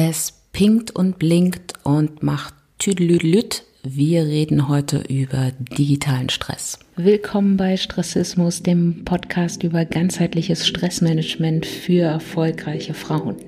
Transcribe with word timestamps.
Es 0.00 0.44
pinkt 0.52 0.92
und 0.94 1.18
blinkt 1.18 1.72
und 1.82 2.22
macht 2.22 2.54
Tüdelüdelüt. 2.78 3.64
Wir 3.82 4.22
reden 4.26 4.68
heute 4.68 4.98
über 5.08 5.50
digitalen 5.76 6.28
Stress. 6.28 6.78
Willkommen 6.94 7.56
bei 7.56 7.76
Stressismus, 7.76 8.62
dem 8.62 9.04
Podcast 9.04 9.64
über 9.64 9.84
ganzheitliches 9.84 10.68
Stressmanagement 10.68 11.66
für 11.66 12.02
erfolgreiche 12.02 12.94
Frauen. 12.94 13.38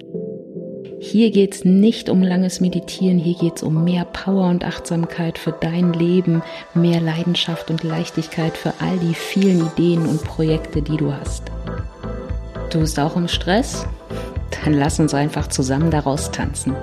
Hier 0.98 1.30
geht 1.30 1.54
es 1.54 1.64
nicht 1.64 2.08
um 2.10 2.20
langes 2.20 2.60
Meditieren, 2.60 3.18
hier 3.18 3.38
geht 3.38 3.58
es 3.58 3.62
um 3.62 3.84
mehr 3.84 4.04
Power 4.04 4.48
und 4.48 4.64
Achtsamkeit 4.64 5.38
für 5.38 5.52
dein 5.52 5.92
Leben, 5.92 6.42
mehr 6.74 7.00
Leidenschaft 7.00 7.70
und 7.70 7.84
Leichtigkeit 7.84 8.56
für 8.56 8.74
all 8.80 8.98
die 8.98 9.14
vielen 9.14 9.68
Ideen 9.68 10.04
und 10.04 10.24
Projekte, 10.24 10.82
die 10.82 10.96
du 10.96 11.12
hast. 11.12 11.44
Du 12.70 12.80
bist 12.80 12.98
auch 12.98 13.14
im 13.14 13.28
Stress? 13.28 13.86
Dann 14.50 14.74
lass 14.74 15.00
uns 15.00 15.14
einfach 15.14 15.48
zusammen 15.48 15.90
daraus 15.90 16.30
tanzen. 16.30 16.74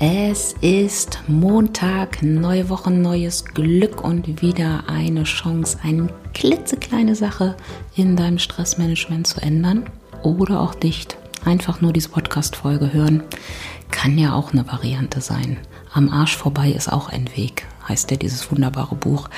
Es 0.00 0.54
ist 0.60 1.20
Montag, 1.28 2.22
neue 2.22 2.68
Woche, 2.68 2.90
neues 2.90 3.44
Glück 3.44 4.02
und 4.04 4.42
wieder 4.42 4.84
eine 4.88 5.24
Chance, 5.24 5.78
eine 5.82 6.08
klitzekleine 6.34 7.14
Sache 7.14 7.56
in 7.94 8.16
deinem 8.16 8.38
Stressmanagement 8.38 9.26
zu 9.26 9.40
ändern 9.40 9.88
oder 10.22 10.60
auch 10.60 10.74
nicht. 10.82 11.16
Einfach 11.44 11.80
nur 11.80 11.92
diese 11.92 12.08
Podcast-Folge 12.08 12.92
hören 12.92 13.22
kann 13.90 14.18
ja 14.18 14.34
auch 14.34 14.52
eine 14.52 14.66
Variante 14.66 15.20
sein. 15.20 15.58
Am 15.92 16.10
Arsch 16.10 16.36
vorbei 16.36 16.70
ist 16.70 16.92
auch 16.92 17.08
ein 17.08 17.28
Weg, 17.36 17.64
heißt 17.88 18.10
ja 18.10 18.16
dieses 18.16 18.50
wunderbare 18.50 18.96
Buch. 18.96 19.28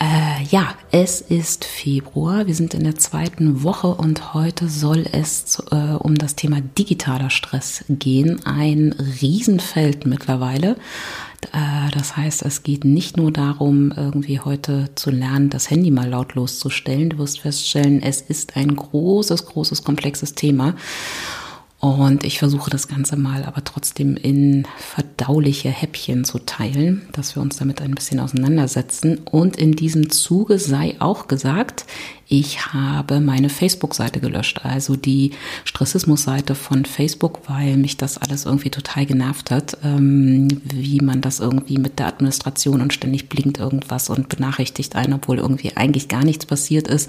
Äh, 0.00 0.44
ja, 0.50 0.74
es 0.92 1.20
ist 1.20 1.64
Februar. 1.64 2.46
Wir 2.46 2.54
sind 2.54 2.72
in 2.72 2.84
der 2.84 2.94
zweiten 2.94 3.64
Woche 3.64 3.88
und 3.88 4.32
heute 4.32 4.68
soll 4.68 5.04
es 5.10 5.60
äh, 5.72 5.74
um 5.74 6.14
das 6.14 6.36
Thema 6.36 6.60
digitaler 6.60 7.30
Stress 7.30 7.84
gehen. 7.88 8.40
Ein 8.44 8.94
Riesenfeld 9.20 10.06
mittlerweile. 10.06 10.76
Äh, 11.52 11.90
das 11.92 12.16
heißt, 12.16 12.42
es 12.42 12.62
geht 12.62 12.84
nicht 12.84 13.16
nur 13.16 13.32
darum, 13.32 13.92
irgendwie 13.96 14.38
heute 14.38 14.90
zu 14.94 15.10
lernen, 15.10 15.50
das 15.50 15.68
Handy 15.68 15.90
mal 15.90 16.08
lautlos 16.08 16.60
zu 16.60 16.70
stellen. 16.70 17.10
Du 17.10 17.18
wirst 17.18 17.40
feststellen, 17.40 18.00
es 18.00 18.20
ist 18.20 18.56
ein 18.56 18.76
großes, 18.76 19.46
großes, 19.46 19.82
komplexes 19.82 20.34
Thema. 20.34 20.74
Und 21.80 22.24
ich 22.24 22.40
versuche 22.40 22.70
das 22.70 22.88
Ganze 22.88 23.16
mal 23.16 23.44
aber 23.44 23.62
trotzdem 23.62 24.16
in 24.16 24.66
verdauliche 24.78 25.68
Häppchen 25.68 26.24
zu 26.24 26.40
teilen, 26.40 27.08
dass 27.12 27.36
wir 27.36 27.42
uns 27.42 27.58
damit 27.58 27.80
ein 27.80 27.94
bisschen 27.94 28.18
auseinandersetzen. 28.18 29.20
Und 29.30 29.56
in 29.56 29.72
diesem 29.72 30.10
Zuge 30.10 30.58
sei 30.58 30.96
auch 30.98 31.28
gesagt, 31.28 31.86
ich 32.26 32.72
habe 32.74 33.20
meine 33.20 33.48
Facebook-Seite 33.48 34.18
gelöscht, 34.18 34.64
also 34.64 34.96
die 34.96 35.30
Stressismus-Seite 35.64 36.56
von 36.56 36.84
Facebook, 36.84 37.42
weil 37.48 37.76
mich 37.76 37.96
das 37.96 38.18
alles 38.18 38.44
irgendwie 38.44 38.70
total 38.70 39.06
genervt 39.06 39.52
hat, 39.52 39.78
ähm, 39.84 40.48
wie 40.64 41.00
man 41.00 41.20
das 41.20 41.38
irgendwie 41.38 41.78
mit 41.78 42.00
der 42.00 42.08
Administration 42.08 42.82
und 42.82 42.92
ständig 42.92 43.28
blinkt 43.28 43.58
irgendwas 43.58 44.10
und 44.10 44.28
benachrichtigt 44.28 44.96
einen, 44.96 45.12
obwohl 45.12 45.38
irgendwie 45.38 45.76
eigentlich 45.76 46.08
gar 46.08 46.24
nichts 46.24 46.44
passiert 46.44 46.88
ist. 46.88 47.08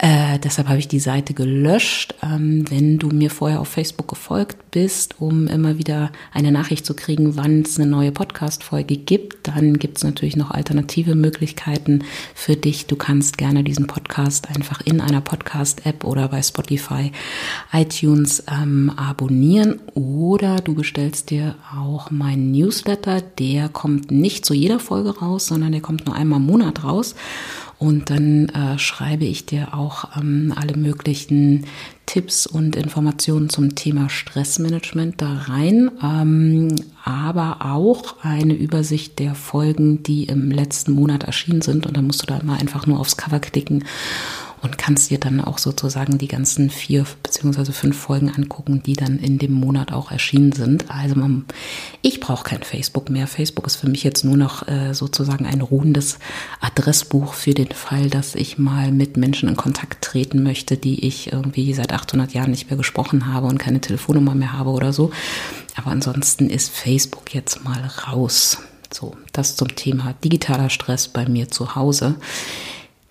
Äh, 0.00 0.38
deshalb 0.38 0.68
habe 0.68 0.78
ich 0.78 0.86
die 0.86 1.00
Seite 1.00 1.34
gelöscht. 1.34 2.14
Ähm, 2.22 2.64
wenn 2.70 2.98
du 2.98 3.08
mir 3.08 3.30
vorher 3.30 3.58
auf 3.58 3.66
Facebook 3.66 4.06
gefolgt 4.06 4.70
bist, 4.70 5.20
um 5.20 5.48
immer 5.48 5.76
wieder 5.76 6.12
eine 6.32 6.52
Nachricht 6.52 6.86
zu 6.86 6.94
kriegen, 6.94 7.34
wann 7.34 7.62
es 7.62 7.80
eine 7.80 7.90
neue 7.90 8.12
Podcast-Folge 8.12 8.96
gibt, 8.96 9.48
dann 9.48 9.80
gibt 9.80 9.96
es 9.96 10.04
natürlich 10.04 10.36
noch 10.36 10.52
alternative 10.52 11.16
Möglichkeiten 11.16 12.04
für 12.36 12.54
dich. 12.54 12.86
Du 12.86 12.94
kannst 12.94 13.38
gerne 13.38 13.64
diesen 13.64 13.88
Podcast 13.88 14.48
einfach 14.50 14.80
in 14.82 15.00
einer 15.00 15.20
Podcast-App 15.20 16.04
oder 16.04 16.28
bei 16.28 16.42
Spotify, 16.42 17.10
iTunes 17.72 18.44
ähm, 18.46 18.92
abonnieren 18.96 19.80
oder 19.94 20.56
du 20.56 20.76
bestellst 20.76 21.30
dir 21.30 21.56
auch 21.76 22.12
meinen 22.12 22.52
Newsletter. 22.52 23.20
Der 23.20 23.68
kommt 23.68 24.12
nicht 24.12 24.46
zu 24.46 24.54
jeder 24.54 24.78
Folge 24.78 25.18
raus, 25.18 25.48
sondern 25.48 25.72
der 25.72 25.80
kommt 25.80 26.06
nur 26.06 26.14
einmal 26.14 26.38
im 26.38 26.46
Monat 26.46 26.84
raus. 26.84 27.16
Und 27.78 28.10
dann 28.10 28.48
äh, 28.48 28.78
schreibe 28.78 29.24
ich 29.24 29.46
dir 29.46 29.74
auch 29.74 30.16
ähm, 30.16 30.52
alle 30.56 30.76
möglichen 30.76 31.66
Tipps 32.06 32.46
und 32.46 32.74
Informationen 32.74 33.50
zum 33.50 33.76
Thema 33.76 34.08
Stressmanagement 34.08 35.20
da 35.20 35.34
rein, 35.46 35.90
ähm, 36.02 36.74
aber 37.04 37.58
auch 37.60 38.16
eine 38.22 38.54
Übersicht 38.54 39.18
der 39.20 39.34
Folgen, 39.34 40.02
die 40.02 40.24
im 40.24 40.50
letzten 40.50 40.92
Monat 40.92 41.24
erschienen 41.24 41.60
sind. 41.60 41.86
Und 41.86 41.96
dann 41.96 42.06
musst 42.06 42.22
du 42.22 42.26
da 42.26 42.38
immer 42.38 42.58
einfach 42.58 42.86
nur 42.86 42.98
aufs 42.98 43.16
Cover 43.16 43.38
klicken 43.38 43.84
und 44.62 44.78
kannst 44.78 45.10
dir 45.10 45.18
dann 45.18 45.40
auch 45.40 45.58
sozusagen 45.58 46.18
die 46.18 46.28
ganzen 46.28 46.70
vier 46.70 47.04
beziehungsweise 47.22 47.72
fünf 47.72 47.96
Folgen 47.96 48.30
angucken, 48.30 48.82
die 48.84 48.94
dann 48.94 49.18
in 49.18 49.38
dem 49.38 49.52
Monat 49.52 49.92
auch 49.92 50.10
erschienen 50.10 50.52
sind. 50.52 50.90
Also 50.90 51.14
man, 51.14 51.44
ich 52.02 52.20
brauche 52.20 52.44
kein 52.44 52.62
Facebook 52.62 53.10
mehr. 53.10 53.26
Facebook 53.26 53.66
ist 53.66 53.76
für 53.76 53.88
mich 53.88 54.04
jetzt 54.04 54.24
nur 54.24 54.36
noch 54.36 54.66
äh, 54.68 54.94
sozusagen 54.94 55.46
ein 55.46 55.60
ruhendes 55.60 56.18
Adressbuch 56.60 57.34
für 57.34 57.54
den 57.54 57.70
Fall, 57.70 58.10
dass 58.10 58.34
ich 58.34 58.58
mal 58.58 58.90
mit 58.92 59.16
Menschen 59.16 59.48
in 59.48 59.56
Kontakt 59.56 60.02
treten 60.02 60.42
möchte, 60.42 60.76
die 60.76 61.06
ich 61.06 61.32
irgendwie 61.32 61.72
seit 61.74 61.92
800 61.92 62.32
Jahren 62.32 62.50
nicht 62.50 62.70
mehr 62.70 62.76
gesprochen 62.76 63.32
habe 63.32 63.46
und 63.46 63.58
keine 63.58 63.80
Telefonnummer 63.80 64.34
mehr 64.34 64.52
habe 64.52 64.70
oder 64.70 64.92
so. 64.92 65.10
Aber 65.76 65.90
ansonsten 65.90 66.50
ist 66.50 66.70
Facebook 66.70 67.34
jetzt 67.34 67.64
mal 67.64 67.90
raus. 68.08 68.58
So, 68.92 69.16
das 69.32 69.56
zum 69.56 69.76
Thema 69.76 70.14
digitaler 70.24 70.70
Stress 70.70 71.08
bei 71.08 71.28
mir 71.28 71.48
zu 71.48 71.74
Hause. 71.74 72.16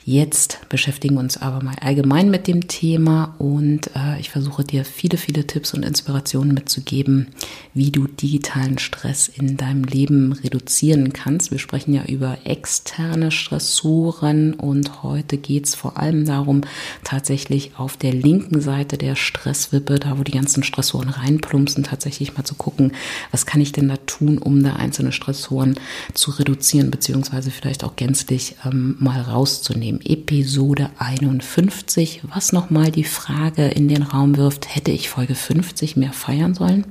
Jetzt 0.09 0.59
beschäftigen 0.69 1.15
wir 1.15 1.19
uns 1.19 1.35
aber 1.35 1.61
mal 1.61 1.75
allgemein 1.81 2.31
mit 2.31 2.47
dem 2.47 2.69
Thema 2.69 3.35
und 3.39 3.87
äh, 3.93 4.17
ich 4.21 4.29
versuche 4.29 4.63
dir 4.63 4.85
viele, 4.85 5.17
viele 5.17 5.45
Tipps 5.45 5.73
und 5.73 5.83
Inspirationen 5.83 6.53
mitzugeben, 6.53 7.27
wie 7.73 7.91
du 7.91 8.07
digitalen 8.07 8.79
Stress 8.79 9.27
in 9.27 9.57
deinem 9.57 9.83
Leben 9.83 10.31
reduzieren 10.31 11.11
kannst. 11.11 11.51
Wir 11.51 11.59
sprechen 11.59 11.93
ja 11.93 12.05
über 12.05 12.37
externe 12.45 13.31
Stressoren 13.31 14.53
und 14.53 15.03
heute 15.03 15.37
geht 15.37 15.65
es 15.65 15.75
vor 15.75 15.97
allem 15.97 16.23
darum, 16.23 16.61
tatsächlich 17.03 17.71
auf 17.75 17.97
der 17.97 18.13
linken 18.13 18.61
Seite 18.61 18.97
der 18.97 19.17
Stresswippe, 19.17 19.99
da 19.99 20.17
wo 20.17 20.23
die 20.23 20.31
ganzen 20.31 20.63
Stressoren 20.63 21.09
reinplumpsen, 21.09 21.83
tatsächlich 21.83 22.37
mal 22.37 22.45
zu 22.45 22.55
gucken, 22.55 22.93
was 23.31 23.45
kann 23.45 23.59
ich 23.59 23.73
denn 23.73 23.89
da 23.89 23.97
tun, 24.05 24.37
um 24.37 24.63
da 24.63 24.77
einzelne 24.77 25.11
Stressoren 25.11 25.77
zu 26.13 26.31
reduzieren, 26.31 26.91
beziehungsweise 26.91 27.51
vielleicht 27.51 27.83
auch 27.83 27.97
gänzlich 27.97 28.55
ähm, 28.65 28.95
mal 28.99 29.19
rauszunehmen. 29.19 29.96
Episode 30.03 30.89
51, 30.97 32.21
was 32.33 32.53
nochmal 32.53 32.91
die 32.91 33.03
Frage 33.03 33.67
in 33.67 33.87
den 33.87 34.03
Raum 34.03 34.37
wirft, 34.37 34.73
hätte 34.75 34.91
ich 34.91 35.09
Folge 35.09 35.35
50 35.35 35.97
mehr 35.97 36.13
feiern 36.13 36.53
sollen? 36.53 36.85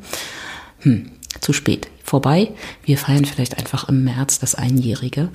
Hm, 0.80 1.10
zu 1.40 1.52
spät. 1.52 1.88
Vorbei. 2.02 2.52
Wir 2.84 2.98
feiern 2.98 3.24
vielleicht 3.24 3.58
einfach 3.58 3.88
im 3.88 4.04
März 4.04 4.38
das 4.38 4.54
Einjährige 4.54 5.28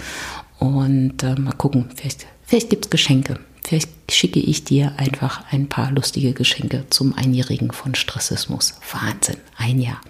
und 0.60 1.24
äh, 1.24 1.36
mal 1.36 1.54
gucken, 1.54 1.90
vielleicht, 1.96 2.28
vielleicht 2.44 2.70
gibt 2.70 2.86
es 2.86 2.92
Geschenke. 2.92 3.40
Vielleicht 3.64 3.90
schicke 4.10 4.40
ich 4.40 4.64
dir 4.64 4.94
einfach 4.98 5.44
ein 5.52 5.68
paar 5.68 5.92
lustige 5.92 6.34
Geschenke 6.34 6.86
zum 6.90 7.14
Einjährigen 7.14 7.72
von 7.72 7.96
Stressismus. 7.96 8.76
Wahnsinn, 8.92 9.38
ein 9.58 9.80
Jahr. 9.80 10.02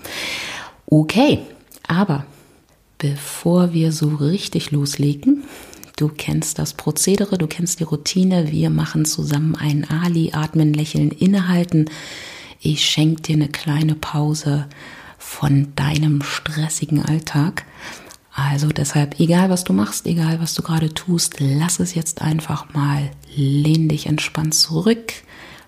Okay, 0.85 1.39
aber 1.87 2.25
bevor 2.97 3.73
wir 3.73 3.91
so 3.91 4.09
richtig 4.09 4.71
loslegen, 4.71 5.43
Du 6.01 6.07
kennst 6.09 6.57
das 6.57 6.73
Prozedere, 6.73 7.37
du 7.37 7.45
kennst 7.45 7.79
die 7.79 7.83
Routine. 7.83 8.51
Wir 8.51 8.71
machen 8.71 9.05
zusammen 9.05 9.55
ein 9.55 9.87
Ali, 9.87 10.31
atmen, 10.33 10.73
lächeln, 10.73 11.11
innehalten. 11.11 11.91
Ich 12.59 12.83
schenke 12.89 13.21
dir 13.21 13.35
eine 13.35 13.49
kleine 13.49 13.93
Pause 13.93 14.67
von 15.19 15.75
deinem 15.75 16.23
stressigen 16.23 17.05
Alltag. 17.05 17.65
Also 18.33 18.69
deshalb, 18.69 19.19
egal 19.19 19.51
was 19.51 19.63
du 19.63 19.73
machst, 19.73 20.07
egal 20.07 20.41
was 20.41 20.55
du 20.55 20.63
gerade 20.63 20.91
tust, 20.91 21.35
lass 21.37 21.79
es 21.79 21.93
jetzt 21.93 22.23
einfach 22.23 22.73
mal. 22.73 23.11
Lehn 23.35 23.87
dich 23.87 24.07
entspannt 24.07 24.55
zurück, 24.55 25.13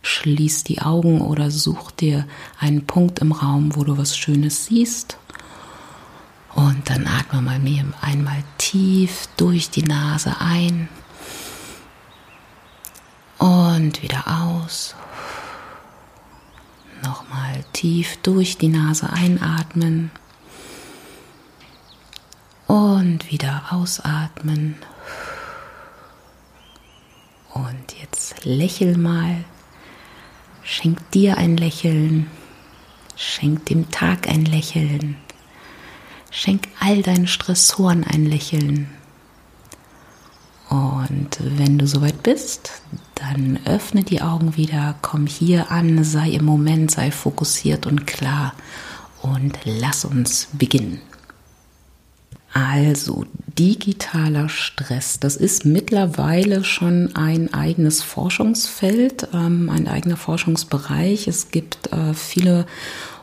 schließ 0.01 0.63
die 0.63 0.81
Augen 0.81 1.21
oder 1.21 1.51
such 1.51 1.91
dir 1.91 2.25
einen 2.57 2.88
Punkt 2.88 3.19
im 3.19 3.33
Raum, 3.33 3.75
wo 3.75 3.83
du 3.83 4.00
was 4.00 4.17
Schönes 4.17 4.65
siehst 4.65 5.19
und 6.55 6.89
dann 6.89 7.07
atme 7.07 7.41
mal 7.41 7.59
mir 7.59 7.85
einmal 8.01 8.44
tief 8.57 9.27
durch 9.38 9.69
die 9.69 9.83
Nase 9.83 10.35
ein 10.39 10.89
und 13.38 14.01
wieder 14.01 14.23
aus. 14.27 14.95
Nochmal 17.03 17.65
tief 17.73 18.17
durch 18.23 18.57
die 18.57 18.69
Nase 18.69 19.11
einatmen 19.11 20.11
und 22.67 23.29
wieder 23.31 23.63
ausatmen. 23.71 24.75
Und 27.53 27.95
jetzt 27.99 28.45
lächel 28.45 28.97
mal. 28.97 29.44
Schenk 30.63 31.11
dir 31.11 31.38
ein 31.38 31.57
Lächeln. 31.57 32.31
Schenk 33.15 33.65
dem 33.65 33.91
Tag 33.91 34.27
ein 34.27 34.45
Lächeln. 34.45 35.17
Schenk 36.35 36.68
all 36.80 37.03
deinen 37.03 37.27
Stressoren 37.27 38.03
ein 38.03 38.25
Lächeln. 38.25 38.89
Und 40.68 41.38
wenn 41.39 41.77
du 41.77 41.85
soweit 41.85 42.24
bist, 42.24 42.71
dann 43.13 43.59
öffne 43.65 44.03
die 44.03 44.24
Augen 44.24 44.57
wieder, 44.57 44.95
komm 45.03 45.27
hier 45.27 45.69
an, 45.69 46.03
sei 46.03 46.31
im 46.31 46.44
Moment, 46.44 46.89
sei 46.89 47.12
fokussiert 47.12 47.85
und 47.85 48.07
klar 48.07 48.56
und 49.21 49.59
lass 49.63 50.06
uns 50.06 50.47
beginnen. 50.53 51.01
Also 52.51 53.25
digitaler 53.45 54.50
Stress, 54.50 55.19
das 55.19 55.35
ist 55.35 55.65
mittlerweile 55.65 56.63
schon 56.63 57.15
ein 57.15 57.53
eigenes 57.53 58.01
Forschungsfeld, 58.01 59.27
ähm, 59.33 59.69
ein 59.69 59.88
eigener 59.88 60.18
Forschungsbereich. 60.18 61.27
Es 61.27 61.51
gibt 61.51 61.94
äh, 61.94 62.15
viele 62.15 62.65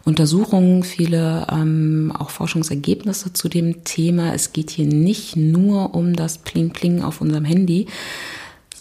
Untersuchungen, 0.05 0.82
viele 0.82 1.47
ähm, 1.50 2.12
auch 2.17 2.31
Forschungsergebnisse 2.31 3.32
zu 3.32 3.49
dem 3.49 3.85
Thema. 3.85 4.32
Es 4.35 4.52
geht 4.52 4.70
hier 4.70 4.87
nicht 4.87 5.37
nur 5.37 5.94
um 5.94 6.14
das 6.14 6.38
Pling-Pling 6.38 7.02
auf 7.02 7.20
unserem 7.20 7.44
Handy, 7.44 7.87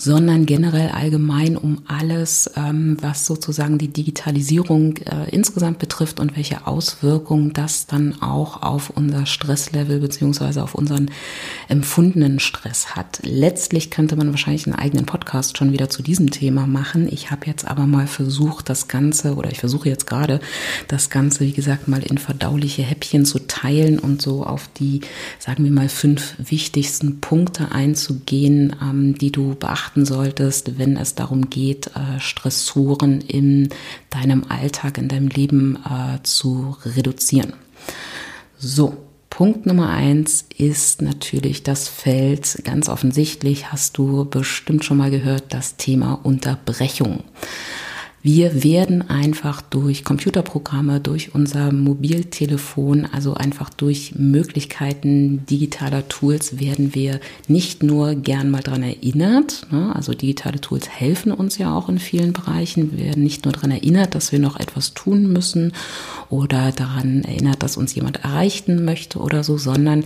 sondern 0.01 0.45
generell 0.45 0.89
allgemein 0.91 1.57
um 1.57 1.81
alles, 1.85 2.49
ähm, 2.55 2.95
was 3.01 3.25
sozusagen 3.25 3.77
die 3.77 3.89
Digitalisierung 3.89 4.95
äh, 4.97 5.29
insgesamt 5.29 5.77
betrifft 5.77 6.21
und 6.21 6.37
welche 6.37 6.65
Auswirkungen 6.67 7.51
das 7.51 7.85
dann 7.85 8.21
auch 8.21 8.63
auf 8.63 8.91
unser 8.91 9.25
Stresslevel 9.25 9.99
beziehungsweise 9.99 10.63
auf 10.63 10.73
unseren 10.73 11.11
empfundenen 11.67 12.39
Stress 12.39 12.95
hat. 12.95 13.19
Letztlich 13.23 13.91
könnte 13.91 14.15
man 14.15 14.29
wahrscheinlich 14.29 14.67
einen 14.67 14.77
eigenen 14.77 15.05
Podcast 15.05 15.57
schon 15.57 15.73
wieder 15.73 15.89
zu 15.89 16.01
diesem 16.01 16.31
Thema 16.31 16.65
machen. 16.65 17.09
Ich 17.11 17.29
habe 17.29 17.47
jetzt 17.47 17.67
aber 17.67 17.85
mal 17.85 18.07
versucht, 18.07 18.69
das 18.69 18.87
Ganze, 18.87 19.35
oder 19.35 19.51
ich 19.51 19.59
versuche 19.59 19.89
jetzt 19.89 20.07
gerade, 20.07 20.39
das 20.87 21.09
Ganze, 21.09 21.41
wie 21.41 21.51
gesagt, 21.51 21.89
mal 21.89 22.03
in 22.03 22.17
verdauliche 22.17 22.83
Häppchen 22.83 23.25
zu 23.25 23.39
teilen 23.47 23.99
und 23.99 24.21
so 24.21 24.45
auf 24.45 24.69
die, 24.79 25.01
sagen 25.39 25.65
wir 25.65 25.71
mal, 25.71 25.89
fünf 25.89 26.35
wichtigsten 26.37 27.19
Punkte 27.19 27.73
einzugehen, 27.73 28.77
ähm, 28.81 29.17
die 29.17 29.33
du 29.33 29.55
beachten 29.55 29.88
beachten 29.89 30.05
solltest, 30.05 30.77
wenn 30.77 30.97
es 30.97 31.15
darum 31.15 31.49
geht, 31.49 31.87
äh, 31.87 32.19
Stressoren 32.19 33.21
in 33.21 33.69
deinem 34.09 34.43
Alltag, 34.49 34.97
in 34.97 35.07
deinem 35.07 35.27
Leben 35.27 35.77
äh, 35.77 36.21
zu 36.23 36.77
reduzieren. 36.85 37.53
So, 38.57 38.97
Punkt 39.29 39.65
Nummer 39.65 39.89
eins 39.89 40.45
ist 40.57 41.01
natürlich 41.01 41.63
das 41.63 41.87
Feld. 41.87 42.61
Ganz 42.63 42.89
offensichtlich 42.89 43.71
hast 43.71 43.97
du 43.97 44.25
bestimmt 44.25 44.83
schon 44.85 44.97
mal 44.97 45.11
gehört, 45.11 45.53
das 45.53 45.77
Thema 45.77 46.19
Unterbrechung. 46.23 47.23
Wir 48.21 48.65
werden 48.65 49.09
einfach 49.09 49.61
durch 49.61 50.03
Computerprogramme, 50.03 50.99
durch 50.99 51.33
unser 51.33 51.71
Mobiltelefon, 51.71 53.05
also 53.05 53.33
einfach 53.33 53.69
durch 53.69 54.13
Möglichkeiten 54.15 55.45
digitaler 55.45 56.07
Tools 56.09 56.59
werden 56.59 56.93
wir 56.93 57.21
nicht 57.47 57.81
nur 57.81 58.15
gern 58.15 58.51
mal 58.51 58.61
dran 58.61 58.83
erinnert, 58.83 59.67
ne? 59.71 59.95
also 59.95 60.13
digitale 60.13 60.59
Tools 60.59 60.89
helfen 60.89 61.31
uns 61.31 61.57
ja 61.57 61.73
auch 61.73 61.87
in 61.87 61.97
vielen 61.97 62.33
Bereichen, 62.33 62.91
wir 62.91 63.05
werden 63.05 63.23
nicht 63.23 63.45
nur 63.45 63.53
dran 63.53 63.71
erinnert, 63.71 64.15
dass 64.15 64.33
wir 64.33 64.39
noch 64.39 64.59
etwas 64.59 64.93
tun 64.93 65.31
müssen 65.31 65.71
oder 66.29 66.73
daran 66.73 67.23
erinnert, 67.23 67.63
dass 67.63 67.77
uns 67.77 67.95
jemand 67.95 68.17
erreichen 68.25 68.83
möchte 68.83 69.19
oder 69.19 69.45
so, 69.45 69.57
sondern 69.57 70.03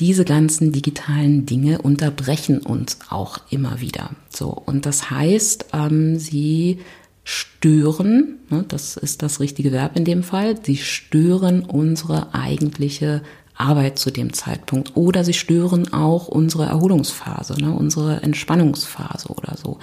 diese 0.00 0.24
ganzen 0.24 0.72
digitalen 0.72 1.44
Dinge 1.44 1.82
unterbrechen 1.82 2.58
uns 2.60 2.98
auch 3.10 3.38
immer 3.50 3.82
wieder. 3.82 4.10
So 4.30 4.48
und 4.48 4.86
das 4.86 5.10
heißt, 5.10 5.66
ähm, 5.74 6.18
sie 6.18 6.78
stören, 7.24 8.38
ne, 8.50 8.64
das 8.68 8.96
ist 8.96 9.22
das 9.22 9.40
richtige 9.40 9.72
Verb 9.72 9.96
in 9.96 10.04
dem 10.04 10.22
Fall, 10.22 10.56
sie 10.62 10.76
stören 10.76 11.62
unsere 11.62 12.34
eigentliche 12.34 13.22
Arbeit 13.56 13.98
zu 13.98 14.10
dem 14.10 14.32
Zeitpunkt 14.32 14.96
oder 14.96 15.24
sie 15.24 15.32
stören 15.32 15.92
auch 15.92 16.28
unsere 16.28 16.66
Erholungsphase, 16.66 17.60
ne, 17.60 17.72
unsere 17.72 18.22
Entspannungsphase 18.22 19.28
oder 19.28 19.56
so. 19.56 19.78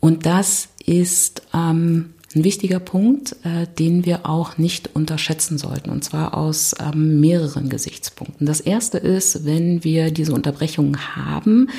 Und 0.00 0.26
das 0.26 0.68
ist 0.84 1.42
ähm, 1.52 2.14
ein 2.34 2.44
wichtiger 2.44 2.78
Punkt, 2.78 3.36
äh, 3.44 3.66
den 3.78 4.04
wir 4.04 4.26
auch 4.26 4.58
nicht 4.58 4.94
unterschätzen 4.94 5.56
sollten, 5.56 5.88
und 5.88 6.04
zwar 6.04 6.36
aus 6.36 6.74
ähm, 6.78 7.20
mehreren 7.20 7.70
Gesichtspunkten. 7.70 8.46
Das 8.46 8.60
erste 8.60 8.98
ist, 8.98 9.46
wenn 9.46 9.82
wir 9.82 10.10
diese 10.10 10.34
Unterbrechungen 10.34 11.16
haben, 11.16 11.70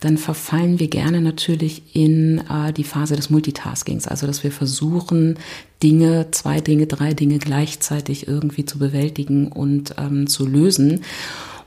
dann 0.00 0.16
verfallen 0.16 0.78
wir 0.78 0.88
gerne 0.88 1.20
natürlich 1.20 1.82
in 1.94 2.38
äh, 2.48 2.72
die 2.72 2.84
Phase 2.84 3.16
des 3.16 3.30
Multitaskings, 3.30 4.06
also 4.06 4.26
dass 4.26 4.44
wir 4.44 4.52
versuchen, 4.52 5.38
Dinge, 5.82 6.28
zwei 6.30 6.60
Dinge, 6.60 6.86
drei 6.86 7.12
Dinge 7.12 7.38
gleichzeitig 7.38 8.28
irgendwie 8.28 8.64
zu 8.64 8.78
bewältigen 8.78 9.48
und 9.48 9.94
ähm, 9.98 10.26
zu 10.26 10.46
lösen. 10.46 11.02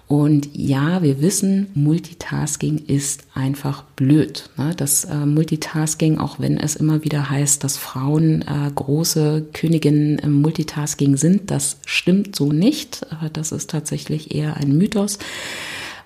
Und 0.09 0.49
ja, 0.53 1.03
wir 1.03 1.21
wissen, 1.21 1.67
Multitasking 1.75 2.79
ist 2.87 3.25
einfach 3.35 3.83
blöd. 3.83 4.49
Ne? 4.57 4.73
Das 4.75 5.05
äh, 5.05 5.27
Multitasking, 5.27 6.17
auch 6.17 6.39
wenn 6.39 6.57
es 6.57 6.75
immer 6.75 7.03
wieder 7.03 7.29
heißt, 7.29 7.63
dass 7.63 7.77
Frauen 7.77 8.41
äh, 8.41 8.71
große 8.73 9.45
Königinnen 9.53 10.17
im 10.17 10.41
Multitasking 10.41 11.15
sind, 11.15 11.51
das 11.51 11.77
stimmt 11.85 12.35
so 12.35 12.51
nicht. 12.51 13.05
Das 13.33 13.51
ist 13.51 13.69
tatsächlich 13.69 14.33
eher 14.33 14.57
ein 14.57 14.75
Mythos. 14.75 15.19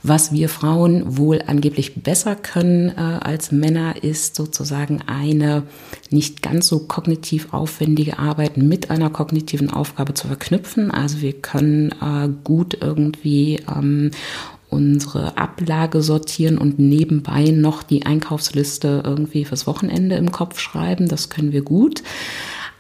Was 0.06 0.34
wir 0.34 0.50
Frauen 0.50 1.18
wohl 1.18 1.42
angeblich 1.48 2.04
besser 2.04 2.36
können 2.36 2.90
äh, 2.90 3.00
als 3.00 3.54
Männer, 3.54 4.04
ist 4.04 4.36
sozusagen 4.36 5.02
eine 5.08 5.64
nicht 6.10 6.42
ganz 6.42 6.68
so 6.68 6.80
kognitiv 6.80 7.54
aufwendige 7.54 8.20
Arbeit 8.20 8.58
mit 8.58 8.92
einer 8.92 9.10
kognitiven 9.10 9.70
Aufgabe 9.70 10.14
zu 10.14 10.28
verknüpfen. 10.28 10.92
Also 10.92 11.22
wir 11.22 11.32
können 11.32 11.94
äh, 12.02 12.28
gut 12.44 12.78
irgendwie 12.82 13.62
ähm, 13.74 14.12
unsere 14.70 15.38
Ablage 15.38 16.02
sortieren 16.02 16.58
und 16.58 16.80
nebenbei 16.80 17.46
noch 17.46 17.82
die 17.82 18.06
Einkaufsliste 18.06 19.04
irgendwie 19.06 19.46
fürs 19.46 19.68
Wochenende 19.68 20.18
im 20.18 20.34
Kopf 20.34 20.60
schreiben. 20.60 21.08
Das 21.08 21.30
können 21.30 21.54
wir 21.54 21.62
gut 21.62 22.04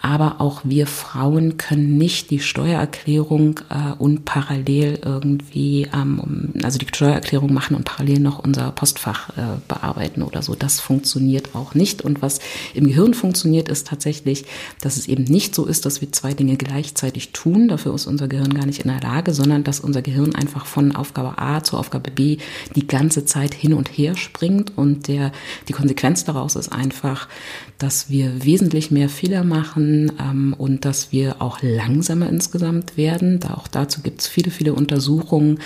aber 0.03 0.41
auch 0.41 0.59
wir 0.65 0.85
Frauen 0.85 1.55
können 1.55 1.97
nicht 1.97 2.29
die 2.29 2.39
Steuererklärung 2.39 3.61
äh, 3.69 3.93
und 3.97 4.25
parallel 4.25 4.99
irgendwie, 5.01 5.87
ähm, 5.93 6.51
also 6.61 6.77
die 6.77 6.87
Steuererklärung 6.89 7.53
machen 7.53 7.77
und 7.77 7.85
parallel 7.85 8.19
noch 8.19 8.39
unser 8.39 8.71
Postfach 8.73 9.29
äh, 9.29 9.43
bearbeiten 9.69 10.21
oder 10.21 10.41
so. 10.41 10.55
Das 10.55 10.81
funktioniert 10.81 11.55
auch 11.55 11.73
nicht. 11.73 12.01
Und 12.01 12.21
was 12.21 12.39
im 12.73 12.85
Gehirn 12.85 13.13
funktioniert, 13.13 13.69
ist 13.69 13.87
tatsächlich, 13.87 14.43
dass 14.81 14.97
es 14.97 15.07
eben 15.07 15.23
nicht 15.23 15.55
so 15.55 15.65
ist, 15.65 15.85
dass 15.85 16.01
wir 16.01 16.11
zwei 16.11 16.33
Dinge 16.33 16.57
gleichzeitig 16.57 17.31
tun. 17.31 17.69
Dafür 17.69 17.95
ist 17.95 18.05
unser 18.05 18.27
Gehirn 18.27 18.53
gar 18.53 18.65
nicht 18.65 18.81
in 18.81 18.91
der 18.91 18.99
Lage, 18.99 19.33
sondern 19.33 19.63
dass 19.63 19.79
unser 19.79 20.01
Gehirn 20.01 20.35
einfach 20.35 20.65
von 20.65 20.97
Aufgabe 20.97 21.37
A 21.37 21.63
zur 21.63 21.79
Aufgabe 21.79 22.11
B 22.11 22.39
die 22.75 22.87
ganze 22.87 23.23
Zeit 23.23 23.53
hin 23.53 23.73
und 23.73 23.87
her 23.87 24.17
springt. 24.17 24.73
Und 24.75 25.07
der, 25.07 25.31
die 25.69 25.73
Konsequenz 25.73 26.25
daraus 26.25 26.57
ist 26.57 26.73
einfach, 26.73 27.29
dass 27.77 28.09
wir 28.09 28.43
wesentlich 28.43 28.91
mehr 28.91 29.07
Fehler 29.07 29.45
machen 29.45 29.92
ähm, 30.19 30.55
und 30.57 30.85
dass 30.85 31.11
wir 31.11 31.41
auch 31.41 31.59
langsamer 31.61 32.29
insgesamt 32.29 32.97
werden. 32.97 33.39
Da 33.39 33.53
auch 33.55 33.67
dazu 33.67 34.01
gibt 34.01 34.21
es 34.21 34.27
viele, 34.27 34.51
viele 34.51 34.73
Untersuchungen, 34.73 35.59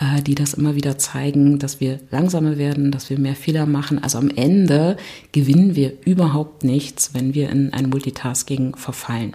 äh, 0.00 0.22
die 0.22 0.34
das 0.34 0.54
immer 0.54 0.74
wieder 0.74 0.98
zeigen, 0.98 1.58
dass 1.58 1.80
wir 1.80 2.00
langsamer 2.10 2.58
werden, 2.58 2.90
dass 2.90 3.10
wir 3.10 3.18
mehr 3.18 3.36
Fehler 3.36 3.66
machen. 3.66 4.02
Also 4.02 4.18
am 4.18 4.30
Ende 4.30 4.96
gewinnen 5.32 5.76
wir 5.76 5.92
überhaupt 6.04 6.64
nichts, 6.64 7.14
wenn 7.14 7.34
wir 7.34 7.50
in 7.50 7.72
ein 7.72 7.88
Multitasking 7.88 8.76
verfallen. 8.76 9.34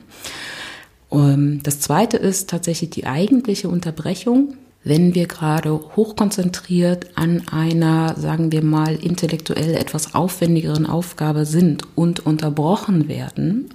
Ähm, 1.11 1.61
das 1.63 1.79
zweite 1.79 2.17
ist 2.17 2.49
tatsächlich 2.49 2.89
die 2.89 3.05
eigentliche 3.05 3.69
Unterbrechung 3.69 4.55
wenn 4.87 5.15
wir 5.15 5.27
gerade 5.27 5.71
hochkonzentriert 5.95 7.17
an 7.17 7.47
einer, 7.49 8.15
sagen 8.17 8.51
wir 8.51 8.63
mal, 8.63 8.95
intellektuell 8.95 9.75
etwas 9.75 10.15
aufwendigeren 10.15 10.85
Aufgabe 10.85 11.45
sind 11.45 11.83
und 11.95 12.25
unterbrochen 12.25 13.07
werden 13.07 13.69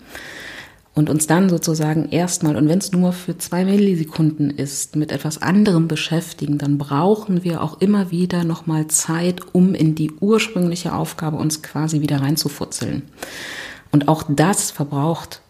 und 0.95 1.09
uns 1.09 1.27
dann 1.27 1.49
sozusagen 1.49 2.11
erstmal, 2.11 2.57
und 2.57 2.69
wenn 2.69 2.79
es 2.79 2.93
nur 2.93 3.13
für 3.13 3.39
zwei 3.39 3.65
Millisekunden 3.65 4.51
ist, 4.51 4.95
mit 4.95 5.11
etwas 5.11 5.41
anderem 5.41 5.89
beschäftigen, 5.89 6.59
dann 6.59 6.77
brauchen 6.77 7.45
wir 7.45 7.63
auch 7.63 7.81
immer 7.81 8.11
wieder 8.11 8.45
nochmal 8.45 8.89
Zeit, 8.89 9.41
um 9.53 9.75
in 9.75 9.95
die 9.95 10.11
ursprüngliche 10.21 10.95
Aufgabe 10.95 11.39
uns 11.39 11.63
quasi 11.63 12.03
wieder 12.03 12.21
reinzufutzeln. 12.21 13.03
Und 13.91 14.09
auch 14.09 14.25
das 14.29 14.71
verbraucht 14.71 15.41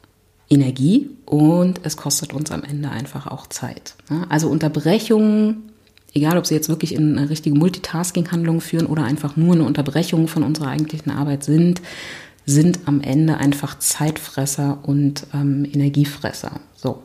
Energie 0.48 1.10
und 1.24 1.80
es 1.82 1.96
kostet 1.96 2.32
uns 2.32 2.50
am 2.50 2.62
Ende 2.62 2.90
einfach 2.90 3.26
auch 3.26 3.46
Zeit. 3.46 3.94
Also 4.28 4.48
Unterbrechungen, 4.48 5.70
egal 6.12 6.38
ob 6.38 6.46
sie 6.46 6.54
jetzt 6.54 6.68
wirklich 6.68 6.94
in 6.94 7.18
eine 7.18 7.30
richtige 7.30 7.56
Multitasking-Handlung 7.56 8.60
führen 8.60 8.86
oder 8.86 9.04
einfach 9.04 9.36
nur 9.36 9.54
eine 9.54 9.64
Unterbrechung 9.64 10.28
von 10.28 10.42
unserer 10.42 10.68
eigentlichen 10.68 11.10
Arbeit 11.10 11.42
sind, 11.42 11.80
sind 12.46 12.80
am 12.86 13.00
Ende 13.00 13.36
einfach 13.38 13.78
Zeitfresser 13.78 14.78
und 14.82 15.26
ähm, 15.32 15.64
Energiefresser. 15.64 16.60
So. 16.74 17.02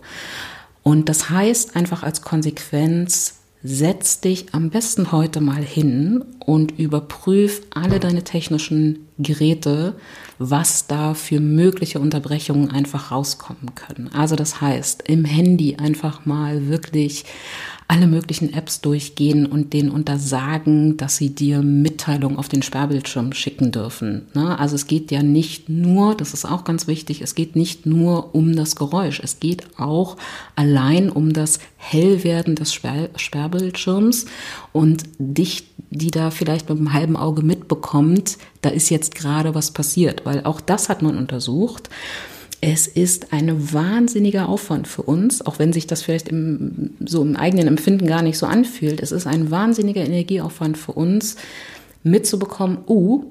Und 0.83 1.09
das 1.09 1.29
heißt 1.29 1.75
einfach 1.75 2.03
als 2.03 2.21
Konsequenz, 2.21 3.35
setz 3.63 4.21
dich 4.21 4.53
am 4.53 4.69
besten 4.69 5.11
heute 5.11 5.41
mal 5.41 5.63
hin 5.63 6.23
und 6.39 6.79
überprüf 6.79 7.61
alle 7.73 7.99
deine 7.99 8.23
technischen 8.23 9.07
Geräte, 9.17 9.95
was 10.39 10.87
da 10.87 11.13
für 11.13 11.39
mögliche 11.39 11.99
Unterbrechungen 11.99 12.71
einfach 12.71 13.11
rauskommen 13.11 13.75
können. 13.75 14.09
Also 14.13 14.35
das 14.35 14.61
heißt, 14.61 15.03
im 15.07 15.25
Handy 15.25 15.75
einfach 15.75 16.25
mal 16.25 16.67
wirklich 16.67 17.25
alle 17.89 18.07
möglichen 18.07 18.53
Apps 18.53 18.81
durchgehen 18.81 19.45
und 19.45 19.71
denen 19.71 19.89
untersagen, 19.89 20.97
dass 20.97 21.15
sie 21.15 21.29
dir 21.29 21.61
Mitteilungen 21.61 22.37
auf 22.37 22.49
den 22.49 22.61
Sperrbildschirm 22.61 23.31
schicken 23.31 23.71
dürfen. 23.71 24.27
Ne? 24.33 24.59
Also 24.59 24.75
es 24.75 24.87
geht 24.87 25.09
ja 25.09 25.23
nicht 25.23 25.69
nur, 25.69 26.13
das 26.15 26.33
ist 26.33 26.43
auch 26.43 26.65
ganz 26.65 26.87
wichtig, 26.87 27.21
es 27.21 27.33
geht 27.33 27.55
nicht 27.55 27.85
nur 27.85 28.35
um 28.35 28.57
das 28.57 28.75
Geräusch, 28.75 29.21
es 29.23 29.39
geht 29.39 29.79
auch 29.79 30.17
allein 30.55 31.09
um 31.09 31.31
das 31.31 31.59
Hellwerden 31.77 32.55
des 32.55 32.73
Sperr 32.73 33.09
Sperrbildschirms 33.15 34.25
und 34.73 35.03
dich, 35.17 35.63
die 35.89 36.11
da 36.11 36.29
vielleicht 36.29 36.67
mit 36.69 36.77
einem 36.77 36.91
halben 36.91 37.15
Auge 37.15 37.41
mitbekommt, 37.41 38.37
da 38.61 38.69
ist 38.69 38.89
jetzt 38.89 39.15
gerade 39.15 39.55
was 39.55 39.71
passiert, 39.71 40.25
weil 40.25 40.43
auch 40.43 40.59
das 40.59 40.89
hat 40.89 41.01
man 41.01 41.17
untersucht 41.17 41.89
es 42.69 42.85
ist 42.85 43.31
ein 43.31 43.71
wahnsinniger 43.73 44.49
Aufwand 44.49 44.89
für 44.89 45.03
uns, 45.03 45.45
auch 45.45 45.57
wenn 45.57 45.71
sich 45.71 45.87
das 45.87 46.01
vielleicht 46.01 46.27
im, 46.27 46.89
so 46.99 47.21
im 47.21 47.37
eigenen 47.37 47.65
Empfinden 47.65 48.07
gar 48.07 48.21
nicht 48.21 48.37
so 48.37 48.45
anfühlt. 48.45 49.01
Es 49.01 49.13
ist 49.13 49.25
ein 49.25 49.51
wahnsinniger 49.51 50.03
Energieaufwand 50.03 50.77
für 50.77 50.91
uns, 50.91 51.37
mitzubekommen, 52.03 52.79
uh, 52.85 53.23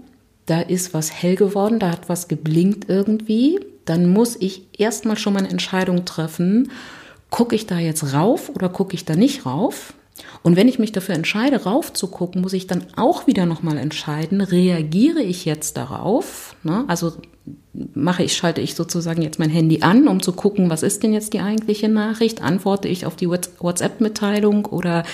da 0.46 0.62
ist 0.62 0.94
was 0.94 1.12
hell 1.12 1.36
geworden, 1.36 1.78
da 1.78 1.90
hat 1.90 2.08
was 2.08 2.28
geblinkt 2.28 2.88
irgendwie. 2.88 3.60
Dann 3.84 4.10
muss 4.10 4.36
ich 4.40 4.62
erstmal 4.78 5.18
schon 5.18 5.34
mal 5.34 5.40
eine 5.40 5.50
Entscheidung 5.50 6.06
treffen, 6.06 6.70
gucke 7.28 7.54
ich 7.54 7.66
da 7.66 7.78
jetzt 7.78 8.14
rauf 8.14 8.48
oder 8.48 8.70
gucke 8.70 8.94
ich 8.94 9.04
da 9.04 9.16
nicht 9.16 9.44
rauf? 9.44 9.92
Und 10.42 10.56
wenn 10.56 10.68
ich 10.68 10.78
mich 10.78 10.92
dafür 10.92 11.14
entscheide, 11.14 11.64
rauf 11.64 11.92
zu 11.92 12.06
gucken, 12.06 12.40
muss 12.40 12.54
ich 12.54 12.68
dann 12.68 12.86
auch 12.96 13.26
wieder 13.26 13.44
nochmal 13.44 13.76
entscheiden, 13.76 14.40
reagiere 14.40 15.20
ich 15.20 15.44
jetzt 15.44 15.76
darauf? 15.76 16.45
Ne? 16.62 16.84
Also 16.88 17.12
mache 17.94 18.22
ich, 18.22 18.34
schalte 18.34 18.60
ich 18.60 18.74
sozusagen 18.74 19.22
jetzt 19.22 19.38
mein 19.38 19.50
Handy 19.50 19.82
an, 19.82 20.08
um 20.08 20.22
zu 20.22 20.32
gucken, 20.32 20.70
was 20.70 20.82
ist 20.82 21.02
denn 21.02 21.12
jetzt 21.12 21.32
die 21.32 21.40
eigentliche 21.40 21.88
Nachricht? 21.88 22.42
Antworte 22.42 22.88
ich 22.88 23.06
auf 23.06 23.16
die 23.16 23.28
WhatsApp-Mitteilung 23.28 24.66
oder 24.66 25.04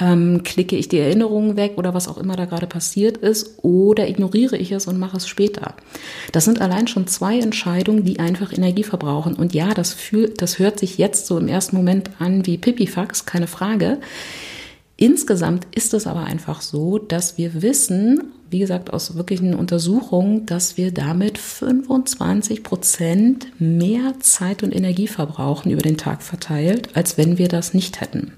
ähm, 0.00 0.42
klicke 0.42 0.76
ich 0.76 0.88
die 0.88 0.98
Erinnerungen 0.98 1.56
weg 1.56 1.74
oder 1.76 1.94
was 1.94 2.08
auch 2.08 2.18
immer 2.18 2.36
da 2.36 2.44
gerade 2.44 2.66
passiert 2.66 3.16
ist 3.18 3.58
oder 3.62 4.08
ignoriere 4.08 4.56
ich 4.56 4.72
es 4.72 4.86
und 4.86 4.98
mache 4.98 5.16
es 5.16 5.28
später? 5.28 5.74
Das 6.32 6.44
sind 6.44 6.60
allein 6.60 6.88
schon 6.88 7.06
zwei 7.06 7.38
Entscheidungen, 7.38 8.04
die 8.04 8.18
einfach 8.18 8.52
Energie 8.52 8.84
verbrauchen. 8.84 9.34
Und 9.34 9.54
ja, 9.54 9.72
das, 9.74 9.92
fühlt, 9.92 10.42
das 10.42 10.58
hört 10.58 10.78
sich 10.78 10.98
jetzt 10.98 11.26
so 11.26 11.38
im 11.38 11.48
ersten 11.48 11.76
Moment 11.76 12.10
an 12.18 12.44
wie 12.46 12.58
Pipifax, 12.58 13.24
keine 13.24 13.46
Frage. 13.46 13.98
Insgesamt 15.00 15.68
ist 15.76 15.94
es 15.94 16.08
aber 16.08 16.24
einfach 16.24 16.60
so, 16.60 16.98
dass 16.98 17.38
wir 17.38 17.62
wissen, 17.62 18.32
wie 18.50 18.58
gesagt, 18.58 18.92
aus 18.92 19.14
wirklichen 19.14 19.54
Untersuchungen, 19.54 20.44
dass 20.44 20.76
wir 20.76 20.92
damit 20.92 21.38
25 21.38 22.64
Prozent 22.64 23.46
mehr 23.60 24.14
Zeit 24.18 24.64
und 24.64 24.74
Energie 24.74 25.06
verbrauchen 25.06 25.70
über 25.70 25.82
den 25.82 25.98
Tag 25.98 26.24
verteilt, 26.24 26.96
als 26.96 27.16
wenn 27.16 27.38
wir 27.38 27.46
das 27.46 27.74
nicht 27.74 28.00
hätten. 28.00 28.32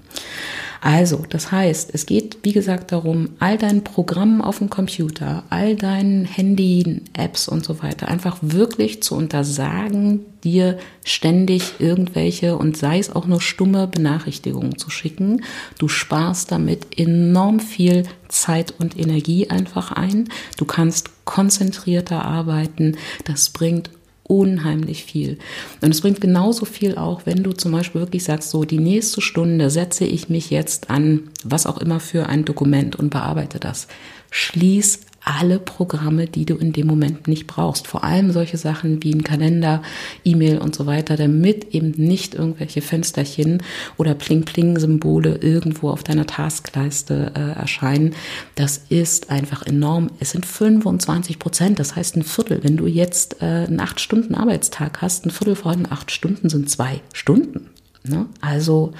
Also, 0.83 1.23
das 1.29 1.51
heißt, 1.51 1.91
es 1.93 2.07
geht, 2.07 2.39
wie 2.41 2.53
gesagt, 2.53 2.91
darum, 2.91 3.29
all 3.37 3.59
deinen 3.59 3.83
Programmen 3.83 4.41
auf 4.41 4.57
dem 4.57 4.71
Computer, 4.71 5.43
all 5.51 5.75
deinen 5.75 6.25
Handy, 6.25 7.03
Apps 7.13 7.47
und 7.47 7.63
so 7.63 7.83
weiter, 7.83 8.07
einfach 8.07 8.39
wirklich 8.41 9.03
zu 9.03 9.15
untersagen, 9.15 10.25
dir 10.43 10.79
ständig 11.05 11.75
irgendwelche 11.77 12.57
und 12.57 12.77
sei 12.77 12.97
es 12.97 13.15
auch 13.15 13.27
nur 13.27 13.41
stumme 13.41 13.85
Benachrichtigungen 13.85 14.75
zu 14.75 14.89
schicken. 14.89 15.43
Du 15.77 15.87
sparst 15.87 16.51
damit 16.51 16.97
enorm 16.97 17.59
viel 17.59 18.03
Zeit 18.27 18.73
und 18.79 18.97
Energie 18.97 19.51
einfach 19.51 19.91
ein. 19.91 20.29
Du 20.57 20.65
kannst 20.65 21.11
konzentrierter 21.25 22.25
arbeiten. 22.25 22.97
Das 23.25 23.51
bringt 23.51 23.91
unheimlich 24.31 25.03
viel. 25.03 25.37
Und 25.81 25.91
es 25.91 25.99
bringt 25.99 26.21
genauso 26.21 26.63
viel 26.63 26.95
auch, 26.95 27.25
wenn 27.25 27.43
du 27.43 27.51
zum 27.51 27.73
Beispiel 27.73 27.99
wirklich 27.99 28.23
sagst, 28.23 28.49
so 28.49 28.63
die 28.63 28.79
nächste 28.79 29.19
Stunde 29.19 29.69
setze 29.69 30.05
ich 30.05 30.29
mich 30.29 30.49
jetzt 30.49 30.89
an 30.89 31.23
was 31.43 31.65
auch 31.65 31.77
immer 31.79 31.99
für 31.99 32.27
ein 32.27 32.45
Dokument 32.45 32.95
und 32.95 33.09
bearbeite 33.09 33.59
das. 33.59 33.87
Schließ 34.29 35.01
alle 35.39 35.59
Programme, 35.59 36.27
die 36.27 36.45
du 36.45 36.55
in 36.55 36.73
dem 36.73 36.87
Moment 36.87 37.27
nicht 37.27 37.47
brauchst. 37.47 37.87
Vor 37.87 38.03
allem 38.03 38.31
solche 38.31 38.57
Sachen 38.57 39.01
wie 39.03 39.13
ein 39.13 39.23
Kalender, 39.23 39.81
E-Mail 40.23 40.59
und 40.59 40.75
so 40.75 40.85
weiter, 40.85 41.15
damit 41.15 41.73
eben 41.73 41.91
nicht 41.91 42.35
irgendwelche 42.35 42.81
Fensterchen 42.81 43.63
oder 43.97 44.13
Pling-Pling-Symbole 44.13 45.37
irgendwo 45.37 45.89
auf 45.89 46.03
deiner 46.03 46.27
Taskleiste 46.27 47.31
äh, 47.35 47.59
erscheinen. 47.59 48.13
Das 48.55 48.81
ist 48.89 49.29
einfach 49.29 49.65
enorm. 49.65 50.09
Es 50.19 50.31
sind 50.31 50.45
25 50.45 51.39
Prozent, 51.39 51.79
das 51.79 51.95
heißt 51.95 52.17
ein 52.17 52.23
Viertel. 52.23 52.63
Wenn 52.63 52.77
du 52.77 52.87
jetzt 52.87 53.41
äh, 53.41 53.45
einen 53.45 53.79
acht 53.79 53.99
Stunden 53.99 54.35
Arbeitstag 54.35 55.01
hast, 55.01 55.25
ein 55.25 55.31
Viertel 55.31 55.55
von 55.55 55.87
acht 55.89 56.11
Stunden 56.11 56.49
sind 56.49 56.69
zwei 56.69 57.01
Stunden. 57.13 57.70
Ne? 58.03 58.25
Also 58.41 58.93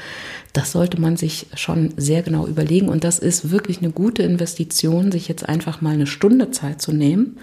das 0.53 0.71
sollte 0.71 0.99
man 0.99 1.17
sich 1.17 1.47
schon 1.55 1.93
sehr 1.97 2.21
genau 2.21 2.45
überlegen 2.47 2.89
und 2.89 3.03
das 3.03 3.19
ist 3.19 3.51
wirklich 3.51 3.79
eine 3.79 3.91
gute 3.91 4.23
Investition, 4.23 5.11
sich 5.11 5.27
jetzt 5.27 5.47
einfach 5.47 5.81
mal 5.81 5.93
eine 5.93 6.07
Stunde 6.07 6.51
Zeit 6.51 6.81
zu 6.81 6.91
nehmen 6.91 7.37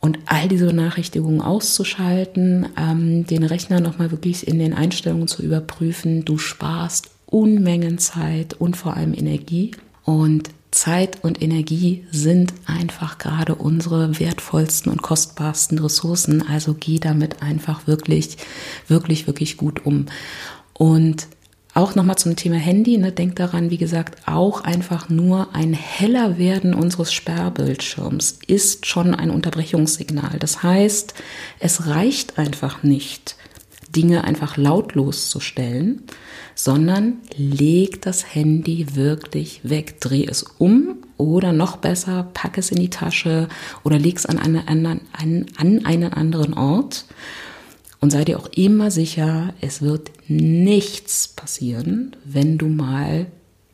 und 0.00 0.18
all 0.26 0.48
diese 0.48 0.66
Benachrichtigungen 0.66 1.40
auszuschalten, 1.40 2.68
ähm, 2.76 3.26
den 3.26 3.42
Rechner 3.42 3.80
nochmal 3.80 4.10
wirklich 4.10 4.46
in 4.46 4.58
den 4.58 4.74
Einstellungen 4.74 5.28
zu 5.28 5.42
überprüfen. 5.42 6.24
Du 6.24 6.38
sparst 6.38 7.10
Unmengen 7.26 7.98
Zeit 7.98 8.54
und 8.54 8.76
vor 8.76 8.96
allem 8.96 9.12
Energie 9.12 9.72
und 10.04 10.50
Zeit 10.70 11.24
und 11.24 11.42
Energie 11.42 12.04
sind 12.10 12.52
einfach 12.66 13.18
gerade 13.18 13.54
unsere 13.54 14.20
wertvollsten 14.20 14.92
und 14.92 15.02
kostbarsten 15.02 15.78
Ressourcen. 15.78 16.46
Also 16.46 16.74
geh 16.78 16.98
damit 16.98 17.42
einfach 17.42 17.86
wirklich, 17.86 18.36
wirklich, 18.86 19.26
wirklich 19.26 19.56
gut 19.56 19.84
um. 19.86 20.06
Und 20.78 21.26
auch 21.74 21.94
nochmal 21.94 22.16
zum 22.16 22.34
Thema 22.34 22.56
Handy, 22.56 22.98
ne, 22.98 23.12
denk 23.12 23.36
daran, 23.36 23.70
wie 23.70 23.78
gesagt, 23.78 24.26
auch 24.26 24.62
einfach 24.62 25.08
nur 25.08 25.54
ein 25.54 25.74
heller 25.74 26.38
Werden 26.38 26.74
unseres 26.74 27.12
Sperrbildschirms 27.12 28.38
ist 28.46 28.86
schon 28.86 29.14
ein 29.14 29.30
Unterbrechungssignal. 29.30 30.38
Das 30.38 30.62
heißt, 30.62 31.14
es 31.60 31.86
reicht 31.86 32.38
einfach 32.38 32.82
nicht, 32.82 33.36
Dinge 33.94 34.24
einfach 34.24 34.56
lautlos 34.56 35.30
zu 35.30 35.40
stellen, 35.40 36.02
sondern 36.54 37.18
leg 37.36 38.02
das 38.02 38.34
Handy 38.34 38.96
wirklich 38.96 39.60
weg, 39.62 40.00
dreh 40.00 40.24
es 40.24 40.42
um 40.42 40.96
oder 41.16 41.52
noch 41.52 41.76
besser, 41.76 42.28
pack 42.34 42.58
es 42.58 42.70
in 42.70 42.80
die 42.80 42.90
Tasche 42.90 43.48
oder 43.84 43.98
leg 43.98 44.16
es 44.16 44.26
an, 44.26 44.38
eine, 44.38 44.68
an, 44.68 45.00
an 45.16 45.46
einen 45.84 46.12
anderen 46.12 46.54
Ort 46.54 47.04
und 48.00 48.10
sei 48.10 48.24
dir 48.24 48.38
auch 48.38 48.48
immer 48.54 48.90
sicher, 48.90 49.54
es 49.60 49.82
wird 49.82 50.10
nichts 50.28 51.28
passieren, 51.28 52.14
wenn 52.24 52.58
du 52.58 52.68
mal 52.68 53.26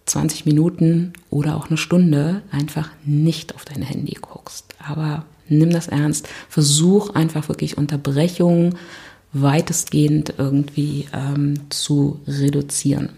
20 0.07 0.47
Minuten 0.47 1.13
oder 1.31 1.57
auch 1.57 1.69
eine 1.69 1.77
Stunde 1.77 2.43
einfach 2.51 2.91
nicht 3.05 3.55
auf 3.55 3.65
dein 3.65 3.83
Handy 3.83 4.17
guckst. 4.21 4.75
Aber 4.79 5.25
nimm 5.49 5.71
das 5.71 5.89
ernst. 5.89 6.29
Versuch 6.49 7.11
einfach 7.11 7.49
wirklich 7.49 7.79
Unterbrechungen 7.79 8.77
weitestgehend 9.33 10.35
irgendwie 10.39 11.07
ähm, 11.13 11.71
zu 11.71 12.21
reduzieren. 12.27 13.11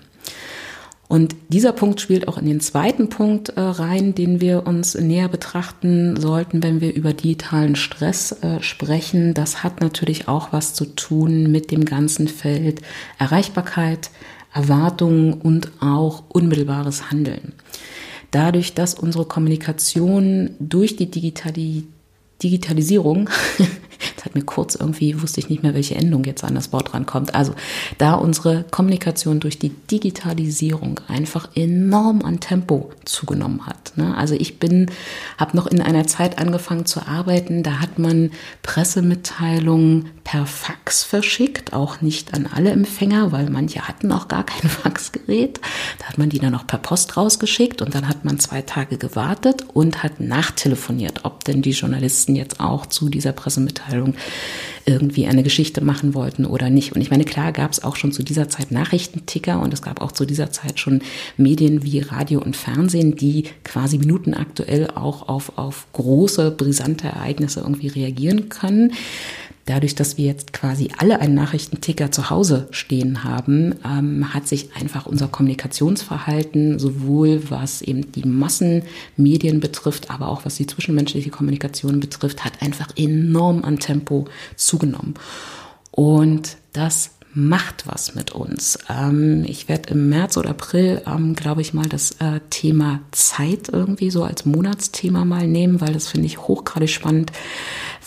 Und 1.08 1.36
dieser 1.48 1.72
Punkt 1.72 2.00
spielt 2.00 2.26
auch 2.26 2.36
in 2.36 2.46
den 2.46 2.60
zweiten 2.60 3.08
Punkt 3.08 3.50
äh, 3.50 3.60
rein, 3.60 4.14
den 4.14 4.40
wir 4.40 4.66
uns 4.66 4.96
näher 4.96 5.28
betrachten 5.28 6.20
sollten, 6.20 6.62
wenn 6.62 6.80
wir 6.80 6.94
über 6.94 7.12
digitalen 7.12 7.76
Stress 7.76 8.32
äh, 8.42 8.60
sprechen. 8.60 9.32
Das 9.32 9.62
hat 9.62 9.80
natürlich 9.80 10.26
auch 10.26 10.52
was 10.52 10.74
zu 10.74 10.84
tun 10.84 11.50
mit 11.52 11.70
dem 11.70 11.84
ganzen 11.84 12.26
Feld 12.26 12.82
Erreichbarkeit, 13.18 14.10
Erwartungen 14.52 15.34
und 15.34 15.70
auch 15.80 16.24
unmittelbares 16.28 17.10
Handeln. 17.10 17.52
Dadurch, 18.32 18.74
dass 18.74 18.94
unsere 18.94 19.26
Kommunikation 19.26 20.50
durch 20.58 20.96
die 20.96 21.10
Digitalität 21.10 21.84
Digitalisierung, 22.42 23.30
das 24.16 24.24
hat 24.24 24.34
mir 24.34 24.42
kurz 24.42 24.74
irgendwie, 24.74 25.20
wusste 25.20 25.40
ich 25.40 25.48
nicht 25.48 25.62
mehr, 25.62 25.74
welche 25.74 25.94
Endung 25.94 26.24
jetzt 26.24 26.44
an 26.44 26.54
das 26.54 26.72
Wort 26.72 26.94
rankommt. 26.94 27.34
Also 27.34 27.54
da 27.98 28.14
unsere 28.14 28.64
Kommunikation 28.70 29.40
durch 29.40 29.58
die 29.58 29.70
Digitalisierung 29.70 31.00
einfach 31.08 31.48
enorm 31.54 32.22
an 32.22 32.40
Tempo 32.40 32.90
zugenommen 33.04 33.66
hat. 33.66 33.92
Ne? 33.96 34.16
Also 34.16 34.34
ich 34.34 34.58
bin, 34.58 34.90
habe 35.38 35.56
noch 35.56 35.66
in 35.66 35.80
einer 35.80 36.06
Zeit 36.06 36.38
angefangen 36.38 36.86
zu 36.86 37.06
arbeiten, 37.06 37.62
da 37.62 37.80
hat 37.80 37.98
man 37.98 38.30
Pressemitteilungen 38.62 40.10
per 40.24 40.44
Fax 40.44 41.04
verschickt, 41.04 41.72
auch 41.72 42.00
nicht 42.00 42.34
an 42.34 42.48
alle 42.52 42.70
Empfänger, 42.70 43.30
weil 43.30 43.48
manche 43.48 43.86
hatten 43.86 44.10
auch 44.10 44.28
gar 44.28 44.44
kein 44.44 44.68
Faxgerät. 44.70 45.60
Da 45.98 46.06
hat 46.06 46.18
man 46.18 46.30
die 46.30 46.38
dann 46.38 46.52
noch 46.52 46.66
per 46.66 46.78
Post 46.78 47.16
rausgeschickt 47.16 47.80
und 47.80 47.94
dann 47.94 48.08
hat 48.08 48.24
man 48.24 48.38
zwei 48.40 48.62
Tage 48.62 48.98
gewartet 48.98 49.64
und 49.72 50.02
hat 50.02 50.20
nachtelefoniert, 50.20 51.20
ob 51.24 51.44
denn 51.44 51.62
die 51.62 51.70
Journalisten 51.70 52.34
jetzt 52.34 52.60
auch 52.60 52.86
zu 52.86 53.08
dieser 53.08 53.32
Pressemitteilung 53.32 53.85
irgendwie 54.86 55.26
eine 55.26 55.42
Geschichte 55.42 55.82
machen 55.82 56.14
wollten 56.14 56.46
oder 56.46 56.70
nicht. 56.70 56.94
Und 56.94 57.00
ich 57.00 57.10
meine, 57.10 57.24
klar 57.24 57.52
gab 57.52 57.72
es 57.72 57.82
auch 57.82 57.96
schon 57.96 58.12
zu 58.12 58.22
dieser 58.22 58.48
Zeit 58.48 58.70
Nachrichtenticker 58.70 59.60
und 59.60 59.74
es 59.74 59.82
gab 59.82 60.00
auch 60.00 60.12
zu 60.12 60.24
dieser 60.24 60.52
Zeit 60.52 60.78
schon 60.78 61.02
Medien 61.36 61.82
wie 61.82 61.98
Radio 61.98 62.40
und 62.40 62.56
Fernsehen, 62.56 63.16
die 63.16 63.44
quasi 63.64 63.98
minutenaktuell 63.98 64.88
auch 64.94 65.28
auf, 65.28 65.58
auf 65.58 65.86
große, 65.92 66.52
brisante 66.52 67.08
Ereignisse 67.08 67.60
irgendwie 67.60 67.88
reagieren 67.88 68.48
können. 68.48 68.92
Dadurch, 69.66 69.96
dass 69.96 70.16
wir 70.16 70.26
jetzt 70.26 70.52
quasi 70.52 70.90
alle 70.96 71.20
einen 71.20 71.34
Nachrichtenticker 71.34 72.12
zu 72.12 72.30
Hause 72.30 72.68
stehen 72.70 73.24
haben, 73.24 73.74
ähm, 73.84 74.32
hat 74.32 74.46
sich 74.46 74.70
einfach 74.76 75.06
unser 75.06 75.26
Kommunikationsverhalten, 75.26 76.78
sowohl 76.78 77.50
was 77.50 77.82
eben 77.82 78.12
die 78.12 78.24
Massenmedien 78.24 79.58
betrifft, 79.58 80.08
aber 80.08 80.28
auch 80.28 80.44
was 80.44 80.54
die 80.54 80.68
zwischenmenschliche 80.68 81.30
Kommunikation 81.30 81.98
betrifft, 81.98 82.44
hat 82.44 82.62
einfach 82.62 82.88
enorm 82.96 83.64
an 83.64 83.80
Tempo 83.80 84.26
zugenommen. 84.54 85.14
Und 85.90 86.58
das 86.72 87.15
macht 87.36 87.86
was 87.86 88.14
mit 88.14 88.32
uns. 88.32 88.78
Ähm, 88.88 89.44
ich 89.46 89.68
werde 89.68 89.90
im 89.90 90.08
März 90.08 90.38
oder 90.38 90.50
April, 90.50 91.02
ähm, 91.06 91.34
glaube 91.34 91.60
ich 91.60 91.74
mal, 91.74 91.86
das 91.86 92.12
äh, 92.12 92.40
Thema 92.48 93.00
Zeit 93.12 93.68
irgendwie 93.70 94.10
so 94.10 94.24
als 94.24 94.46
Monatsthema 94.46 95.26
mal 95.26 95.46
nehmen, 95.46 95.82
weil 95.82 95.92
das 95.92 96.08
finde 96.08 96.26
ich 96.26 96.38
hochgradig 96.38 96.88
spannend 96.88 97.30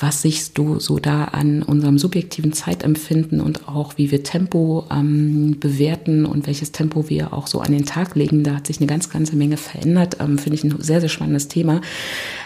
was 0.01 0.21
siehst 0.21 0.57
du 0.57 0.79
so 0.79 0.97
da 0.97 1.25
an 1.25 1.61
unserem 1.61 1.97
subjektiven 1.97 2.53
Zeitempfinden 2.53 3.41
und 3.41 3.67
auch 3.67 3.97
wie 3.97 4.11
wir 4.11 4.23
Tempo 4.23 4.85
ähm, 4.89 5.57
bewerten 5.59 6.25
und 6.25 6.47
welches 6.47 6.71
Tempo 6.71 7.09
wir 7.09 7.33
auch 7.33 7.47
so 7.47 7.59
an 7.59 7.71
den 7.71 7.85
Tag 7.85 8.15
legen. 8.15 8.43
Da 8.43 8.55
hat 8.55 8.67
sich 8.67 8.77
eine 8.77 8.87
ganz, 8.87 9.09
ganze 9.09 9.35
Menge 9.35 9.57
verändert. 9.57 10.17
Ähm, 10.19 10.37
Finde 10.37 10.55
ich 10.55 10.63
ein 10.63 10.81
sehr, 10.81 11.01
sehr 11.01 11.09
spannendes 11.09 11.49
Thema. 11.49 11.81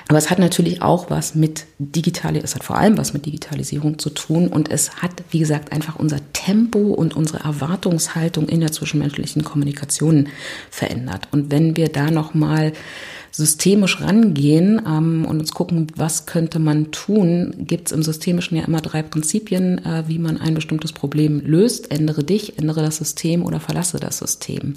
Aber 0.10 0.18
es 0.18 0.30
hat 0.30 0.40
natürlich 0.40 0.82
auch 0.82 1.10
was 1.10 1.36
mit 1.36 1.66
Digitalisierung, 1.80 2.44
es 2.46 2.56
hat 2.56 2.63
vor 2.63 2.78
allem 2.78 2.98
was 2.98 3.13
mit 3.13 3.25
Digitalisierung 3.25 4.00
zu 4.00 4.10
tun 4.10 4.48
und 4.48 4.70
es 4.72 4.98
hat, 4.98 5.24
wie 5.30 5.40
gesagt, 5.40 5.72
einfach 5.72 5.98
unser 5.98 6.20
Tempo 6.34 6.73
und 6.82 7.15
unsere 7.15 7.39
Erwartungshaltung 7.39 8.48
in 8.50 8.62
der 8.62 8.72
zwischenmenschlichen 8.72 9.44
Kommunikation 9.44 10.30
verändert. 10.70 11.27
Und 11.32 11.51
wenn 11.51 11.77
wir 11.77 11.89
da 11.89 12.12
nochmal 12.12 12.74
systemisch 13.32 14.00
rangehen 14.00 14.82
ähm, 14.86 15.25
und 15.25 15.39
uns 15.39 15.51
gucken, 15.51 15.88
was 15.96 16.25
könnte 16.27 16.60
man 16.60 16.92
tun, 16.92 17.56
gibt 17.58 17.88
es 17.88 17.92
im 17.92 18.03
Systemischen 18.03 18.58
ja 18.58 18.63
immer 18.65 18.80
drei 18.80 19.01
Prinzipien, 19.01 19.84
äh, 19.84 20.03
wie 20.08 20.20
man 20.20 20.39
ein 20.39 20.53
bestimmtes 20.53 20.94
Problem 20.94 21.42
löst. 21.44 21.92
Ändere 21.92 22.24
dich, 22.24 22.60
ändere 22.60 22.82
das 22.82 22.98
System 22.98 23.44
oder 23.44 23.60
verlasse 23.60 24.00
das 24.00 24.20
System. 24.20 24.75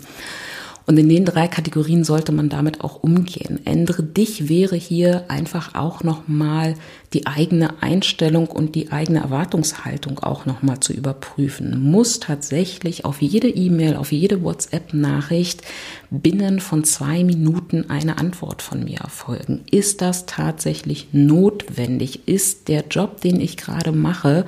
Und 0.86 0.98
in 0.98 1.08
den 1.08 1.24
drei 1.24 1.48
Kategorien 1.48 2.04
sollte 2.04 2.30
man 2.30 2.48
damit 2.48 2.80
auch 2.80 3.02
umgehen. 3.02 3.60
Ändere 3.64 4.04
dich 4.04 4.48
wäre 4.48 4.76
hier 4.76 5.24
einfach 5.28 5.74
auch 5.74 6.04
nochmal 6.04 6.74
die 7.12 7.26
eigene 7.26 7.82
Einstellung 7.82 8.46
und 8.46 8.76
die 8.76 8.92
eigene 8.92 9.18
Erwartungshaltung 9.18 10.20
auch 10.20 10.46
nochmal 10.46 10.78
zu 10.78 10.92
überprüfen. 10.92 11.82
Muss 11.82 12.20
tatsächlich 12.20 13.04
auf 13.04 13.20
jede 13.20 13.48
E-Mail, 13.48 13.96
auf 13.96 14.12
jede 14.12 14.44
WhatsApp-Nachricht 14.44 15.62
binnen 16.10 16.60
von 16.60 16.84
zwei 16.84 17.24
Minuten 17.24 17.90
eine 17.90 18.18
Antwort 18.18 18.62
von 18.62 18.84
mir 18.84 18.98
erfolgen. 18.98 19.64
Ist 19.68 20.02
das 20.02 20.26
tatsächlich 20.26 21.08
notwendig? 21.10 22.28
Ist 22.28 22.68
der 22.68 22.84
Job, 22.88 23.20
den 23.20 23.40
ich 23.40 23.56
gerade 23.56 23.90
mache, 23.90 24.46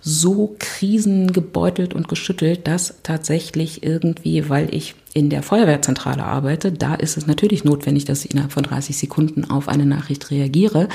so 0.00 0.56
krisengebeutelt 0.58 1.94
und 1.94 2.08
geschüttelt, 2.08 2.66
dass 2.66 2.94
tatsächlich 3.02 3.82
irgendwie, 3.82 4.48
weil 4.48 4.74
ich 4.74 4.94
in 5.14 5.30
der 5.30 5.42
Feuerwehrzentrale 5.42 6.22
arbeite, 6.22 6.72
da 6.72 6.94
ist 6.94 7.16
es 7.16 7.26
natürlich 7.26 7.64
notwendig, 7.64 8.04
dass 8.04 8.24
ich 8.24 8.30
innerhalb 8.30 8.52
von 8.52 8.62
30 8.62 8.96
Sekunden 8.96 9.50
auf 9.50 9.68
eine 9.68 9.86
Nachricht 9.86 10.30
reagiere. 10.30 10.88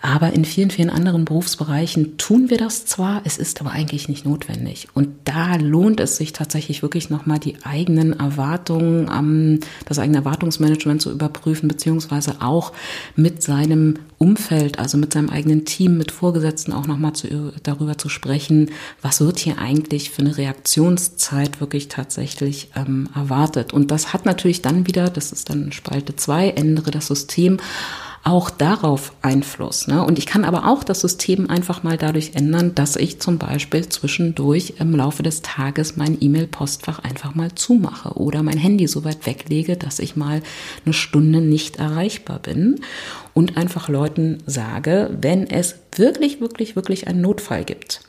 Aber 0.00 0.32
in 0.32 0.44
vielen, 0.44 0.70
vielen 0.70 0.90
anderen 0.90 1.24
Berufsbereichen 1.24 2.18
tun 2.18 2.50
wir 2.50 2.56
das 2.56 2.86
zwar, 2.86 3.22
es 3.24 3.36
ist 3.36 3.60
aber 3.60 3.72
eigentlich 3.72 4.08
nicht 4.08 4.24
notwendig. 4.24 4.88
Und 4.94 5.08
da 5.24 5.56
lohnt 5.56 5.98
es 5.98 6.16
sich 6.16 6.32
tatsächlich 6.32 6.82
wirklich 6.82 7.10
nochmal 7.10 7.40
die 7.40 7.56
eigenen 7.64 8.18
Erwartungen, 8.18 9.60
das 9.86 9.98
eigene 9.98 10.18
Erwartungsmanagement 10.18 11.02
zu 11.02 11.10
überprüfen, 11.10 11.68
beziehungsweise 11.68 12.36
auch 12.40 12.72
mit 13.16 13.42
seinem 13.42 13.98
Umfeld, 14.18 14.78
also 14.78 14.98
mit 14.98 15.12
seinem 15.12 15.30
eigenen 15.30 15.64
Team, 15.64 15.98
mit 15.98 16.12
Vorgesetzten 16.12 16.72
auch 16.72 16.86
nochmal 16.86 17.14
zu, 17.14 17.52
darüber 17.64 17.98
zu 17.98 18.08
sprechen, 18.08 18.70
was 19.02 19.20
wird 19.20 19.40
hier 19.40 19.58
eigentlich 19.58 20.10
für 20.10 20.22
eine 20.22 20.36
Reaktionszeit 20.36 21.60
wirklich 21.60 21.88
tatsächlich 21.88 22.70
ähm, 22.76 23.08
erwartet. 23.16 23.72
Und 23.72 23.90
das 23.90 24.12
hat 24.12 24.26
natürlich 24.26 24.62
dann 24.62 24.86
wieder, 24.86 25.10
das 25.10 25.32
ist 25.32 25.50
dann 25.50 25.72
Spalte 25.72 26.14
zwei, 26.14 26.50
ändere 26.50 26.92
das 26.92 27.08
System, 27.08 27.58
auch 28.24 28.50
darauf 28.50 29.12
Einfluss. 29.22 29.86
Ne? 29.86 30.04
Und 30.04 30.18
ich 30.18 30.26
kann 30.26 30.44
aber 30.44 30.68
auch 30.68 30.84
das 30.84 31.00
System 31.00 31.48
einfach 31.48 31.82
mal 31.82 31.96
dadurch 31.96 32.32
ändern, 32.34 32.74
dass 32.74 32.96
ich 32.96 33.20
zum 33.20 33.38
Beispiel 33.38 33.88
zwischendurch 33.88 34.74
im 34.78 34.94
Laufe 34.94 35.22
des 35.22 35.42
Tages 35.42 35.96
mein 35.96 36.16
E-Mail-Postfach 36.20 36.98
einfach 36.98 37.34
mal 37.34 37.54
zumache 37.54 38.14
oder 38.14 38.42
mein 38.42 38.58
Handy 38.58 38.86
so 38.86 39.04
weit 39.04 39.26
weglege, 39.26 39.76
dass 39.76 39.98
ich 39.98 40.16
mal 40.16 40.42
eine 40.84 40.92
Stunde 40.92 41.40
nicht 41.40 41.76
erreichbar 41.76 42.38
bin 42.38 42.80
und 43.34 43.56
einfach 43.56 43.88
Leuten 43.88 44.38
sage, 44.46 45.16
wenn 45.20 45.46
es 45.46 45.76
wirklich, 45.96 46.40
wirklich, 46.40 46.76
wirklich 46.76 47.06
einen 47.08 47.20
Notfall 47.20 47.64
gibt, 47.64 48.00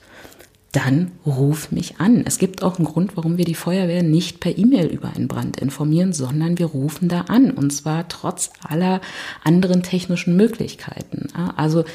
dann 0.71 1.11
ruf 1.25 1.71
mich 1.71 1.99
an. 1.99 2.23
Es 2.25 2.37
gibt 2.37 2.61
auch 2.61 2.77
einen 2.77 2.85
Grund, 2.85 3.17
warum 3.17 3.37
wir 3.37 3.45
die 3.45 3.55
Feuerwehr 3.55 4.03
nicht 4.03 4.39
per 4.39 4.57
E-Mail 4.57 4.87
über 4.87 5.09
einen 5.15 5.27
Brand 5.27 5.59
informieren, 5.59 6.13
sondern 6.13 6.59
wir 6.59 6.67
rufen 6.67 7.09
da 7.09 7.21
an. 7.21 7.51
Und 7.51 7.71
zwar 7.71 8.07
trotz 8.07 8.51
aller 8.61 9.01
anderen 9.43 9.81
technischen 9.81 10.35
Möglichkeiten. 10.35 11.27
Also 11.55 11.85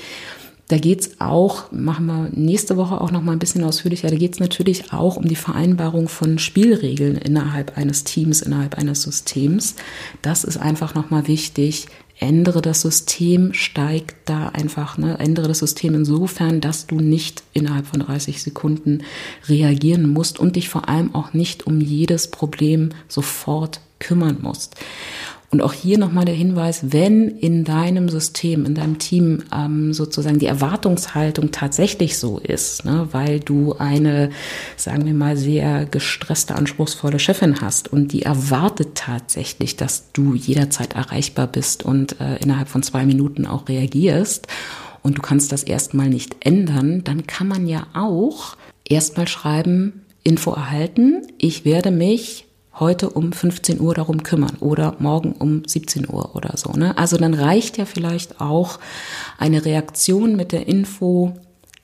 da 0.68 0.78
geht's 0.78 1.20
auch, 1.20 1.70
machen 1.72 2.06
wir 2.06 2.30
nächste 2.32 2.78
Woche 2.78 2.98
auch 3.00 3.10
noch 3.10 3.22
mal 3.22 3.32
ein 3.32 3.38
bisschen 3.38 3.62
ausführlicher, 3.64 4.08
da 4.08 4.16
geht's 4.16 4.40
natürlich 4.40 4.94
auch 4.94 5.16
um 5.16 5.28
die 5.28 5.36
Vereinbarung 5.36 6.08
von 6.08 6.38
Spielregeln 6.38 7.16
innerhalb 7.16 7.76
eines 7.76 8.04
Teams, 8.04 8.40
innerhalb 8.40 8.78
eines 8.78 9.02
Systems. 9.02 9.74
Das 10.22 10.42
ist 10.42 10.56
einfach 10.56 10.94
noch 10.94 11.10
mal 11.10 11.28
wichtig, 11.28 11.86
ändere 12.24 12.62
das 12.62 12.80
System, 12.80 13.52
steigt 13.52 14.16
da 14.24 14.48
einfach, 14.48 14.96
ne, 14.96 15.18
ändere 15.18 15.48
das 15.48 15.58
System 15.58 15.94
insofern, 15.94 16.62
dass 16.62 16.86
du 16.86 16.98
nicht 16.98 17.42
innerhalb 17.52 17.86
von 17.86 18.00
30 18.00 18.42
Sekunden 18.42 19.02
reagieren 19.46 20.08
musst 20.08 20.38
und 20.40 20.56
dich 20.56 20.70
vor 20.70 20.88
allem 20.88 21.14
auch 21.14 21.34
nicht 21.34 21.66
um 21.66 21.80
jedes 21.80 22.30
Problem 22.30 22.90
sofort 23.08 23.80
kümmern 23.98 24.38
musst. 24.40 24.76
Und 25.54 25.62
auch 25.62 25.72
hier 25.72 25.98
nochmal 25.98 26.24
der 26.24 26.34
Hinweis, 26.34 26.86
wenn 26.88 27.28
in 27.28 27.62
deinem 27.62 28.08
System, 28.08 28.64
in 28.64 28.74
deinem 28.74 28.98
Team 28.98 29.44
ähm, 29.54 29.92
sozusagen 29.92 30.40
die 30.40 30.46
Erwartungshaltung 30.46 31.52
tatsächlich 31.52 32.18
so 32.18 32.40
ist, 32.40 32.84
ne, 32.84 33.06
weil 33.12 33.38
du 33.38 33.76
eine, 33.78 34.30
sagen 34.76 35.06
wir 35.06 35.14
mal, 35.14 35.36
sehr 35.36 35.86
gestresste, 35.86 36.56
anspruchsvolle 36.56 37.20
Chefin 37.20 37.60
hast 37.60 37.86
und 37.92 38.12
die 38.12 38.22
erwartet 38.22 38.96
tatsächlich, 38.96 39.76
dass 39.76 40.10
du 40.12 40.34
jederzeit 40.34 40.94
erreichbar 40.94 41.46
bist 41.46 41.84
und 41.84 42.20
äh, 42.20 42.34
innerhalb 42.38 42.66
von 42.66 42.82
zwei 42.82 43.06
Minuten 43.06 43.46
auch 43.46 43.68
reagierst 43.68 44.48
und 45.02 45.18
du 45.18 45.22
kannst 45.22 45.52
das 45.52 45.62
erstmal 45.62 46.08
nicht 46.08 46.34
ändern, 46.40 47.04
dann 47.04 47.28
kann 47.28 47.46
man 47.46 47.68
ja 47.68 47.86
auch 47.94 48.56
erstmal 48.84 49.28
schreiben, 49.28 50.02
Info 50.24 50.50
erhalten, 50.50 51.22
ich 51.38 51.64
werde 51.64 51.92
mich 51.92 52.46
heute 52.78 53.10
um 53.10 53.32
15 53.32 53.80
Uhr 53.80 53.94
darum 53.94 54.22
kümmern 54.22 54.56
oder 54.60 54.96
morgen 54.98 55.32
um 55.32 55.62
17 55.64 56.08
Uhr 56.08 56.34
oder 56.34 56.56
so. 56.56 56.72
Ne? 56.72 56.96
Also 56.98 57.16
dann 57.16 57.34
reicht 57.34 57.78
ja 57.78 57.84
vielleicht 57.84 58.40
auch 58.40 58.78
eine 59.38 59.64
Reaktion 59.64 60.36
mit 60.36 60.52
der 60.52 60.66
Info, 60.66 61.34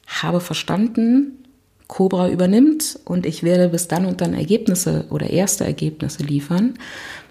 habe 0.06 0.40
verstanden, 0.40 1.44
Cobra 1.90 2.28
übernimmt 2.28 3.00
und 3.04 3.26
ich 3.26 3.42
werde 3.42 3.68
bis 3.68 3.88
dann 3.88 4.06
und 4.06 4.20
dann 4.20 4.32
Ergebnisse 4.32 5.06
oder 5.10 5.28
erste 5.28 5.64
Ergebnisse 5.64 6.22
liefern. 6.22 6.74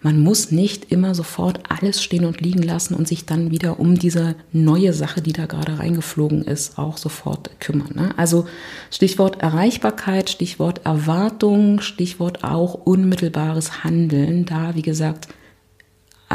Man 0.01 0.19
muss 0.19 0.51
nicht 0.51 0.91
immer 0.91 1.15
sofort 1.15 1.61
alles 1.69 2.03
stehen 2.03 2.25
und 2.25 2.41
liegen 2.41 2.61
lassen 2.61 2.93
und 2.93 3.07
sich 3.07 3.25
dann 3.25 3.51
wieder 3.51 3.79
um 3.79 3.97
diese 3.97 4.35
neue 4.51 4.91
Sache, 4.91 5.21
die 5.21 5.31
da 5.31 5.45
gerade 5.45 5.79
reingeflogen 5.79 6.43
ist, 6.43 6.77
auch 6.77 6.97
sofort 6.97 7.49
kümmern. 7.61 7.91
Ne? 7.95 8.13
Also 8.17 8.47
Stichwort 8.91 9.41
Erreichbarkeit, 9.41 10.29
Stichwort 10.29 10.81
Erwartung, 10.83 11.79
Stichwort 11.79 12.43
auch 12.43 12.73
unmittelbares 12.73 13.85
Handeln. 13.85 14.45
Da, 14.45 14.75
wie 14.75 14.81
gesagt, 14.81 15.29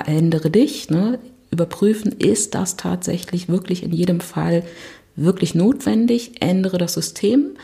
ändere 0.07 0.49
dich, 0.51 0.89
ne? 0.89 1.19
überprüfen, 1.51 2.11
ist 2.13 2.55
das 2.55 2.77
tatsächlich 2.77 3.51
wirklich 3.51 3.83
in 3.83 3.93
jedem 3.93 4.21
Fall 4.21 4.65
wirklich 5.15 5.55
notwendig, 5.55 6.41
ändere 6.41 6.79
das 6.79 6.95
System. 6.95 7.57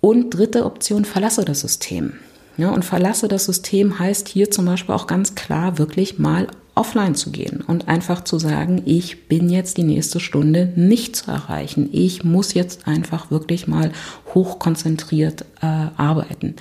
Und 0.00 0.30
dritte 0.30 0.64
Option, 0.64 1.04
verlasse 1.04 1.44
das 1.44 1.60
System. 1.60 2.14
Ja, 2.56 2.70
und 2.70 2.84
verlasse 2.84 3.28
das 3.28 3.46
System 3.46 3.98
heißt 3.98 4.28
hier 4.28 4.50
zum 4.50 4.66
Beispiel 4.66 4.94
auch 4.94 5.06
ganz 5.06 5.34
klar 5.34 5.78
wirklich 5.78 6.18
mal 6.18 6.46
offline 6.74 7.14
zu 7.14 7.30
gehen 7.30 7.62
und 7.66 7.88
einfach 7.88 8.24
zu 8.24 8.38
sagen, 8.38 8.82
ich 8.86 9.28
bin 9.28 9.50
jetzt 9.50 9.76
die 9.76 9.82
nächste 9.82 10.20
Stunde 10.20 10.72
nicht 10.76 11.16
zu 11.16 11.30
erreichen. 11.30 11.88
Ich 11.92 12.24
muss 12.24 12.54
jetzt 12.54 12.86
einfach 12.86 13.30
wirklich 13.30 13.66
mal 13.66 13.92
hochkonzentriert 14.34 15.42
äh, 15.62 15.66
arbeiten. 15.96 16.56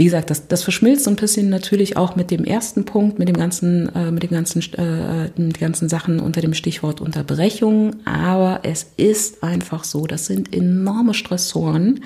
Wie 0.00 0.04
gesagt, 0.04 0.30
das, 0.30 0.48
das 0.48 0.62
verschmilzt 0.62 1.04
so 1.04 1.10
ein 1.10 1.16
bisschen 1.16 1.50
natürlich 1.50 1.98
auch 1.98 2.16
mit 2.16 2.30
dem 2.30 2.44
ersten 2.44 2.86
Punkt, 2.86 3.18
mit 3.18 3.28
dem 3.28 3.36
ganzen, 3.36 3.94
äh, 3.94 4.10
mit 4.10 4.22
dem 4.22 4.30
ganzen, 4.30 4.62
äh, 4.72 5.28
den 5.36 5.52
ganzen 5.52 5.90
Sachen 5.90 6.20
unter 6.20 6.40
dem 6.40 6.54
Stichwort 6.54 7.02
Unterbrechung. 7.02 7.96
Aber 8.06 8.60
es 8.62 8.92
ist 8.96 9.42
einfach 9.42 9.84
so, 9.84 10.06
das 10.06 10.24
sind 10.24 10.54
enorme 10.56 11.12
Stressoren, 11.12 12.00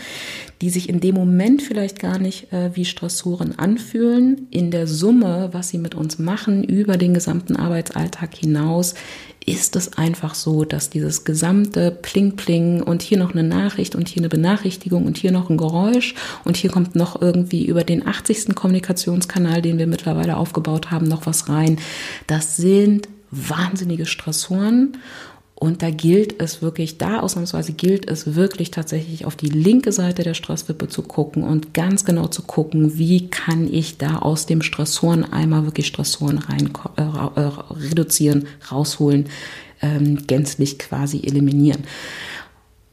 die 0.61 0.71
sich 0.71 0.89
in 0.89 0.99
dem 0.99 1.15
Moment 1.15 1.63
vielleicht 1.63 2.01
gar 2.01 2.19
nicht 2.19 2.53
äh, 2.53 2.75
wie 2.75 2.85
Stressoren 2.85 3.57
anfühlen. 3.61 4.49
In 4.51 4.73
der 4.73 4.89
Summe, 4.89 5.51
was 5.53 5.69
sie 5.69 5.79
mit 5.79 5.95
uns 5.95 6.19
machen, 6.19 6.65
über 6.65 6.97
den 6.97 7.15
gesamten 7.15 7.55
Arbeitsalltag 7.55 8.35
hinaus, 8.35 8.97
ist 9.47 9.77
es 9.77 9.99
einfach 9.99 10.35
so, 10.35 10.65
dass 10.65 10.91
dieses 10.91 11.25
gesamte 11.25 11.91
Pling-Pling 11.91 12.83
und 12.83 13.03
hier 13.03 13.19
noch 13.19 13.33
eine 13.33 13.43
Nachricht 13.43 13.95
und 13.95 14.09
hier 14.09 14.23
eine 14.23 14.29
Benachrichtigung 14.29 15.05
und 15.05 15.19
hier 15.19 15.33
noch 15.33 15.51
ein 15.51 15.59
Geräusch 15.59 16.15
und 16.45 16.57
hier 16.57 16.71
kommt 16.71 16.97
noch 16.97 17.21
irgendwie 17.21 17.67
über 17.67 17.85
den 17.85 18.07
80. 18.07 18.55
Kommunikationskanal, 18.55 19.61
den 19.61 19.79
wir 19.79 19.87
mittlerweile 19.87 20.37
aufgebaut 20.37 20.91
haben, 20.91 21.07
noch 21.07 21.27
was 21.27 21.49
rein. 21.49 21.79
Das 22.27 22.57
sind 22.57 23.09
wahnsinnige 23.31 24.07
Stressoren 24.07 24.97
und 25.65 25.81
da 25.81 25.89
gilt 25.89 26.43
es 26.43 26.61
wirklich, 26.61 26.99
da 26.99 27.21
ausnahmsweise 27.21 27.73
gilt 27.73 28.07
es 28.07 28.35
wirklich 28.35 28.71
tatsächlich 28.71 29.25
auf 29.25 29.35
die 29.35 29.49
linke 29.49 29.93
Seite 29.93 30.23
der 30.23 30.35
Stresswippe 30.35 30.89
zu 30.89 31.01
gucken 31.01 31.43
und 31.43 31.73
ganz 31.73 32.05
genau 32.05 32.27
zu 32.27 32.43
gucken, 32.43 32.99
wie 32.99 33.31
kann 33.31 33.73
ich 33.73 33.97
da 33.97 34.19
aus 34.19 34.45
dem 34.45 34.61
Stressoren 34.61 35.25
einmal 35.25 35.65
wirklich 35.65 35.87
Stressoren 35.87 36.37
rein 36.37 36.69
äh, 36.99 37.01
äh, 37.01 37.51
reduzieren, 37.89 38.47
rausholen, 38.71 39.31
ähm, 39.81 40.27
gänzlich 40.27 40.79
quasi 40.79 41.23
eliminieren. 41.25 41.85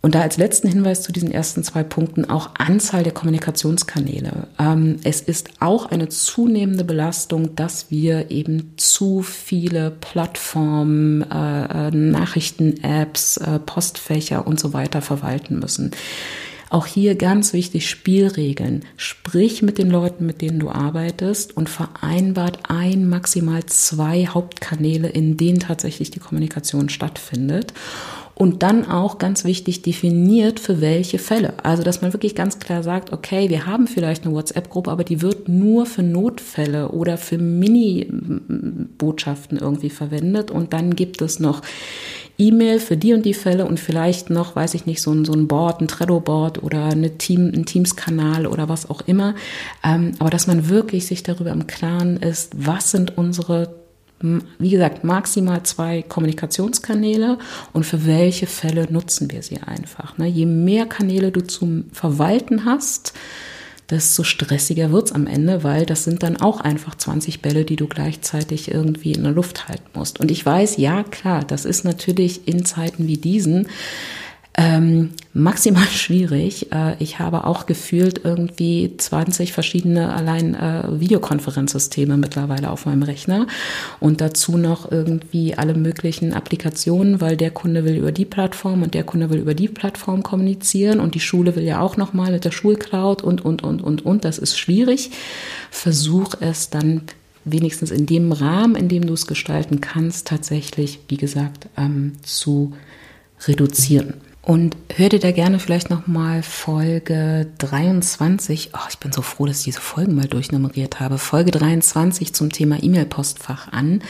Und 0.03 0.15
da 0.15 0.21
als 0.21 0.37
letzten 0.37 0.67
Hinweis 0.67 1.03
zu 1.03 1.11
diesen 1.11 1.31
ersten 1.31 1.63
zwei 1.63 1.83
Punkten 1.83 2.25
auch 2.25 2.49
Anzahl 2.57 3.03
der 3.03 3.13
Kommunikationskanäle. 3.13 4.47
Ähm, 4.57 4.97
es 5.03 5.21
ist 5.21 5.51
auch 5.59 5.85
eine 5.91 6.09
zunehmende 6.09 6.83
Belastung, 6.83 7.55
dass 7.55 7.91
wir 7.91 8.31
eben 8.31 8.73
zu 8.77 9.21
viele 9.21 9.91
Plattformen, 9.91 11.21
äh, 11.29 11.87
äh, 11.87 11.91
Nachrichten-Apps, 11.91 13.37
äh, 13.37 13.59
Postfächer 13.59 14.47
und 14.47 14.59
so 14.59 14.73
weiter 14.73 15.03
verwalten 15.03 15.59
müssen. 15.59 15.91
Auch 16.71 16.87
hier 16.87 17.15
ganz 17.15 17.53
wichtig 17.53 17.87
Spielregeln. 17.87 18.85
Sprich 18.95 19.61
mit 19.61 19.77
den 19.77 19.91
Leuten, 19.91 20.25
mit 20.25 20.41
denen 20.41 20.57
du 20.57 20.69
arbeitest 20.69 21.55
und 21.55 21.69
vereinbart 21.69 22.59
ein, 22.69 23.09
maximal 23.09 23.65
zwei 23.65 24.25
Hauptkanäle, 24.25 25.09
in 25.09 25.35
denen 25.35 25.59
tatsächlich 25.59 26.11
die 26.11 26.19
Kommunikation 26.19 26.87
stattfindet 26.87 27.73
und 28.35 28.63
dann 28.63 28.87
auch 28.87 29.17
ganz 29.17 29.43
wichtig 29.43 29.81
definiert 29.81 30.59
für 30.59 30.81
welche 30.81 31.19
Fälle. 31.19 31.53
Also, 31.63 31.83
dass 31.83 32.01
man 32.01 32.13
wirklich 32.13 32.35
ganz 32.35 32.59
klar 32.59 32.83
sagt, 32.83 33.13
okay, 33.13 33.49
wir 33.49 33.65
haben 33.65 33.87
vielleicht 33.87 34.25
eine 34.25 34.33
WhatsApp-Gruppe, 34.33 34.91
aber 34.91 35.03
die 35.03 35.21
wird 35.21 35.47
nur 35.47 35.85
für 35.85 36.03
Notfälle 36.03 36.89
oder 36.89 37.17
für 37.17 37.37
Mini-Botschaften 37.37 39.57
irgendwie 39.57 39.89
verwendet 39.89 40.51
und 40.51 40.73
dann 40.73 40.95
gibt 40.95 41.21
es 41.21 41.39
noch 41.39 41.61
E-Mail 42.37 42.79
für 42.79 42.97
die 42.97 43.13
und 43.13 43.25
die 43.25 43.33
Fälle 43.33 43.65
und 43.65 43.79
vielleicht 43.79 44.29
noch, 44.29 44.55
weiß 44.55 44.73
ich 44.73 44.85
nicht, 44.85 45.01
so 45.01 45.11
ein, 45.11 45.25
so 45.25 45.33
ein 45.33 45.47
Board, 45.47 45.81
ein 45.81 45.87
Trello-Board 45.87 46.63
oder 46.63 46.85
eine 46.85 47.17
Team, 47.17 47.51
ein 47.53 47.65
Teams-Kanal 47.65 48.47
oder 48.47 48.67
was 48.67 48.89
auch 48.89 49.01
immer. 49.01 49.35
Ähm, 49.83 50.13
aber 50.19 50.29
dass 50.29 50.47
man 50.47 50.69
wirklich 50.69 51.05
sich 51.05 51.23
darüber 51.23 51.51
im 51.51 51.67
Klaren 51.67 52.17
ist, 52.17 52.53
was 52.57 52.91
sind 52.91 53.17
unsere 53.17 53.80
wie 54.21 54.69
gesagt, 54.69 55.03
maximal 55.03 55.63
zwei 55.63 56.01
Kommunikationskanäle 56.01 57.37
und 57.73 57.85
für 57.85 58.05
welche 58.05 58.47
Fälle 58.47 58.91
nutzen 58.91 59.31
wir 59.31 59.41
sie 59.41 59.59
einfach. 59.59 60.17
Ne? 60.17 60.27
Je 60.27 60.45
mehr 60.45 60.85
Kanäle 60.85 61.31
du 61.31 61.41
zum 61.41 61.85
Verwalten 61.91 62.65
hast, 62.65 63.13
desto 63.91 64.23
stressiger 64.23 64.91
wird's 64.91 65.11
am 65.11 65.27
Ende, 65.27 65.63
weil 65.63 65.85
das 65.85 66.05
sind 66.05 66.23
dann 66.23 66.37
auch 66.37 66.61
einfach 66.61 66.95
20 66.95 67.41
Bälle, 67.41 67.65
die 67.65 67.75
du 67.75 67.87
gleichzeitig 67.87 68.71
irgendwie 68.71 69.11
in 69.11 69.23
der 69.23 69.33
Luft 69.33 69.67
halten 69.67 69.89
musst. 69.93 70.19
Und 70.19 70.31
ich 70.31 70.45
weiß, 70.45 70.77
ja 70.77 71.03
klar, 71.03 71.43
das 71.43 71.65
ist 71.65 71.83
natürlich 71.83 72.47
in 72.47 72.65
Zeiten 72.65 73.07
wie 73.07 73.17
diesen 73.17 73.67
ähm, 74.61 75.09
maximal 75.33 75.87
schwierig. 75.91 76.71
Äh, 76.71 76.95
ich 76.99 77.19
habe 77.19 77.45
auch 77.45 77.65
gefühlt 77.65 78.21
irgendwie 78.23 78.95
20 78.95 79.53
verschiedene 79.53 80.13
allein 80.13 80.55
äh, 80.55 80.99
Videokonferenzsysteme 80.99 82.17
mittlerweile 82.17 82.69
auf 82.69 82.85
meinem 82.85 83.03
Rechner 83.03 83.47
und 83.99 84.21
dazu 84.21 84.57
noch 84.57 84.91
irgendwie 84.91 85.55
alle 85.55 85.73
möglichen 85.73 86.33
Applikationen, 86.33 87.21
weil 87.21 87.37
der 87.37 87.51
Kunde 87.51 87.85
will 87.85 87.95
über 87.95 88.11
die 88.11 88.25
Plattform 88.25 88.83
und 88.83 88.93
der 88.93 89.03
Kunde 89.03 89.29
will 89.29 89.39
über 89.39 89.53
die 89.53 89.67
Plattform 89.67 90.23
kommunizieren 90.23 90.99
und 90.99 91.15
die 91.15 91.19
Schule 91.19 91.55
will 91.55 91.63
ja 91.63 91.79
auch 91.79 91.97
noch 91.97 92.13
mal 92.13 92.31
mit 92.31 92.45
der 92.45 92.51
Schulcloud 92.51 93.23
und 93.23 93.43
und 93.43 93.63
und 93.63 93.81
und 93.81 94.05
und. 94.05 94.25
Das 94.25 94.37
ist 94.37 94.57
schwierig. 94.57 95.11
Versuch 95.71 96.35
es 96.39 96.69
dann 96.69 97.03
wenigstens 97.43 97.89
in 97.89 98.05
dem 98.05 98.31
Rahmen, 98.31 98.75
in 98.75 98.87
dem 98.87 99.07
du 99.07 99.13
es 99.13 99.25
gestalten 99.25 99.81
kannst, 99.81 100.27
tatsächlich, 100.27 100.99
wie 101.07 101.17
gesagt, 101.17 101.67
ähm, 101.75 102.13
zu 102.21 102.73
reduzieren. 103.47 104.13
Und 104.43 104.75
hör 104.95 105.09
dir 105.09 105.19
da 105.19 105.31
gerne 105.31 105.59
vielleicht 105.59 105.91
nochmal 105.91 106.41
Folge 106.41 107.47
23. 107.59 108.71
Oh, 108.73 108.87
ich 108.89 108.97
bin 108.97 109.11
so 109.11 109.21
froh, 109.21 109.45
dass 109.45 109.59
ich 109.59 109.65
diese 109.65 109.81
Folgen 109.81 110.15
mal 110.15 110.25
durchnummeriert 110.25 110.99
habe. 110.99 111.19
Folge 111.19 111.51
23 111.51 112.33
zum 112.33 112.51
Thema 112.51 112.81
E-Mail-Postfach 112.81 113.71
an. 113.71 114.01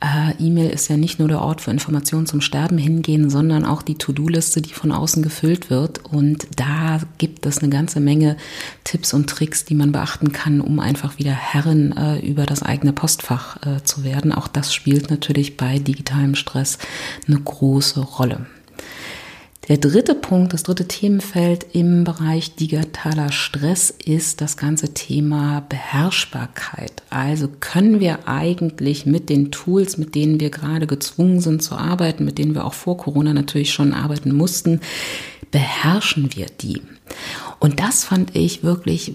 Äh, 0.00 0.32
E-Mail 0.38 0.70
ist 0.70 0.88
ja 0.88 0.96
nicht 0.96 1.18
nur 1.18 1.26
der 1.26 1.42
Ort 1.42 1.60
für 1.60 1.72
Informationen 1.72 2.26
zum 2.26 2.40
Sterben 2.40 2.78
hingehen, 2.78 3.28
sondern 3.28 3.66
auch 3.66 3.82
die 3.82 3.96
To-Do-Liste, 3.96 4.62
die 4.62 4.72
von 4.72 4.92
außen 4.92 5.22
gefüllt 5.22 5.68
wird. 5.68 6.04
Und 6.06 6.46
da 6.56 7.00
gibt 7.18 7.44
es 7.44 7.58
eine 7.58 7.70
ganze 7.70 7.98
Menge 8.00 8.36
Tipps 8.84 9.12
und 9.12 9.28
Tricks, 9.28 9.64
die 9.66 9.74
man 9.74 9.90
beachten 9.92 10.32
kann, 10.32 10.60
um 10.60 10.78
einfach 10.78 11.18
wieder 11.18 11.32
Herrin 11.32 11.92
äh, 11.96 12.20
über 12.20 12.46
das 12.46 12.62
eigene 12.62 12.92
Postfach 12.92 13.58
äh, 13.66 13.82
zu 13.82 14.04
werden. 14.04 14.32
Auch 14.32 14.48
das 14.48 14.72
spielt 14.72 15.10
natürlich 15.10 15.56
bei 15.56 15.80
digitalem 15.80 16.36
Stress 16.36 16.78
eine 17.26 17.40
große 17.40 18.00
Rolle. 18.00 18.46
Der 19.70 19.78
dritte 19.78 20.16
Punkt, 20.16 20.52
das 20.52 20.64
dritte 20.64 20.88
Themenfeld 20.88 21.64
im 21.74 22.02
Bereich 22.02 22.56
digitaler 22.56 23.30
Stress 23.30 23.90
ist 24.04 24.40
das 24.40 24.56
ganze 24.56 24.94
Thema 24.94 25.60
Beherrschbarkeit. 25.60 27.04
Also 27.08 27.46
können 27.60 28.00
wir 28.00 28.26
eigentlich 28.26 29.06
mit 29.06 29.28
den 29.28 29.52
Tools, 29.52 29.96
mit 29.96 30.16
denen 30.16 30.40
wir 30.40 30.50
gerade 30.50 30.88
gezwungen 30.88 31.40
sind 31.40 31.62
zu 31.62 31.76
arbeiten, 31.76 32.24
mit 32.24 32.38
denen 32.38 32.56
wir 32.56 32.64
auch 32.64 32.74
vor 32.74 32.96
Corona 32.96 33.32
natürlich 33.32 33.72
schon 33.72 33.94
arbeiten 33.94 34.34
mussten, 34.34 34.80
beherrschen 35.52 36.34
wir 36.34 36.46
die? 36.46 36.82
Und 37.60 37.78
das 37.78 38.02
fand 38.02 38.34
ich 38.34 38.64
wirklich 38.64 39.14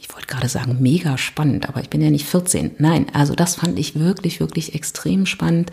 ich 0.00 0.12
wollte 0.12 0.26
gerade 0.26 0.48
sagen, 0.48 0.76
mega 0.80 1.18
spannend, 1.18 1.68
aber 1.68 1.80
ich 1.80 1.90
bin 1.90 2.00
ja 2.00 2.10
nicht 2.10 2.26
14. 2.26 2.72
Nein, 2.78 3.06
also 3.14 3.34
das 3.34 3.56
fand 3.56 3.78
ich 3.78 3.98
wirklich, 3.98 4.38
wirklich 4.38 4.74
extrem 4.74 5.26
spannend. 5.26 5.72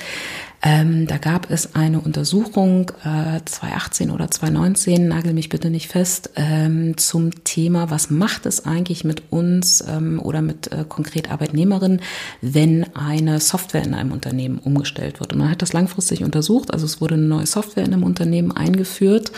Ähm, 0.63 1.07
da 1.07 1.17
gab 1.17 1.49
es 1.49 1.73
eine 1.75 1.99
Untersuchung 1.99 2.91
äh, 3.03 3.39
2018 3.43 4.11
oder 4.11 4.29
2019, 4.29 5.07
nagel 5.07 5.33
mich 5.33 5.49
bitte 5.49 5.71
nicht 5.71 5.87
fest, 5.87 6.29
ähm, 6.35 6.97
zum 6.97 7.43
Thema, 7.43 7.89
was 7.89 8.11
macht 8.11 8.45
es 8.45 8.65
eigentlich 8.65 9.03
mit 9.03 9.23
uns 9.31 9.83
ähm, 9.87 10.19
oder 10.21 10.43
mit 10.43 10.71
äh, 10.71 10.85
konkret 10.87 11.31
Arbeitnehmerinnen, 11.31 12.01
wenn 12.41 12.95
eine 12.95 13.39
Software 13.39 13.83
in 13.83 13.95
einem 13.95 14.11
Unternehmen 14.11 14.59
umgestellt 14.59 15.19
wird. 15.19 15.33
Und 15.33 15.39
man 15.39 15.49
hat 15.49 15.63
das 15.63 15.73
langfristig 15.73 16.23
untersucht, 16.23 16.71
also 16.71 16.85
es 16.85 17.01
wurde 17.01 17.15
eine 17.15 17.23
neue 17.23 17.47
Software 17.47 17.83
in 17.83 17.93
einem 17.93 18.03
Unternehmen 18.03 18.51
eingeführt. 18.51 19.31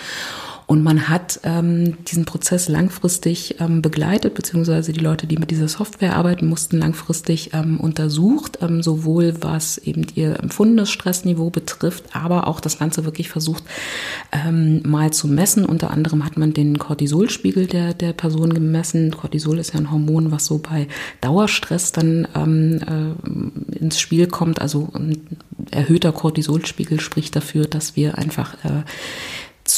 Und 0.74 0.82
man 0.82 1.08
hat 1.08 1.40
ähm, 1.44 2.04
diesen 2.06 2.26
Prozess 2.26 2.68
langfristig 2.68 3.58
ähm, 3.60 3.84
begleitet, 3.84 4.34
beziehungsweise 4.34 4.92
die 4.92 5.02
Leute, 5.02 5.28
die 5.28 5.38
mit 5.38 5.52
dieser 5.52 5.68
Software 5.68 6.16
arbeiten, 6.16 6.48
mussten 6.48 6.80
langfristig 6.80 7.52
ähm, 7.54 7.80
untersucht, 7.80 8.58
ähm, 8.60 8.82
sowohl 8.82 9.36
was 9.42 9.78
eben 9.78 10.08
ihr 10.16 10.40
empfundenes 10.40 10.90
Stressniveau 10.90 11.52
betrifft, 11.52 12.16
aber 12.16 12.48
auch 12.48 12.60
das 12.60 12.80
Ganze 12.80 13.06
wirklich 13.06 13.30
versucht 13.30 13.64
ähm, 14.32 14.82
mal 14.84 15.14
zu 15.14 15.28
messen. 15.28 15.64
Unter 15.64 15.92
anderem 15.92 16.26
hat 16.26 16.38
man 16.38 16.56
den 16.56 16.80
Cortisolspiegel 16.80 17.68
der, 17.68 17.94
der 17.94 18.14
Person 18.14 18.52
gemessen. 18.52 19.12
Cortisol 19.12 19.60
ist 19.60 19.76
ja 19.76 19.80
ein 19.80 19.92
Hormon, 19.92 20.32
was 20.32 20.48
so 20.48 20.58
bei 20.58 20.88
Dauerstress 21.22 21.92
dann 21.92 22.28
ähm, 22.34 22.80
äh, 22.82 23.78
ins 23.78 24.00
Spiel 24.00 24.26
kommt. 24.26 24.60
Also 24.60 24.90
ein 24.96 25.38
erhöhter 25.70 26.12
Cortisolspiegel 26.12 27.00
spricht 27.00 27.36
dafür, 27.36 27.66
dass 27.66 27.96
wir 27.96 28.18
einfach 28.18 28.56
äh, 28.66 28.82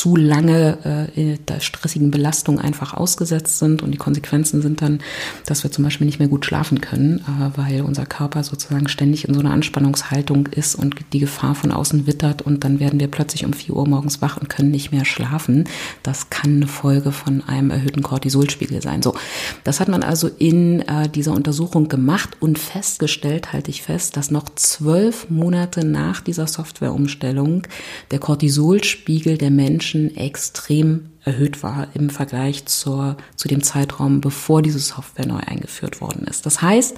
zu 0.05 0.15
lange 0.15 1.09
äh, 1.15 1.37
der 1.47 1.61
stressigen 1.61 2.11
Belastung 2.11 2.59
einfach 2.59 2.93
ausgesetzt 2.93 3.57
sind. 3.57 3.81
Und 3.81 3.89
die 3.89 3.97
Konsequenzen 3.97 4.61
sind 4.61 4.83
dann, 4.83 4.99
dass 5.47 5.63
wir 5.63 5.71
zum 5.71 5.83
Beispiel 5.83 6.05
nicht 6.05 6.19
mehr 6.19 6.27
gut 6.27 6.45
schlafen 6.45 6.79
können, 6.79 7.21
äh, 7.21 7.57
weil 7.57 7.81
unser 7.81 8.05
Körper 8.05 8.43
sozusagen 8.43 8.87
ständig 8.87 9.27
in 9.27 9.33
so 9.33 9.39
einer 9.39 9.49
Anspannungshaltung 9.49 10.45
ist 10.45 10.75
und 10.75 10.95
die 11.11 11.17
Gefahr 11.17 11.55
von 11.55 11.71
außen 11.71 12.05
wittert. 12.05 12.43
Und 12.43 12.63
dann 12.63 12.79
werden 12.79 12.99
wir 12.99 13.07
plötzlich 13.07 13.45
um 13.45 13.53
vier 13.53 13.75
Uhr 13.75 13.87
morgens 13.87 14.21
wach 14.21 14.37
und 14.37 14.47
können 14.47 14.69
nicht 14.69 14.91
mehr 14.91 15.05
schlafen. 15.05 15.63
Das 16.03 16.29
kann 16.29 16.57
eine 16.57 16.67
Folge 16.67 17.11
von 17.11 17.41
einem 17.41 17.71
erhöhten 17.71 18.03
Cortisolspiegel 18.03 18.83
sein. 18.83 19.01
So, 19.01 19.15
das 19.63 19.79
hat 19.79 19.87
man 19.87 20.03
also 20.03 20.29
in 20.37 20.81
äh, 20.81 21.09
dieser 21.09 21.31
Untersuchung 21.31 21.87
gemacht 21.87 22.37
und 22.39 22.59
festgestellt, 22.59 23.53
halte 23.53 23.71
ich 23.71 23.81
fest, 23.81 24.17
dass 24.17 24.29
noch 24.29 24.53
zwölf 24.53 25.31
Monate 25.31 25.83
nach 25.83 26.21
dieser 26.21 26.45
Softwareumstellung 26.45 27.63
der 28.11 28.19
Cortisolspiegel 28.19 29.39
der 29.39 29.49
Menschen 29.49 29.94
Menschen 29.95 30.17
extrem 30.17 31.09
erhöht 31.23 31.63
war 31.63 31.87
im 31.95 32.09
Vergleich 32.09 32.65
zur, 32.65 33.17
zu 33.35 33.47
dem 33.47 33.63
Zeitraum, 33.63 34.21
bevor 34.21 34.61
diese 34.61 34.79
Software 34.79 35.25
neu 35.25 35.39
eingeführt 35.39 36.01
worden 36.01 36.27
ist. 36.27 36.45
Das 36.45 36.61
heißt, 36.61 36.95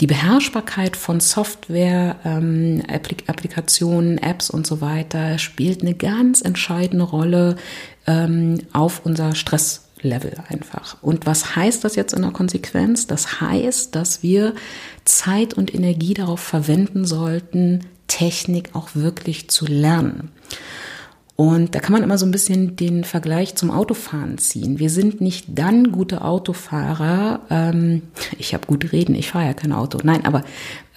die 0.00 0.06
Beherrschbarkeit 0.06 0.96
von 0.96 1.18
Software, 1.20 2.16
ähm, 2.24 2.82
Applikationen, 3.26 4.18
Apps 4.18 4.50
und 4.50 4.66
so 4.66 4.80
weiter 4.80 5.38
spielt 5.38 5.82
eine 5.82 5.94
ganz 5.94 6.40
entscheidende 6.40 7.04
Rolle 7.04 7.56
ähm, 8.06 8.58
auf 8.72 9.04
unser 9.04 9.34
Stress 9.34 9.84
Level 10.00 10.34
einfach. 10.48 11.02
Und 11.02 11.26
was 11.26 11.56
heißt 11.56 11.82
das 11.82 11.96
jetzt 11.96 12.12
in 12.12 12.22
der 12.22 12.30
Konsequenz? 12.30 13.08
Das 13.08 13.40
heißt, 13.40 13.96
dass 13.96 14.22
wir 14.22 14.54
Zeit 15.04 15.54
und 15.54 15.74
Energie 15.74 16.14
darauf 16.14 16.38
verwenden 16.38 17.04
sollten, 17.04 17.80
Technik 18.06 18.70
auch 18.74 18.90
wirklich 18.94 19.50
zu 19.50 19.66
lernen. 19.66 20.30
Und 21.40 21.76
da 21.76 21.78
kann 21.78 21.92
man 21.92 22.02
immer 22.02 22.18
so 22.18 22.26
ein 22.26 22.32
bisschen 22.32 22.74
den 22.74 23.04
Vergleich 23.04 23.54
zum 23.54 23.70
Autofahren 23.70 24.38
ziehen. 24.38 24.80
Wir 24.80 24.90
sind 24.90 25.20
nicht 25.20 25.46
dann 25.48 25.92
gute 25.92 26.22
Autofahrer. 26.22 27.42
Ähm, 27.48 28.02
ich 28.38 28.54
habe 28.54 28.66
gut 28.66 28.90
reden, 28.90 29.14
ich 29.14 29.30
fahre 29.30 29.46
ja 29.46 29.54
kein 29.54 29.70
Auto. 29.70 30.00
Nein, 30.02 30.26
aber 30.26 30.42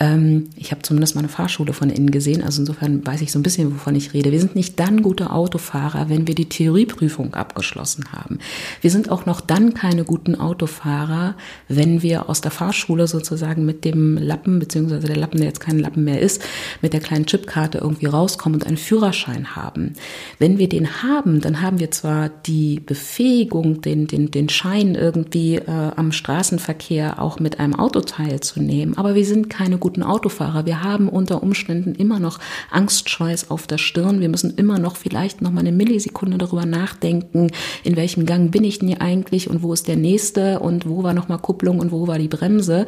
ähm, 0.02 0.50
ich 0.56 0.72
habe 0.72 0.82
zumindest 0.82 1.14
mal 1.14 1.20
eine 1.20 1.30
Fahrschule 1.30 1.74
von 1.74 1.92
innen 1.92 2.10
gesehen, 2.10 2.44
also 2.44 2.64
insofern 2.64 3.06
weiß 3.06 3.22
ich 3.22 3.32
so 3.32 3.38
ein 3.38 3.44
bisschen, 3.44 3.72
wovon 3.72 3.94
ich 3.94 4.16
rede. 4.16 4.32
Wir 4.32 4.40
sind 4.40 4.56
nicht 4.56 4.80
dann 4.80 5.04
gute 5.04 5.30
Autofahrer, 5.30 6.10
wenn 6.10 6.28
wir 6.28 6.34
die 6.34 6.50
Theorieprüfung 6.50 7.36
abgeschlossen 7.36 8.12
haben. 8.12 8.40
Wir 8.82 8.90
sind 8.90 9.12
auch 9.12 9.28
noch 9.28 9.42
dann 9.42 9.76
keine 9.76 10.04
guten 10.04 10.34
Autofahrer, 10.34 11.36
wenn 11.68 12.02
wir 12.02 12.30
aus 12.30 12.42
der 12.42 12.50
Fahrschule 12.50 13.06
sozusagen 13.06 13.64
mit 13.64 13.86
dem 13.86 14.18
Lappen, 14.18 14.58
beziehungsweise 14.58 15.06
der 15.06 15.18
Lappen, 15.18 15.38
der 15.38 15.50
jetzt 15.50 15.60
kein 15.60 15.78
Lappen 15.78 16.04
mehr 16.04 16.20
ist, 16.20 16.42
mit 16.82 16.94
der 16.94 17.00
kleinen 17.00 17.28
Chipkarte 17.28 17.78
irgendwie 17.78 18.08
rauskommen 18.08 18.60
und 18.60 18.66
einen 18.66 18.78
Führerschein 18.78 19.56
haben. 19.56 19.94
Wenn 20.40 20.58
wir 20.58 20.70
den 20.70 21.04
haben, 21.04 21.42
dann 21.42 21.62
haben 21.62 21.80
wir 21.80 21.92
zwar 21.92 22.30
die 22.30 22.80
Befähigung, 22.80 23.82
den, 23.82 24.08
den, 24.08 24.32
den 24.32 24.50
Schein 24.50 24.96
irgendwie 24.96 25.56
äh, 25.56 25.92
am 25.96 26.12
Straßenverkehr 26.12 27.22
auch 27.22 27.40
mit 27.40 27.60
einem 27.60 27.76
Auto 27.76 28.02
teilzunehmen, 28.02 28.98
aber 28.98 29.16
wir 29.16 29.26
sind 29.26 29.50
keine 29.50 29.78
guten 29.78 30.04
Autofahrer. 30.04 30.66
Wir 30.66 30.84
haben 30.84 31.10
unter 31.10 31.44
Umständen 31.44 31.96
immer 31.96 32.20
noch 32.20 32.40
Angstschweiß 32.70 33.52
auf 33.52 33.68
der 33.68 33.78
Stirn. 33.78 34.22
Wir 34.22 34.30
müssen 34.30 34.56
immer 34.56 34.80
noch 34.80 34.96
vielleicht 34.96 35.42
noch 35.42 35.52
mal 35.52 35.62
eine 35.62 35.72
Millisekunde 35.72 36.38
darüber 36.38 36.66
nachdenken, 36.66 37.52
in 37.84 37.96
welchem 37.96 38.26
Gang 38.26 38.52
bin 38.52 38.64
ich 38.64 38.80
denn 38.80 38.90
hier 38.90 39.02
eigentlich 39.02 39.50
und 39.50 39.64
wo 39.64 39.74
ist 39.74 39.88
der 39.88 39.96
nächste 39.96 40.60
und 40.60 40.88
wo 40.88 41.04
war 41.04 41.14
noch 41.14 41.28
mal 41.28 41.38
Kupplung 41.38 41.80
und 41.80 41.92
wo 41.92 42.08
war 42.08 42.18
die 42.18 42.28
Bremse. 42.28 42.86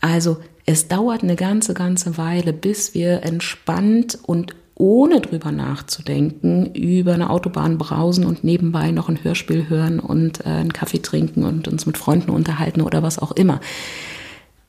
Also 0.00 0.38
es 0.66 0.88
dauert 0.88 1.22
eine 1.22 1.36
ganze, 1.36 1.74
ganze 1.74 2.18
Weile, 2.18 2.52
bis 2.52 2.92
wir 2.92 3.22
entspannt 3.22 4.18
und 4.22 4.54
ohne 4.76 5.20
drüber 5.22 5.52
nachzudenken, 5.52 6.74
über 6.74 7.14
eine 7.14 7.30
Autobahn 7.30 7.78
brausen 7.78 8.24
und 8.24 8.44
nebenbei 8.44 8.90
noch 8.90 9.08
ein 9.08 9.24
Hörspiel 9.24 9.68
hören 9.68 9.98
und 9.98 10.44
äh, 10.44 10.50
einen 10.50 10.72
Kaffee 10.72 11.00
trinken 11.00 11.44
und 11.44 11.66
uns 11.66 11.86
mit 11.86 11.96
Freunden 11.96 12.30
unterhalten 12.30 12.82
oder 12.82 13.02
was 13.02 13.18
auch 13.18 13.32
immer. 13.32 13.60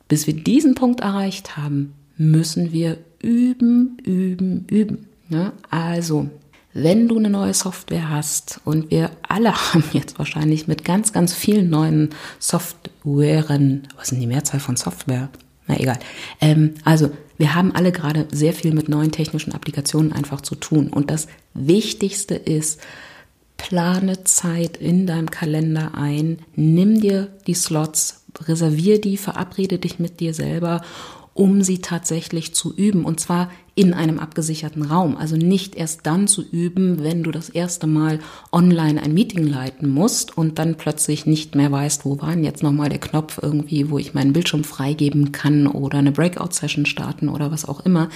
Bis 0.08 0.26
wir 0.26 0.34
diesen 0.34 0.76
Punkt 0.76 1.02
erreicht 1.02 1.58
haben, 1.58 1.93
müssen 2.17 2.72
wir 2.72 2.98
üben, 3.22 3.98
üben, 4.04 4.65
üben. 4.70 5.08
Ja, 5.30 5.52
also, 5.70 6.30
wenn 6.74 7.10
du 7.10 7.17
eine 7.17 7.30
neue 7.30 7.54
Software 7.54 8.10
hast 8.10 8.62
und 8.63 8.89
wir 8.91 9.12
alle 9.28 9.54
haben 9.74 9.84
jetzt 9.91 10.17
wahrscheinlich 10.17 10.67
mit 10.67 10.86
ganz, 10.86 11.12
ganz 11.12 11.34
vielen 11.34 11.70
neuen 11.70 12.12
Softwaren, 12.39 13.89
was 13.98 14.13
ist 14.13 14.22
die 14.22 14.28
Mehrzahl 14.28 14.62
von 14.62 14.78
Software? 14.78 15.28
Na 15.67 15.78
egal. 15.78 16.00
Ähm, 16.39 16.76
also, 16.86 17.10
wir 17.38 17.56
haben 17.56 17.73
alle 17.73 17.91
gerade 17.91 18.28
sehr 18.32 18.54
viel 18.54 18.73
mit 18.73 18.89
neuen 18.89 19.12
technischen 19.12 19.54
Applikationen 19.54 20.13
einfach 20.13 20.41
zu 20.41 20.56
tun. 20.56 20.89
Und 20.89 21.12
das 21.12 21.28
Wichtigste 21.54 22.36
ist, 22.36 22.80
plane 23.58 24.23
Zeit 24.23 24.78
in 24.78 25.08
deinem 25.08 25.30
Kalender 25.30 25.95
ein, 25.95 26.39
nimm 26.56 27.02
dir 27.02 27.28
die 27.47 27.54
Slots, 27.54 28.23
reservier 28.39 29.02
die, 29.02 29.17
verabrede 29.17 29.80
dich 29.80 30.00
mit 30.00 30.19
dir 30.19 30.34
selber, 30.34 30.82
um 31.34 31.62
sie 31.62 31.80
tatsächlich 31.80 32.54
zu 32.56 32.73
üben. 32.76 33.06
Und 33.06 33.19
zwar 33.19 33.52
in 33.78 33.94
einem 33.94 34.18
abgesicherten 34.18 34.82
Raum. 34.82 35.16
Also 35.18 35.38
nicht 35.38 35.76
erst 35.76 36.08
dann 36.08 36.28
zu 36.28 36.44
üben, 36.44 37.04
wenn 37.04 37.22
du 37.22 37.30
das 37.30 37.48
erste 37.48 37.86
Mal 37.86 38.18
online 38.52 39.00
ein 39.04 39.13
Meeting 39.13 39.46
leiten 39.46 39.88
musst 39.88 40.36
und 40.36 40.58
dann 40.58 40.76
plötzlich 40.76 41.28
nicht 41.28 41.54
mehr 41.54 41.72
weißt, 41.72 42.04
wo 42.04 42.20
war 42.20 42.32
denn 42.32 42.44
jetzt 42.44 42.63
nochmal 42.63 42.90
der 42.90 42.98
Knopf 42.98 43.40
irgendwie, 43.40 43.92
wo 43.92 44.00
ich 44.00 44.16
meinen 44.16 44.34
Bildschirm 44.34 44.63
freigeben 44.63 45.32
kann 45.32 45.68
oder 45.68 46.00
eine 46.00 46.12
Breakout-Session 46.12 46.88
starten 46.88 47.30
oder 47.30 47.52
was 47.52 47.66
auch 47.66 47.86
immer. 47.86 48.10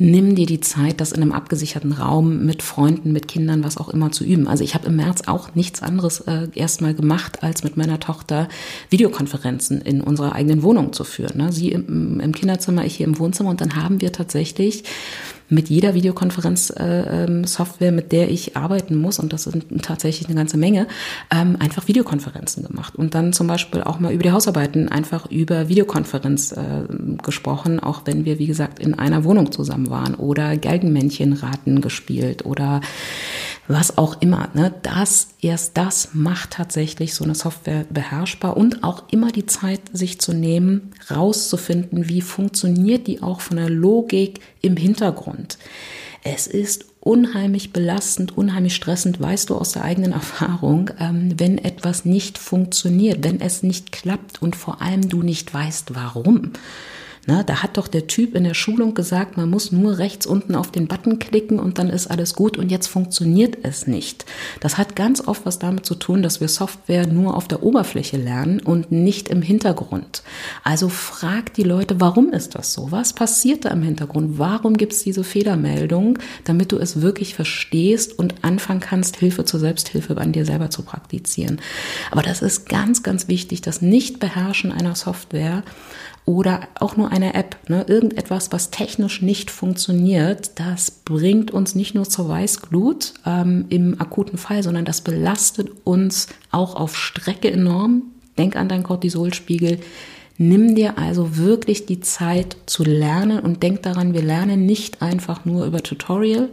Nimm 0.00 0.36
dir 0.36 0.46
die 0.46 0.60
Zeit, 0.60 1.00
das 1.00 1.10
in 1.10 1.22
einem 1.22 1.32
abgesicherten 1.32 1.90
Raum 1.90 2.46
mit 2.46 2.62
Freunden, 2.62 3.12
mit 3.12 3.26
Kindern, 3.26 3.64
was 3.64 3.76
auch 3.76 3.88
immer 3.88 4.12
zu 4.12 4.24
üben. 4.24 4.46
Also 4.46 4.62
ich 4.62 4.74
habe 4.74 4.86
im 4.86 4.94
März 4.94 5.22
auch 5.26 5.56
nichts 5.56 5.82
anderes 5.82 6.20
äh, 6.20 6.46
erstmal 6.54 6.94
gemacht, 6.94 7.42
als 7.42 7.64
mit 7.64 7.76
meiner 7.76 7.98
Tochter 7.98 8.48
Videokonferenzen 8.90 9.80
in 9.80 10.00
unserer 10.00 10.36
eigenen 10.36 10.62
Wohnung 10.62 10.92
zu 10.92 11.02
führen. 11.02 11.38
Ne? 11.38 11.52
Sie 11.52 11.72
im, 11.72 12.20
im 12.20 12.32
Kinderzimmer, 12.32 12.84
ich 12.84 12.94
hier 12.94 13.06
im 13.06 13.18
Wohnzimmer 13.18 13.50
und 13.50 13.60
dann 13.60 13.74
haben 13.74 14.00
wir 14.00 14.12
tatsächlich 14.12 14.84
mit 15.48 15.68
jeder 15.68 15.94
Videokonferenz-Software, 15.94 17.88
äh, 17.88 17.92
mit 17.92 18.12
der 18.12 18.30
ich 18.30 18.56
arbeiten 18.56 18.96
muss, 18.96 19.18
und 19.18 19.32
das 19.32 19.44
sind 19.44 19.64
tatsächlich 19.82 20.28
eine 20.28 20.36
ganze 20.36 20.56
Menge, 20.56 20.86
ähm, 21.30 21.56
einfach 21.58 21.88
Videokonferenzen 21.88 22.64
gemacht. 22.64 22.96
Und 22.96 23.14
dann 23.14 23.32
zum 23.32 23.46
Beispiel 23.46 23.82
auch 23.82 24.00
mal 24.00 24.12
über 24.12 24.22
die 24.22 24.32
Hausarbeiten 24.32 24.88
einfach 24.88 25.30
über 25.30 25.68
Videokonferenz 25.68 26.52
äh, 26.52 26.84
gesprochen, 27.22 27.80
auch 27.80 28.02
wenn 28.04 28.24
wir, 28.24 28.38
wie 28.38 28.46
gesagt, 28.46 28.78
in 28.78 28.94
einer 28.94 29.24
Wohnung 29.24 29.52
zusammen 29.52 29.90
waren 29.90 30.14
oder 30.14 30.56
Geigenmännchenraten 30.56 31.80
gespielt 31.80 32.44
oder 32.44 32.80
was 33.68 33.98
auch 33.98 34.20
immer. 34.20 34.48
Ne? 34.54 34.74
Das, 34.82 35.28
erst 35.40 35.76
das 35.76 36.10
macht 36.14 36.52
tatsächlich 36.52 37.14
so 37.14 37.24
eine 37.24 37.34
Software 37.34 37.84
beherrschbar 37.90 38.56
und 38.56 38.82
auch 38.82 39.04
immer 39.10 39.30
die 39.30 39.46
Zeit, 39.46 39.80
sich 39.92 40.20
zu 40.20 40.32
nehmen, 40.32 40.92
rauszufinden, 41.10 42.08
wie 42.08 42.22
funktioniert 42.22 43.06
die 43.06 43.22
auch 43.22 43.40
von 43.40 43.58
der 43.58 43.70
Logik 43.70 44.40
im 44.62 44.76
Hintergrund. 44.76 45.58
Es 46.24 46.46
ist 46.46 46.86
unheimlich 47.00 47.72
belastend, 47.72 48.36
unheimlich 48.36 48.74
stressend, 48.74 49.20
weißt 49.20 49.50
du 49.50 49.56
aus 49.56 49.72
der 49.72 49.84
eigenen 49.84 50.12
Erfahrung, 50.18 50.90
ähm, 50.98 51.34
wenn 51.36 51.58
etwas 51.58 52.04
nicht 52.04 52.38
funktioniert, 52.38 53.22
wenn 53.22 53.40
es 53.40 53.62
nicht 53.62 53.92
klappt 53.92 54.42
und 54.42 54.56
vor 54.56 54.82
allem 54.82 55.08
du 55.08 55.22
nicht 55.22 55.52
weißt, 55.52 55.94
warum. 55.94 56.52
Na, 57.30 57.42
da 57.42 57.62
hat 57.62 57.76
doch 57.76 57.88
der 57.88 58.06
Typ 58.06 58.34
in 58.34 58.44
der 58.44 58.54
Schulung 58.54 58.94
gesagt, 58.94 59.36
man 59.36 59.50
muss 59.50 59.70
nur 59.70 59.98
rechts 59.98 60.24
unten 60.24 60.54
auf 60.54 60.72
den 60.72 60.88
Button 60.88 61.18
klicken 61.18 61.60
und 61.60 61.78
dann 61.78 61.90
ist 61.90 62.06
alles 62.06 62.32
gut 62.32 62.56
und 62.56 62.70
jetzt 62.70 62.86
funktioniert 62.86 63.58
es 63.64 63.86
nicht. 63.86 64.24
Das 64.60 64.78
hat 64.78 64.96
ganz 64.96 65.28
oft 65.28 65.44
was 65.44 65.58
damit 65.58 65.84
zu 65.84 65.94
tun, 65.94 66.22
dass 66.22 66.40
wir 66.40 66.48
Software 66.48 67.06
nur 67.06 67.36
auf 67.36 67.46
der 67.46 67.62
Oberfläche 67.62 68.16
lernen 68.16 68.60
und 68.60 68.92
nicht 68.92 69.28
im 69.28 69.42
Hintergrund. 69.42 70.22
Also 70.64 70.88
frag 70.88 71.52
die 71.52 71.64
Leute, 71.64 72.00
warum 72.00 72.30
ist 72.30 72.54
das 72.54 72.72
so? 72.72 72.90
Was 72.92 73.12
passiert 73.12 73.66
da 73.66 73.68
im 73.72 73.82
Hintergrund? 73.82 74.38
Warum 74.38 74.78
gibt 74.78 74.94
es 74.94 75.02
diese 75.02 75.22
Fehlermeldung, 75.22 76.18
damit 76.44 76.72
du 76.72 76.78
es 76.78 77.02
wirklich 77.02 77.34
verstehst 77.34 78.18
und 78.18 78.42
anfangen 78.42 78.80
kannst, 78.80 79.16
Hilfe 79.16 79.44
zur 79.44 79.60
Selbsthilfe 79.60 80.16
an 80.16 80.32
dir 80.32 80.46
selber 80.46 80.70
zu 80.70 80.80
praktizieren. 80.80 81.60
Aber 82.10 82.22
das 82.22 82.40
ist 82.40 82.70
ganz, 82.70 83.02
ganz 83.02 83.28
wichtig, 83.28 83.60
das 83.60 83.82
Nicht-Beherrschen 83.82 84.72
einer 84.72 84.94
Software 84.94 85.62
oder 86.28 86.60
auch 86.78 86.94
nur 86.98 87.10
eine 87.18 87.34
App, 87.34 87.56
ne? 87.68 87.84
irgendetwas, 87.86 88.52
was 88.52 88.70
technisch 88.70 89.22
nicht 89.22 89.50
funktioniert, 89.50 90.52
das 90.54 90.90
bringt 90.90 91.50
uns 91.50 91.74
nicht 91.74 91.94
nur 91.94 92.08
zur 92.08 92.28
Weißglut 92.28 93.14
ähm, 93.26 93.66
im 93.68 94.00
akuten 94.00 94.38
Fall, 94.38 94.62
sondern 94.62 94.84
das 94.84 95.00
belastet 95.00 95.70
uns 95.84 96.28
auch 96.50 96.74
auf 96.74 96.96
Strecke 96.96 97.50
enorm. 97.50 98.02
Denk 98.38 98.56
an 98.56 98.68
deinen 98.68 98.84
Cortisolspiegel. 98.84 99.80
Nimm 100.40 100.76
dir 100.76 100.98
also 100.98 101.36
wirklich 101.36 101.86
die 101.86 101.98
Zeit 101.98 102.56
zu 102.66 102.84
lernen 102.84 103.40
und 103.40 103.64
denk 103.64 103.82
daran, 103.82 104.14
wir 104.14 104.22
lernen 104.22 104.66
nicht 104.66 105.02
einfach 105.02 105.44
nur 105.44 105.66
über 105.66 105.82
Tutorial. 105.82 106.50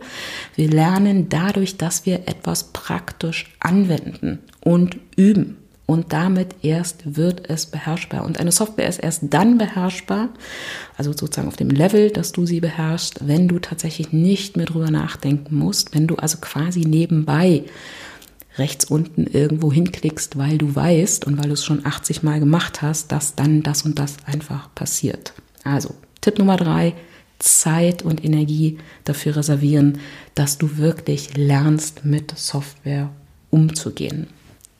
Wir 0.55 0.69
lernen 0.69 1.29
dadurch, 1.29 1.77
dass 1.77 2.07
wir 2.07 2.27
etwas 2.27 2.71
praktisch 2.73 3.45
anwenden 3.59 4.39
und 4.61 4.97
üben 5.15 5.57
und 5.85 6.13
damit 6.13 6.55
erst 6.63 7.15
wird 7.15 7.49
es 7.49 7.67
beherrschbar. 7.67 8.25
Und 8.25 8.39
eine 8.39 8.51
Software 8.51 8.89
ist 8.89 8.99
erst 8.99 9.23
dann 9.29 9.57
beherrschbar, 9.57 10.29
also 10.97 11.11
sozusagen 11.11 11.47
auf 11.47 11.57
dem 11.57 11.69
Level, 11.69 12.09
dass 12.09 12.31
du 12.31 12.45
sie 12.45 12.59
beherrschst, 12.59 13.27
wenn 13.27 13.47
du 13.47 13.59
tatsächlich 13.59 14.11
nicht 14.11 14.57
mehr 14.57 14.65
drüber 14.65 14.89
nachdenken 14.89 15.55
musst, 15.57 15.93
wenn 15.93 16.07
du 16.07 16.15
also 16.15 16.39
quasi 16.41 16.81
nebenbei 16.81 17.63
rechts 18.57 18.85
unten 18.85 19.27
irgendwo 19.27 19.71
hinklickst, 19.71 20.37
weil 20.37 20.57
du 20.57 20.75
weißt 20.75 21.25
und 21.25 21.37
weil 21.37 21.47
du 21.47 21.53
es 21.53 21.65
schon 21.65 21.85
80 21.85 22.23
Mal 22.23 22.39
gemacht 22.39 22.81
hast, 22.81 23.11
dass 23.11 23.35
dann 23.35 23.63
das 23.63 23.83
und 23.83 23.99
das 23.99 24.17
einfach 24.25 24.73
passiert. 24.73 25.33
Also 25.63 25.93
Tipp 26.21 26.39
Nummer 26.39 26.57
drei, 26.57 26.93
Zeit 27.39 28.01
und 28.01 28.23
Energie 28.23 28.77
dafür 29.03 29.35
reservieren, 29.35 29.99
dass 30.35 30.57
du 30.57 30.77
wirklich 30.77 31.35
lernst, 31.37 32.05
mit 32.05 32.37
Software 32.37 33.09
umzugehen. 33.51 34.27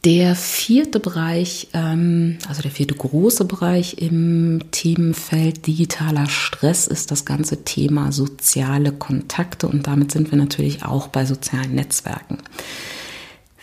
Der 0.06 0.36
vierte 0.36 1.00
Bereich, 1.00 1.70
ähm, 1.74 2.38
also 2.48 2.62
der 2.62 2.70
vierte 2.70 2.94
große 2.94 3.44
Bereich 3.46 3.98
im 4.00 4.60
Themenfeld 4.70 5.66
digitaler 5.66 6.30
Stress 6.30 6.86
ist 6.86 7.10
das 7.10 7.26
ganze 7.26 7.64
Thema 7.64 8.12
soziale 8.12 8.92
Kontakte 8.92 9.68
und 9.68 9.88
damit 9.88 10.12
sind 10.12 10.30
wir 10.30 10.38
natürlich 10.38 10.86
auch 10.86 11.08
bei 11.08 11.26
sozialen 11.26 11.74
Netzwerken. 11.74 12.38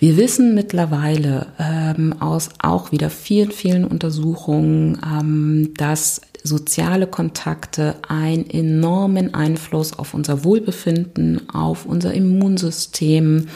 Wir 0.00 0.16
wissen 0.16 0.56
mittlerweile 0.56 1.46
ähm, 1.60 2.20
aus 2.20 2.48
auch 2.58 2.90
wieder 2.90 3.08
vielen, 3.08 3.52
vielen 3.52 3.84
Untersuchungen, 3.84 4.98
ähm, 5.08 5.74
dass 5.76 6.22
soziale 6.44 7.06
Kontakte 7.06 7.96
einen 8.08 8.48
enormen 8.48 9.34
Einfluss 9.34 9.98
auf 9.98 10.14
unser 10.14 10.44
Wohlbefinden, 10.44 11.48
auf 11.50 11.86
unser 11.86 12.12
Immunsystem, 12.12 13.48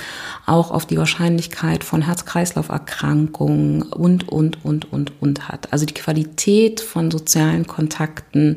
auch 0.47 0.71
auf 0.71 0.87
die 0.87 0.97
Wahrscheinlichkeit 0.97 1.83
von 1.83 2.03
Herz-Kreislauf-Erkrankungen 2.03 3.83
und, 3.83 4.29
und, 4.29 4.65
und, 4.65 4.93
und, 4.93 5.13
und 5.21 5.49
hat. 5.49 5.73
Also 5.73 5.87
die 5.87 5.95
Qualität 5.95 6.81
von 6.81 7.11
sozialen 7.11 7.67
Kontakten 7.67 8.57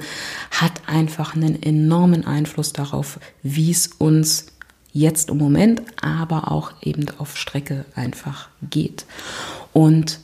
hat 0.52 0.74
einfach 0.86 1.36
einen 1.36 1.62
enormen 1.62 2.26
Einfluss 2.26 2.74
darauf, 2.74 3.20
wie 3.42 3.72
es 3.72 3.88
uns 3.98 4.48
jetzt 4.92 5.30
im 5.30 5.38
Moment, 5.38 5.82
aber 6.02 6.52
auch 6.52 6.72
eben 6.82 7.06
auf 7.18 7.38
Strecke 7.38 7.86
einfach 7.96 8.50
geht. 8.70 9.06
Und 9.74 10.20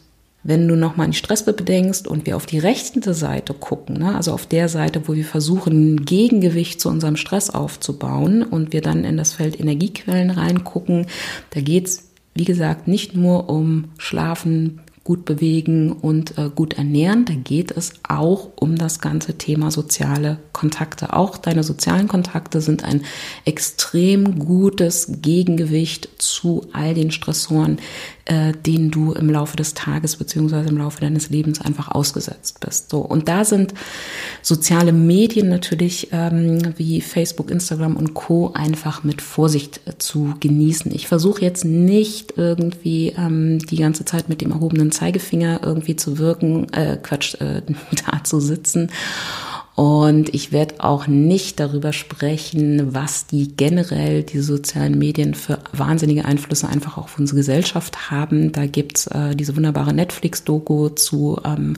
wenn 0.46 0.68
du 0.68 0.76
nochmal 0.76 1.06
an 1.06 1.12
die 1.12 1.18
Stressbippe 1.18 1.64
denkst 1.64 2.08
und 2.08 2.26
wir 2.26 2.38
auf 2.38 2.46
die 2.46 2.60
rechte 2.60 3.14
Seite 3.14 3.54
gucken, 3.54 3.98
ne, 3.98 4.16
also 4.16 4.32
auf 4.32 4.46
der 4.46 4.70
Seite, 4.70 5.08
wo 5.08 5.16
wir 5.16 5.26
versuchen, 5.26 5.96
ein 5.96 6.06
Gegengewicht 6.06 6.80
zu 6.80 6.90
unserem 6.90 7.18
Stress 7.18 7.50
aufzubauen 7.50 8.44
und 8.44 8.72
wir 8.72 8.82
dann 8.82 9.04
in 9.04 9.18
das 9.18 9.34
Feld 9.34 9.60
Energiequellen 9.60 10.30
reingucken, 10.30 11.08
da 11.50 11.62
geht's 11.62 12.06
wie 12.36 12.44
gesagt, 12.44 12.88
nicht 12.88 13.16
nur 13.16 13.50
um 13.50 13.86
Schlafen, 13.98 14.82
gut 15.06 15.24
bewegen 15.24 15.92
und 15.92 16.38
äh, 16.38 16.50
gut 16.54 16.74
ernähren. 16.74 17.26
Da 17.26 17.36
geht 17.36 17.72
es 17.72 17.94
auch 18.08 18.50
um 18.56 18.76
das 18.76 19.00
ganze 19.00 19.38
Thema 19.38 19.70
soziale 19.70 20.40
Kontakte. 20.52 21.14
Auch 21.14 21.38
deine 21.38 21.64
sozialen 21.64 22.08
Kontakte 22.08 22.60
sind 22.60 22.84
ein 22.84 23.04
extrem 23.46 24.40
gutes 24.40 25.22
Gegengewicht 25.22 26.10
zu 26.18 26.66
all 26.74 26.96
den 26.96 27.12
Stressoren, 27.12 27.78
äh, 28.26 28.54
denen 28.54 28.92
du 28.92 29.14
im 29.14 29.30
Laufe 29.30 29.56
des 29.56 29.74
Tages 29.74 30.16
beziehungsweise 30.16 30.70
im 30.70 30.78
Laufe 30.78 31.02
deines 31.02 31.30
Lebens 31.30 31.62
einfach 31.62 31.90
ausgesetzt 31.90 32.60
bist. 32.60 32.90
So 32.90 33.00
und 33.00 33.28
da 33.28 33.46
sind 33.46 33.74
soziale 34.42 34.92
Medien 34.92 35.50
natürlich 35.50 36.10
ähm, 36.12 36.74
wie 36.78 37.02
Facebook, 37.02 37.52
Instagram 37.52 37.96
und 37.96 38.14
Co 38.14 38.52
einfach 38.54 39.04
mit 39.04 39.22
Vorsicht 39.22 39.82
äh, 39.86 39.98
zu 39.98 40.34
genießen. 40.40 40.92
Ich 40.94 41.08
versuche 41.08 41.42
jetzt 41.42 41.66
nicht 41.66 42.34
irgendwie 42.36 43.14
ähm, 43.18 43.60
die 43.60 43.78
ganze 43.78 44.06
Zeit 44.06 44.28
mit 44.28 44.42
dem 44.42 44.52
erhobenen 44.52 44.92
Zeigefinger 44.92 45.62
irgendwie 45.64 45.96
zu 45.96 46.18
wirken, 46.18 46.68
äh, 46.74 46.98
Quatsch, 46.98 47.36
äh, 47.36 47.62
da 48.06 48.24
zu 48.24 48.40
sitzen 48.40 48.90
und 49.76 50.34
ich 50.34 50.54
werde 50.54 50.76
auch 50.80 51.06
nicht 51.06 51.60
darüber 51.60 51.92
sprechen, 51.92 52.94
was 52.96 53.28
die 53.28 53.58
generell 53.58 54.24
die 54.24 54.40
sozialen 54.40 54.98
Medien 54.98 55.34
für 55.34 55.60
wahnsinnige 55.74 56.24
Einflüsse 56.24 56.70
einfach 56.70 56.98
auf 56.98 57.20
unsere 57.20 57.40
Gesellschaft 57.40 58.10
haben. 58.10 58.54
Da 58.54 58.68
gibt's 58.68 59.08
äh, 59.08 59.36
diese 59.36 59.58
wunderbare 59.58 59.94
Netflix-Doku 59.94 60.90
zu. 60.90 61.42
Ähm, 61.44 61.76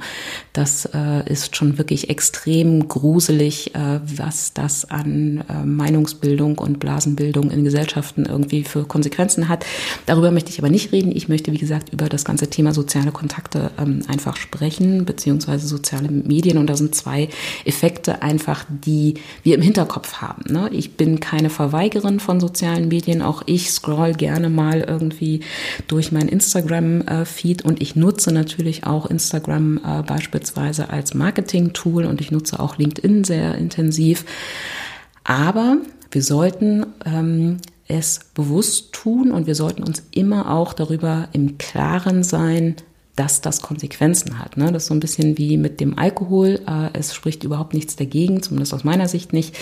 das 0.54 0.88
äh, 0.94 1.28
ist 1.28 1.56
schon 1.56 1.80
wirklich 1.80 2.12
extrem 2.12 2.88
gruselig, 2.88 3.74
äh, 3.74 4.00
was 4.06 4.54
das 4.54 4.86
an 4.86 5.44
äh, 5.50 5.66
Meinungsbildung 5.66 6.60
und 6.60 6.80
Blasenbildung 6.80 7.50
in 7.50 7.64
Gesellschaften 7.64 8.28
irgendwie 8.28 8.64
für 8.64 8.86
Konsequenzen 8.86 9.50
hat. 9.50 9.66
Darüber 10.06 10.30
möchte 10.30 10.52
ich 10.52 10.60
aber 10.60 10.70
nicht 10.70 10.92
reden. 10.92 11.12
Ich 11.16 11.30
möchte, 11.30 11.52
wie 11.52 11.58
gesagt, 11.58 11.94
über 11.94 12.10
das 12.10 12.26
ganze 12.26 12.48
Thema 12.48 12.76
soziale 12.76 13.12
Kontakte 13.12 13.72
ähm, 13.80 14.02
einfach 14.08 14.36
sprechen, 14.36 15.04
beziehungsweise 15.04 15.66
soziale 15.66 16.12
Medien. 16.12 16.60
Und 16.60 16.68
da 16.68 16.78
sind 16.78 16.94
zwei 16.94 17.30
Effekte 17.66 17.87
Aspekte 17.88 18.22
einfach, 18.22 18.66
die 18.70 19.14
wir 19.44 19.56
im 19.56 19.62
Hinterkopf 19.62 20.16
haben. 20.16 20.44
Ne? 20.52 20.70
Ich 20.74 20.98
bin 20.98 21.22
keine 21.22 21.50
Verweigerin 21.50 22.20
von 22.20 22.42
sozialen 22.42 22.90
Medien. 22.90 23.22
Auch 23.22 23.44
ich 23.46 23.72
scroll 23.72 24.12
gerne 24.12 24.50
mal 24.50 24.82
irgendwie 24.82 25.40
durch 25.88 26.12
mein 26.12 26.28
Instagram-Feed 26.28 27.64
und 27.64 27.82
ich 27.82 27.96
nutze 27.96 28.34
natürlich 28.34 28.86
auch 28.86 29.06
Instagram 29.06 29.78
äh, 29.78 30.04
beispielsweise 30.04 30.90
als 30.90 31.14
Marketing-Tool 31.14 32.06
und 32.06 32.20
ich 32.20 32.30
nutze 32.30 32.60
auch 32.60 32.78
LinkedIn 32.78 33.24
sehr 33.24 33.56
intensiv. 33.56 34.26
Aber 35.24 35.78
wir 36.12 36.22
sollten 36.22 36.88
ähm, 37.06 37.60
es 37.88 38.20
bewusst 38.34 38.92
tun 38.92 39.32
und 39.32 39.48
wir 39.48 39.56
sollten 39.56 39.84
uns 39.84 40.04
immer 40.12 40.52
auch 40.52 40.74
darüber 40.74 41.30
im 41.32 41.58
Klaren 41.58 42.24
sein, 42.24 42.76
dass 43.18 43.42
das 43.42 43.62
Konsequenzen 43.62 44.40
hat. 44.40 44.58
Ne? 44.58 44.72
Das 44.72 44.84
ist 44.84 44.88
so 44.88 44.94
ein 44.94 45.00
bisschen 45.00 45.38
wie 45.38 45.58
mit 45.58 45.82
dem 45.82 45.98
Alkohol. 45.98 46.62
Äh, 46.68 46.90
es 46.94 47.14
spricht 47.14 47.44
überhaupt 47.44 47.74
nichts 47.74 47.96
dagegen, 47.96 48.42
zumindest 48.44 48.74
aus 48.74 48.84
meiner 48.84 49.08
Sicht 49.08 49.34
nicht, 49.34 49.58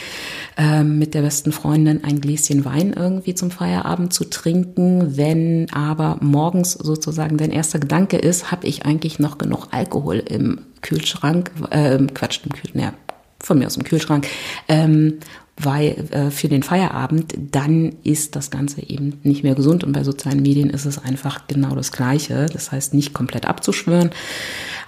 äh, 0.57 0.83
mit 0.83 1.13
der 1.13 1.21
besten 1.21 1.51
Freundin 1.51 2.03
ein 2.03 2.21
Gläschen 2.21 2.65
Wein 2.65 2.93
irgendwie 2.93 3.33
zum 3.33 3.51
Feierabend 3.51 4.13
zu 4.13 4.25
trinken. 4.25 5.17
Wenn 5.17 5.67
aber 5.71 6.17
morgens 6.21 6.73
sozusagen 6.73 7.37
dein 7.37 7.51
erster 7.51 7.79
Gedanke 7.79 8.17
ist, 8.17 8.51
habe 8.51 8.67
ich 8.67 8.85
eigentlich 8.85 9.19
noch 9.19 9.37
genug 9.37 9.69
Alkohol 9.71 10.17
im 10.17 10.59
Kühlschrank, 10.81 11.51
äh, 11.71 11.97
Quatsch, 12.13 12.41
im 12.43 12.51
Kühlschrank, 12.51 12.83
ja, 12.83 12.93
von 13.39 13.57
mir 13.57 13.67
aus 13.67 13.77
im 13.77 13.83
Kühlschrank. 13.83 14.27
Ähm, 14.67 15.19
weil 15.57 16.07
äh, 16.11 16.31
für 16.31 16.49
den 16.49 16.63
Feierabend, 16.63 17.33
dann 17.37 17.95
ist 18.03 18.35
das 18.35 18.51
Ganze 18.51 18.81
eben 18.81 19.19
nicht 19.23 19.43
mehr 19.43 19.55
gesund. 19.55 19.83
Und 19.83 19.93
bei 19.93 20.03
sozialen 20.03 20.41
Medien 20.41 20.69
ist 20.69 20.85
es 20.85 20.97
einfach 20.97 21.47
genau 21.47 21.75
das 21.75 21.93
Gleiche. 21.93 22.47
Das 22.51 22.71
heißt, 22.71 22.93
nicht 22.93 23.13
komplett 23.13 23.45
abzuschwören, 23.45 24.09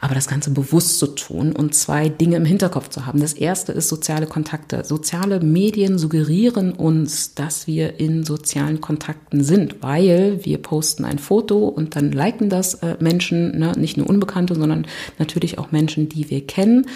aber 0.01 0.13
das 0.13 0.27
Ganze 0.27 0.51
bewusst 0.51 0.99
zu 0.99 1.07
tun 1.07 1.53
und 1.53 1.73
zwei 1.73 2.09
Dinge 2.09 2.35
im 2.35 2.45
Hinterkopf 2.45 2.89
zu 2.89 3.05
haben. 3.05 3.21
Das 3.21 3.33
erste 3.33 3.71
ist 3.71 3.87
soziale 3.87 4.27
Kontakte. 4.27 4.83
Soziale 4.83 5.39
Medien 5.39 5.97
suggerieren 5.97 6.73
uns, 6.73 7.33
dass 7.33 7.65
wir 7.65 7.99
in 7.99 8.25
sozialen 8.25 8.81
Kontakten 8.81 9.43
sind, 9.43 9.81
weil 9.81 10.39
wir 10.43 10.57
posten 10.61 11.05
ein 11.05 11.17
Foto 11.17 11.67
und 11.67 11.95
dann 11.95 12.11
liken 12.11 12.49
das 12.49 12.75
äh, 12.75 12.97
Menschen, 12.99 13.57
ne? 13.57 13.71
nicht 13.77 13.95
nur 13.95 14.09
Unbekannte, 14.09 14.55
sondern 14.55 14.85
natürlich 15.17 15.57
auch 15.57 15.71
Menschen, 15.71 16.09
die 16.09 16.29
wir 16.29 16.45
kennen. 16.45 16.87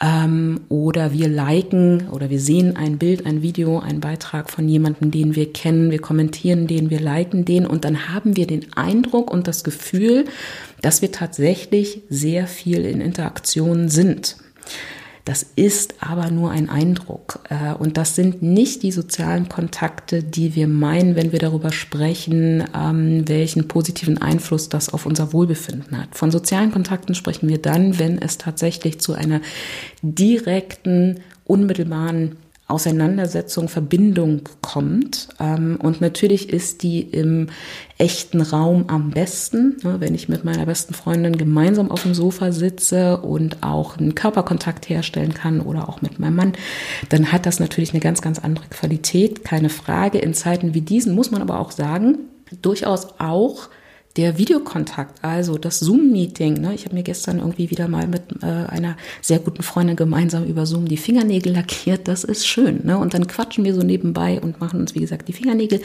Ähm, 0.00 0.60
oder 0.68 1.12
wir 1.12 1.28
liken 1.28 2.08
oder 2.10 2.28
wir 2.28 2.40
sehen 2.40 2.76
ein 2.76 2.98
Bild, 2.98 3.05
ein 3.24 3.42
Video, 3.42 3.78
einen 3.78 4.00
Beitrag 4.00 4.50
von 4.50 4.68
jemandem, 4.68 5.10
den 5.10 5.34
wir 5.34 5.52
kennen, 5.52 5.90
wir 5.90 6.00
kommentieren 6.00 6.66
den, 6.66 6.90
wir 6.90 7.00
liken 7.00 7.44
den 7.44 7.66
und 7.66 7.84
dann 7.84 8.08
haben 8.08 8.36
wir 8.36 8.46
den 8.46 8.72
Eindruck 8.74 9.30
und 9.30 9.46
das 9.46 9.64
Gefühl, 9.64 10.24
dass 10.82 11.02
wir 11.02 11.12
tatsächlich 11.12 12.02
sehr 12.08 12.46
viel 12.46 12.84
in 12.84 13.00
Interaktion 13.00 13.88
sind. 13.88 14.36
Das 15.26 15.44
ist 15.56 15.96
aber 15.98 16.30
nur 16.30 16.52
ein 16.52 16.70
Eindruck. 16.70 17.40
Äh, 17.50 17.74
und 17.74 17.96
das 17.96 18.14
sind 18.14 18.42
nicht 18.42 18.84
die 18.84 18.92
sozialen 18.92 19.48
Kontakte, 19.48 20.22
die 20.22 20.54
wir 20.54 20.68
meinen, 20.68 21.16
wenn 21.16 21.32
wir 21.32 21.40
darüber 21.40 21.72
sprechen, 21.72 22.62
ähm, 22.72 23.28
welchen 23.28 23.66
positiven 23.66 24.18
Einfluss 24.22 24.68
das 24.68 24.88
auf 24.88 25.04
unser 25.04 25.32
Wohlbefinden 25.32 25.98
hat. 25.98 26.14
Von 26.14 26.30
sozialen 26.30 26.70
Kontakten 26.70 27.16
sprechen 27.16 27.48
wir 27.48 27.58
dann, 27.58 27.98
wenn 27.98 28.22
es 28.22 28.38
tatsächlich 28.38 29.00
zu 29.00 29.14
einer 29.14 29.40
direkten, 30.00 31.18
unmittelbaren 31.44 32.36
Auseinandersetzung, 32.68 33.68
Verbindung 33.68 34.48
kommt. 34.60 35.28
Ähm, 35.38 35.78
und 35.80 36.00
natürlich 36.00 36.50
ist 36.50 36.82
die 36.82 37.00
im 37.00 37.48
echten 37.96 38.40
Raum 38.40 38.86
am 38.88 39.10
besten, 39.10 39.76
wenn 39.82 40.14
ich 40.14 40.28
mit 40.28 40.44
meiner 40.44 40.66
besten 40.66 40.92
Freundin 40.92 41.38
gemeinsam 41.38 41.92
auf 41.92 42.02
dem 42.02 42.12
Sofa 42.12 42.50
sitze 42.50 43.18
und 43.18 43.62
auch 43.62 43.98
einen 43.98 44.16
Körperkontakt 44.16 44.88
herstellen 44.88 45.32
kann 45.32 45.60
oder 45.60 45.88
auch 45.88 46.02
mit 46.02 46.18
meinem 46.18 46.36
Mann, 46.36 46.52
dann 47.08 47.30
hat 47.30 47.46
das 47.46 47.60
natürlich 47.60 47.92
eine 47.92 48.00
ganz, 48.00 48.20
ganz 48.20 48.40
andere 48.40 48.66
Qualität, 48.68 49.44
keine 49.44 49.70
Frage. 49.70 50.18
In 50.18 50.34
Zeiten 50.34 50.74
wie 50.74 50.80
diesen 50.80 51.14
muss 51.14 51.30
man 51.30 51.42
aber 51.42 51.60
auch 51.60 51.70
sagen, 51.70 52.18
durchaus 52.62 53.18
auch 53.18 53.68
der 54.16 54.38
Videokontakt, 54.38 55.22
also 55.22 55.58
das 55.58 55.78
Zoom-Meeting. 55.80 56.54
Ne? 56.54 56.74
Ich 56.74 56.84
habe 56.86 56.94
mir 56.94 57.02
gestern 57.02 57.38
irgendwie 57.38 57.70
wieder 57.70 57.86
mal 57.86 58.06
mit 58.06 58.22
äh, 58.42 58.46
einer 58.46 58.96
sehr 59.20 59.38
guten 59.38 59.62
Freundin 59.62 59.96
gemeinsam 59.96 60.44
über 60.44 60.64
Zoom 60.64 60.88
die 60.88 60.96
Fingernägel 60.96 61.52
lackiert. 61.52 62.08
Das 62.08 62.24
ist 62.24 62.46
schön. 62.46 62.80
Ne? 62.84 62.96
Und 62.96 63.12
dann 63.12 63.26
quatschen 63.26 63.64
wir 63.64 63.74
so 63.74 63.82
nebenbei 63.82 64.40
und 64.40 64.58
machen 64.58 64.80
uns, 64.80 64.94
wie 64.94 65.00
gesagt, 65.00 65.28
die 65.28 65.34
Fingernägel. 65.34 65.82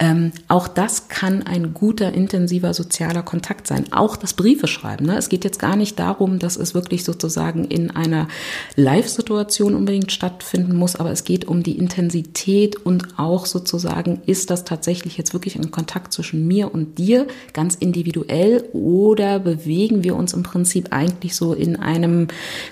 Ähm, 0.00 0.32
auch 0.48 0.66
das 0.66 1.08
kann 1.08 1.44
ein 1.44 1.72
guter, 1.72 2.12
intensiver 2.12 2.74
sozialer 2.74 3.22
Kontakt 3.22 3.68
sein. 3.68 3.84
Auch 3.92 4.16
das 4.16 4.34
Briefe 4.34 4.66
schreiben. 4.66 5.06
Ne? 5.06 5.16
Es 5.16 5.28
geht 5.28 5.44
jetzt 5.44 5.60
gar 5.60 5.76
nicht 5.76 5.98
darum, 5.98 6.40
dass 6.40 6.56
es 6.56 6.74
wirklich 6.74 7.04
sozusagen 7.04 7.64
in 7.64 7.92
einer 7.92 8.26
Live-Situation 8.74 9.74
unbedingt 9.74 10.10
stattfinden 10.10 10.74
muss, 10.74 10.96
aber 10.96 11.12
es 11.12 11.22
geht 11.22 11.46
um 11.46 11.62
die 11.62 11.78
Intensität 11.78 12.76
und 12.84 13.18
auch 13.18 13.46
sozusagen, 13.46 14.22
ist 14.26 14.50
das 14.50 14.64
tatsächlich 14.64 15.16
jetzt 15.16 15.34
wirklich 15.34 15.56
ein 15.56 15.70
Kontakt 15.70 16.12
zwischen 16.12 16.48
mir 16.48 16.74
und 16.74 16.98
dir? 16.98 17.28
Ganz 17.60 17.74
individuell 17.74 18.64
oder 18.72 19.38
bewegen 19.38 20.02
wir 20.02 20.16
uns 20.16 20.32
im 20.32 20.42
Prinzip 20.42 20.88
eigentlich 20.92 21.36
so 21.36 21.52
in 21.52 21.76
einem 21.76 22.28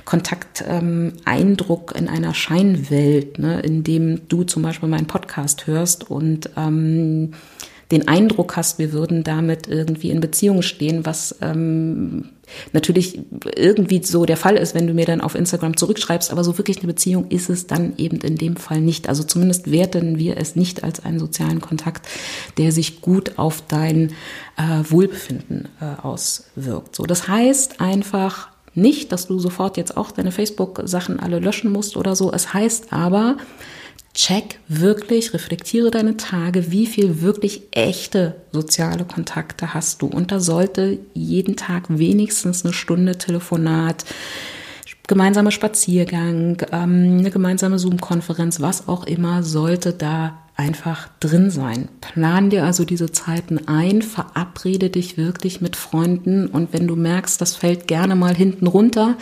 Kontakteindruck, 0.06 1.92
ähm, 1.94 2.02
in 2.02 2.08
einer 2.08 2.32
Scheinwelt, 2.32 3.38
ne, 3.38 3.60
in 3.60 3.84
dem 3.84 4.26
du 4.28 4.44
zum 4.44 4.62
Beispiel 4.62 4.88
meinen 4.88 5.06
Podcast 5.06 5.66
hörst 5.66 6.10
und 6.10 6.48
ähm, 6.56 7.32
den 7.90 8.08
Eindruck 8.08 8.56
hast, 8.56 8.78
wir 8.78 8.94
würden 8.94 9.24
damit 9.24 9.68
irgendwie 9.68 10.08
in 10.08 10.20
Beziehung 10.20 10.62
stehen, 10.62 11.04
was 11.04 11.36
ähm, 11.42 12.30
natürlich 12.72 13.20
irgendwie 13.56 14.02
so 14.02 14.24
der 14.24 14.36
Fall 14.36 14.56
ist, 14.56 14.74
wenn 14.74 14.86
du 14.86 14.94
mir 14.94 15.06
dann 15.06 15.20
auf 15.20 15.34
Instagram 15.34 15.76
zurückschreibst, 15.76 16.30
aber 16.30 16.44
so 16.44 16.58
wirklich 16.58 16.78
eine 16.78 16.86
Beziehung 16.86 17.28
ist 17.28 17.50
es 17.50 17.66
dann 17.66 17.94
eben 17.96 18.18
in 18.18 18.36
dem 18.36 18.56
Fall 18.56 18.80
nicht. 18.80 19.08
Also 19.08 19.22
zumindest 19.24 19.70
werten 19.70 20.18
wir 20.18 20.36
es 20.36 20.56
nicht 20.56 20.84
als 20.84 21.04
einen 21.04 21.18
sozialen 21.18 21.60
Kontakt, 21.60 22.06
der 22.56 22.72
sich 22.72 23.00
gut 23.00 23.38
auf 23.38 23.62
dein 23.66 24.12
äh, 24.56 24.90
Wohlbefinden 24.90 25.68
äh, 25.80 26.00
auswirkt. 26.02 26.96
So, 26.96 27.04
das 27.04 27.28
heißt 27.28 27.80
einfach 27.80 28.48
nicht, 28.74 29.12
dass 29.12 29.26
du 29.26 29.38
sofort 29.38 29.76
jetzt 29.76 29.96
auch 29.96 30.10
deine 30.10 30.32
Facebook-Sachen 30.32 31.20
alle 31.20 31.40
löschen 31.40 31.72
musst 31.72 31.96
oder 31.96 32.14
so. 32.14 32.32
Es 32.32 32.54
heißt 32.54 32.92
aber, 32.92 33.36
check 34.18 34.58
wirklich, 34.66 35.32
reflektiere 35.32 35.92
deine 35.92 36.16
Tage, 36.16 36.72
wie 36.72 36.86
viel 36.86 37.20
wirklich 37.22 37.62
echte 37.70 38.34
soziale 38.50 39.04
Kontakte 39.04 39.74
hast 39.74 40.02
du. 40.02 40.06
Und 40.08 40.32
da 40.32 40.40
sollte 40.40 40.98
jeden 41.14 41.54
Tag 41.54 41.84
wenigstens 41.88 42.64
eine 42.64 42.74
Stunde 42.74 43.16
Telefonat, 43.16 44.04
gemeinsamer 45.06 45.52
Spaziergang, 45.52 46.60
ähm, 46.72 47.18
eine 47.20 47.30
gemeinsame 47.30 47.78
Zoom-Konferenz, 47.78 48.60
was 48.60 48.88
auch 48.88 49.06
immer, 49.06 49.44
sollte 49.44 49.92
da 49.92 50.36
einfach 50.58 51.08
drin 51.20 51.50
sein. 51.52 51.88
Plan 52.00 52.50
dir 52.50 52.64
also 52.64 52.84
diese 52.84 53.12
Zeiten 53.12 53.68
ein, 53.68 54.02
verabrede 54.02 54.90
dich 54.90 55.16
wirklich 55.16 55.60
mit 55.60 55.76
Freunden 55.76 56.48
und 56.48 56.72
wenn 56.72 56.88
du 56.88 56.96
merkst, 56.96 57.40
das 57.40 57.54
fällt 57.54 57.86
gerne 57.86 58.16
mal 58.16 58.34
hinten 58.34 58.66
runter, 58.66 59.16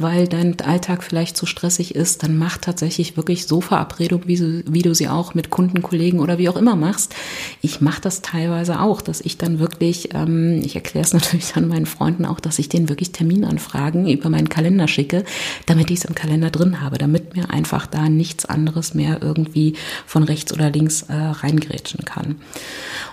weil 0.00 0.26
dein 0.26 0.60
Alltag 0.60 1.04
vielleicht 1.04 1.36
zu 1.36 1.46
stressig 1.46 1.94
ist, 1.94 2.24
dann 2.24 2.36
mach 2.36 2.58
tatsächlich 2.58 3.16
wirklich 3.16 3.46
so 3.46 3.60
Verabredungen, 3.60 4.26
wie, 4.26 4.36
du, 4.36 4.64
wie 4.66 4.82
du 4.82 4.92
sie 4.92 5.08
auch 5.08 5.32
mit 5.32 5.48
Kunden, 5.48 5.80
Kollegen 5.80 6.18
oder 6.18 6.38
wie 6.38 6.48
auch 6.48 6.56
immer 6.56 6.74
machst. 6.74 7.14
Ich 7.60 7.80
mache 7.80 8.00
das 8.00 8.20
teilweise 8.20 8.80
auch, 8.80 9.00
dass 9.00 9.20
ich 9.20 9.38
dann 9.38 9.60
wirklich, 9.60 10.12
ähm, 10.14 10.60
ich 10.64 10.74
erkläre 10.74 11.04
es 11.04 11.12
natürlich 11.14 11.52
dann 11.52 11.68
meinen 11.68 11.86
Freunden 11.86 12.26
auch, 12.26 12.40
dass 12.40 12.58
ich 12.58 12.68
denen 12.68 12.88
wirklich 12.88 13.12
Terminanfragen 13.12 14.08
über 14.08 14.28
meinen 14.28 14.48
Kalender 14.48 14.88
schicke, 14.88 15.22
damit 15.66 15.92
ich 15.92 16.00
es 16.00 16.04
im 16.04 16.16
Kalender 16.16 16.50
drin 16.50 16.80
habe, 16.80 16.98
damit 16.98 17.36
mir 17.36 17.48
einfach 17.50 17.86
da 17.86 18.08
nichts 18.08 18.44
anderes 18.44 18.92
mehr 18.94 19.22
irgendwie 19.22 19.74
von 20.04 20.24
rechts 20.24 20.52
oder 20.52 20.68
links 20.68 20.79
links 20.80 21.02
äh, 21.02 21.14
reingrätschen 21.14 22.04
kann. 22.04 22.40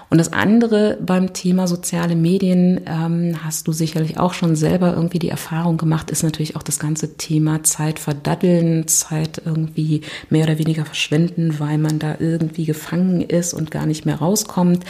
Und 0.09 0.19
das 0.19 0.31
andere 0.31 0.97
beim 1.05 1.33
Thema 1.33 1.67
soziale 1.67 2.15
Medien 2.15 2.81
ähm, 2.85 3.43
hast 3.43 3.67
du 3.67 3.73
sicherlich 3.73 4.17
auch 4.17 4.33
schon 4.33 4.55
selber 4.55 4.93
irgendwie 4.93 5.19
die 5.19 5.29
Erfahrung 5.29 5.77
gemacht, 5.77 6.11
ist 6.11 6.23
natürlich 6.23 6.55
auch 6.55 6.63
das 6.63 6.79
ganze 6.79 7.17
Thema 7.17 7.63
Zeit 7.63 7.99
verdaddeln, 7.99 8.87
Zeit 8.87 9.41
irgendwie 9.43 10.01
mehr 10.29 10.45
oder 10.45 10.59
weniger 10.59 10.85
verschwenden, 10.85 11.59
weil 11.59 11.77
man 11.77 11.99
da 11.99 12.15
irgendwie 12.19 12.65
gefangen 12.65 13.21
ist 13.21 13.53
und 13.53 13.69
gar 13.69 13.85
nicht 13.85 14.05
mehr 14.05 14.17
rauskommt. 14.17 14.85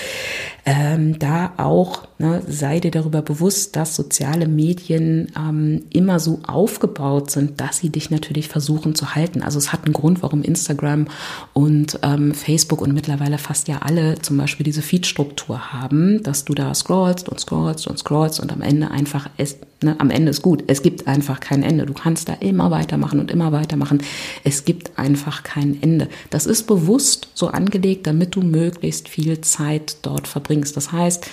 Ähm, 0.65 1.17
da 1.17 1.53
auch 1.57 2.03
ne, 2.19 2.43
sei 2.47 2.79
dir 2.79 2.91
darüber 2.91 3.21
bewusst, 3.21 3.75
dass 3.75 3.95
soziale 3.95 4.47
Medien 4.47 5.31
ähm, 5.35 5.83
immer 5.89 6.19
so 6.19 6.41
aufgebaut 6.45 7.31
sind, 7.31 7.59
dass 7.59 7.79
sie 7.79 7.89
dich 7.89 8.11
natürlich 8.11 8.49
versuchen 8.49 8.93
zu 8.93 9.15
halten. 9.15 9.41
Also 9.41 9.57
es 9.57 9.73
hat 9.73 9.85
einen 9.85 9.93
Grund, 9.93 10.21
warum 10.21 10.43
Instagram 10.43 11.07
und 11.53 11.99
ähm, 12.03 12.33
Facebook 12.33 12.81
und 12.81 12.93
mittlerweile 12.93 13.39
fast 13.39 13.67
ja 13.67 13.79
alle 13.79 14.19
zum 14.21 14.37
Beispiel 14.37 14.63
diese 14.63 14.81
Features 14.81 15.06
Feedstruktur 15.07 15.73
haben, 15.73 16.21
dass 16.23 16.45
du 16.45 16.53
da 16.53 16.73
scrollst 16.73 17.29
und 17.29 17.39
scrollst 17.39 17.87
und 17.87 17.97
scrollst 17.97 18.39
und 18.39 18.51
am 18.51 18.61
Ende 18.61 18.91
einfach 18.91 19.29
es, 19.37 19.57
ne, 19.81 19.95
am 19.99 20.09
Ende 20.09 20.29
ist 20.29 20.41
gut. 20.41 20.63
Es 20.67 20.81
gibt 20.81 21.07
einfach 21.07 21.39
kein 21.39 21.63
Ende. 21.63 21.85
Du 21.85 21.93
kannst 21.93 22.27
da 22.29 22.33
immer 22.33 22.71
weitermachen 22.71 23.19
und 23.19 23.31
immer 23.31 23.51
weitermachen. 23.51 24.03
Es 24.43 24.65
gibt 24.65 24.99
einfach 24.99 25.43
kein 25.43 25.81
Ende. 25.81 26.09
Das 26.29 26.45
ist 26.45 26.67
bewusst 26.67 27.29
so 27.33 27.47
angelegt, 27.47 28.05
damit 28.05 28.35
du 28.35 28.41
möglichst 28.41 29.07
viel 29.07 29.39
Zeit 29.41 29.97
dort 30.01 30.27
verbringst. 30.27 30.75
Das 30.75 30.91
heißt, 30.91 31.27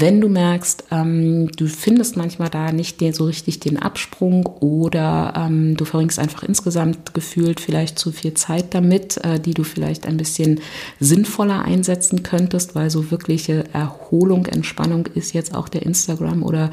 wenn 0.00 0.20
du 0.20 0.28
merkst, 0.28 0.84
ähm, 0.90 1.50
du 1.52 1.66
findest 1.66 2.16
manchmal 2.16 2.50
da 2.50 2.72
nicht 2.72 3.00
den, 3.00 3.12
so 3.12 3.24
richtig 3.24 3.60
den 3.60 3.78
Absprung 3.78 4.46
oder 4.46 5.34
ähm, 5.36 5.76
du 5.76 5.84
verbringst 5.84 6.18
einfach 6.18 6.42
insgesamt 6.42 7.14
gefühlt 7.14 7.60
vielleicht 7.60 7.98
zu 7.98 8.10
viel 8.10 8.34
Zeit 8.34 8.74
damit, 8.74 9.22
äh, 9.24 9.38
die 9.38 9.54
du 9.54 9.62
vielleicht 9.62 10.06
ein 10.06 10.16
bisschen 10.16 10.60
sinnvoller 10.98 11.62
einsetzen 11.64 12.22
könntest, 12.22 12.74
weil 12.74 12.90
so 12.90 13.10
wirkliche 13.10 13.64
Erholung, 13.72 14.46
Entspannung 14.46 15.06
ist 15.14 15.32
jetzt 15.32 15.54
auch 15.54 15.68
der 15.68 15.82
Instagram 15.82 16.42
oder 16.42 16.70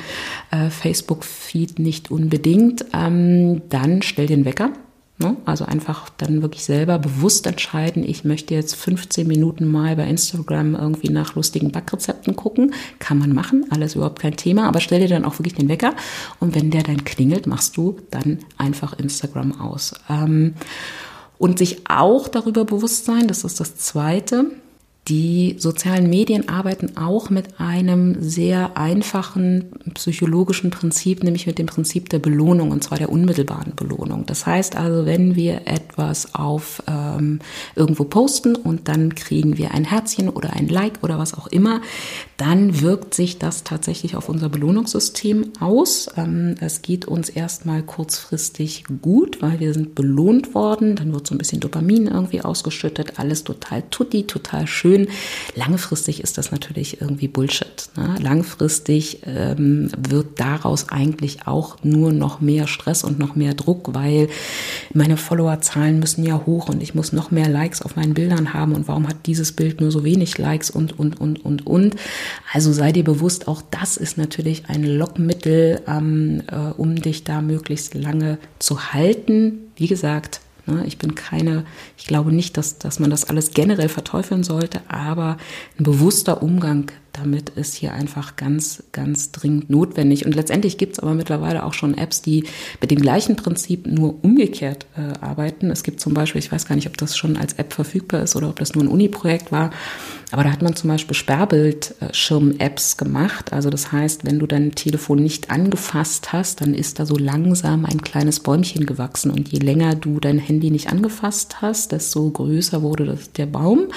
äh, 0.52 0.70
Facebook-Feed 0.70 1.80
nicht 1.80 2.12
unbedingt, 2.12 2.86
ähm, 2.94 3.62
dann 3.70 4.02
stell 4.02 4.28
den 4.28 4.46
Wecker? 4.46 4.72
Also 5.46 5.66
einfach 5.66 6.10
dann 6.18 6.42
wirklich 6.42 6.64
selber 6.64 7.00
bewusst 7.00 7.48
entscheiden, 7.48 8.04
ich 8.04 8.24
möchte 8.24 8.54
jetzt 8.54 8.76
15 8.76 9.28
Minuten 9.28 9.66
mal 9.68 9.96
bei 9.96 10.08
Instagram 10.08 10.76
irgendwie 10.76 11.10
nach 11.10 11.36
lustigen 11.36 11.72
Backrezepten 11.72 12.36
gucken. 12.36 12.74
Kann 13.00 13.18
man 13.18 13.34
machen, 13.34 13.66
alles 13.70 13.96
überhaupt 13.96 14.20
kein 14.20 14.36
Thema, 14.36 14.68
aber 14.68 14.80
stell 14.80 15.00
dir 15.00 15.08
dann 15.08 15.26
auch 15.26 15.40
wirklich 15.40 15.56
den 15.56 15.70
Wecker 15.70 15.94
und 16.40 16.56
wenn 16.56 16.72
der 16.72 16.84
dann 16.84 17.04
klingelt, 17.04 17.48
machst 17.48 17.78
du 17.78 17.98
dann 18.12 18.40
einfach 18.58 18.98
Instagram 18.98 19.60
aus. 19.60 19.94
Ähm, 20.10 20.56
und 21.38 21.58
sich 21.58 21.90
auch 21.90 22.28
darüber 22.28 22.66
bewusst 22.66 23.06
sein, 23.06 23.28
das 23.28 23.44
ist 23.44 23.60
das 23.60 23.76
Zweite, 23.76 24.52
die 25.08 25.56
sozialen 25.58 26.10
Medien 26.12 26.48
arbeiten 26.48 26.96
auch 26.96 27.32
mit 27.32 27.60
einem 27.60 28.22
sehr 28.22 28.78
einfachen 28.78 29.72
psychologischen 29.96 30.70
Prinzip, 30.70 31.24
nämlich 31.24 31.48
mit 31.48 31.58
dem 31.58 31.66
Prinzip 31.66 32.10
der 32.10 32.20
Belohnung, 32.20 32.70
und 32.70 32.84
zwar 32.84 33.00
der 33.00 33.12
unmittelbaren 33.12 33.74
Belohnung. 33.76 34.28
Das 34.28 34.46
heißt 34.46 34.76
also, 34.76 35.08
wenn 35.08 35.36
wir 35.36 35.62
etwas 35.66 36.36
auf 36.36 36.84
ähm, 36.88 37.40
irgendwo 37.76 38.04
posten 38.04 38.56
und 38.56 38.88
dann 38.88 39.16
kriegen 39.16 39.58
wir 39.58 39.74
ein 39.74 39.86
Herzchen 39.86 40.30
oder 40.30 40.54
ein 40.54 40.68
Like 40.68 41.00
oder 41.02 41.18
was 41.18 41.34
auch 41.34 41.48
immer, 41.48 41.82
dann 42.38 42.82
wirkt 42.82 43.14
sich 43.14 43.38
das 43.38 43.64
tatsächlich 43.64 44.16
auf 44.16 44.30
unser 44.30 44.50
Belohnungssystem 44.50 45.52
aus. 45.60 46.10
Ähm, 46.18 46.56
es 46.60 46.82
geht 46.82 47.06
uns 47.06 47.30
erstmal 47.30 47.84
kurzfristig 47.84 48.86
gut, 49.02 49.42
weil 49.42 49.60
wir 49.60 49.74
sind 49.74 49.94
belohnt 49.94 50.56
worden. 50.56 50.96
Dann 50.96 51.14
wird 51.14 51.28
so 51.28 51.36
ein 51.36 51.38
bisschen 51.38 51.60
Dopamin 51.60 52.08
irgendwie 52.08 52.42
ausgeschüttet. 52.42 53.20
Alles 53.20 53.44
total 53.44 53.84
tutti, 53.92 54.24
total 54.26 54.68
schön. 54.68 55.01
Langfristig 55.56 56.24
ist 56.24 56.38
das 56.38 56.52
natürlich 56.52 57.02
irgendwie 57.02 57.28
Bullshit. 57.28 57.90
Ne? 57.96 58.16
Langfristig 58.22 59.22
ähm, 59.26 59.92
wird 59.98 60.40
daraus 60.40 60.90
eigentlich 60.90 61.48
auch 61.48 61.78
nur 61.84 62.12
noch 62.12 62.42
mehr 62.42 62.68
Stress 62.68 63.04
und 63.04 63.20
noch 63.20 63.36
mehr 63.36 63.54
Druck, 63.54 63.94
weil 63.94 64.30
meine 64.94 65.18
Followerzahlen 65.18 66.00
müssen 66.00 66.26
ja 66.26 66.46
hoch 66.46 66.70
und 66.70 66.82
ich 66.82 66.96
muss 66.96 67.14
noch 67.14 67.32
mehr 67.32 67.50
Likes 67.50 67.82
auf 67.82 67.96
meinen 67.96 68.14
Bildern 68.14 68.54
haben. 68.54 68.74
Und 68.74 68.88
warum 68.88 69.08
hat 69.08 69.26
dieses 69.26 69.52
Bild 69.52 69.82
nur 69.82 69.92
so 69.92 70.04
wenig 70.04 70.38
Likes 70.38 70.70
und, 70.70 70.98
und, 70.98 71.20
und, 71.20 71.44
und, 71.44 71.68
und. 71.68 71.96
Also 72.54 72.74
sei 72.74 72.92
dir 72.92 73.04
bewusst, 73.04 73.48
auch 73.48 73.62
das 73.72 73.98
ist 73.98 74.18
natürlich 74.18 74.66
ein 74.68 74.84
Lockmittel, 74.84 75.82
ähm, 75.88 76.44
äh, 76.52 76.56
um 76.78 76.96
dich 76.96 77.24
da 77.24 77.42
möglichst 77.42 77.94
lange 77.94 78.38
zu 78.60 78.94
halten. 78.94 79.72
Wie 79.76 79.88
gesagt, 79.88 80.42
ich 80.86 80.98
bin 80.98 81.16
keine, 81.16 81.66
ich 81.98 82.06
glaube 82.06 82.32
nicht, 82.32 82.58
dass, 82.58 82.78
dass 82.78 83.00
man 83.00 83.10
das 83.10 83.30
alles 83.30 83.52
generell 83.52 83.90
verteufeln 83.90 84.44
sollte, 84.44 84.82
aber 84.88 85.38
ein 85.80 85.84
bewusster 85.84 86.42
Umgang 86.44 86.92
damit 87.14 87.50
ist 87.50 87.76
hier 87.76 87.94
einfach 87.94 88.36
ganz, 88.36 88.84
ganz 88.92 89.32
dringend 89.32 89.70
notwendig. 89.70 90.26
Und 90.26 90.36
letztendlich 90.36 90.78
gibt 90.78 90.94
es 90.94 91.00
aber 91.00 91.14
mittlerweile 91.14 91.64
auch 91.64 91.74
schon 91.74 91.98
Apps, 91.98 92.22
die 92.22 92.46
mit 92.80 92.92
dem 92.92 93.00
gleichen 93.00 93.36
Prinzip 93.36 93.88
nur 93.88 94.24
umgekehrt 94.24 94.86
äh, 94.96 95.20
arbeiten. 95.20 95.72
Es 95.72 95.84
gibt 95.84 96.00
zum 96.00 96.14
Beispiel, 96.14 96.40
ich 96.40 96.52
weiß 96.52 96.66
gar 96.66 96.76
nicht, 96.76 96.88
ob 96.88 96.98
das 96.98 97.18
schon 97.18 97.38
als 97.38 97.54
App 97.54 97.74
verfügbar 97.74 98.22
ist 98.22 98.36
oder 98.36 98.50
ob 98.50 98.60
das 98.60 98.76
nur 98.76 98.84
ein 98.84 98.88
Uni-Projekt 98.88 99.52
war, 99.52 99.72
aber 100.32 100.46
da 100.46 100.52
hat 100.52 100.62
man 100.62 100.76
zum 100.76 100.90
Beispiel 100.90 101.16
Sperrbildschirm-Apps 101.16 102.96
gemacht. 102.96 103.52
Also 103.52 103.70
das 103.70 103.92
heißt, 103.92 104.26
wenn 104.26 104.40
du 104.40 104.48
dein 104.48 104.72
Telefon 104.72 105.22
nicht 105.22 105.52
angefasst 105.52 106.32
hast, 106.32 106.62
dann 106.62 106.74
ist 106.74 107.00
da 107.00 107.06
so 107.06 107.18
langsam 107.18 107.86
ein 107.86 108.02
kleines 108.02 108.40
Bäumchen 108.40 108.86
gewachsen. 108.86 109.30
Und 109.32 109.50
je 109.50 109.60
länger 109.60 109.96
du 109.96 110.22
dein 110.22 110.40
Handy 110.40 110.72
nicht 110.72 110.90
angefasst 110.90 111.62
hast, 111.62 111.92
desto 111.92 112.30
größer 112.30 112.82
wurde 112.82 113.06
das, 113.06 113.34
der 113.34 113.46
Baum. 113.46 113.88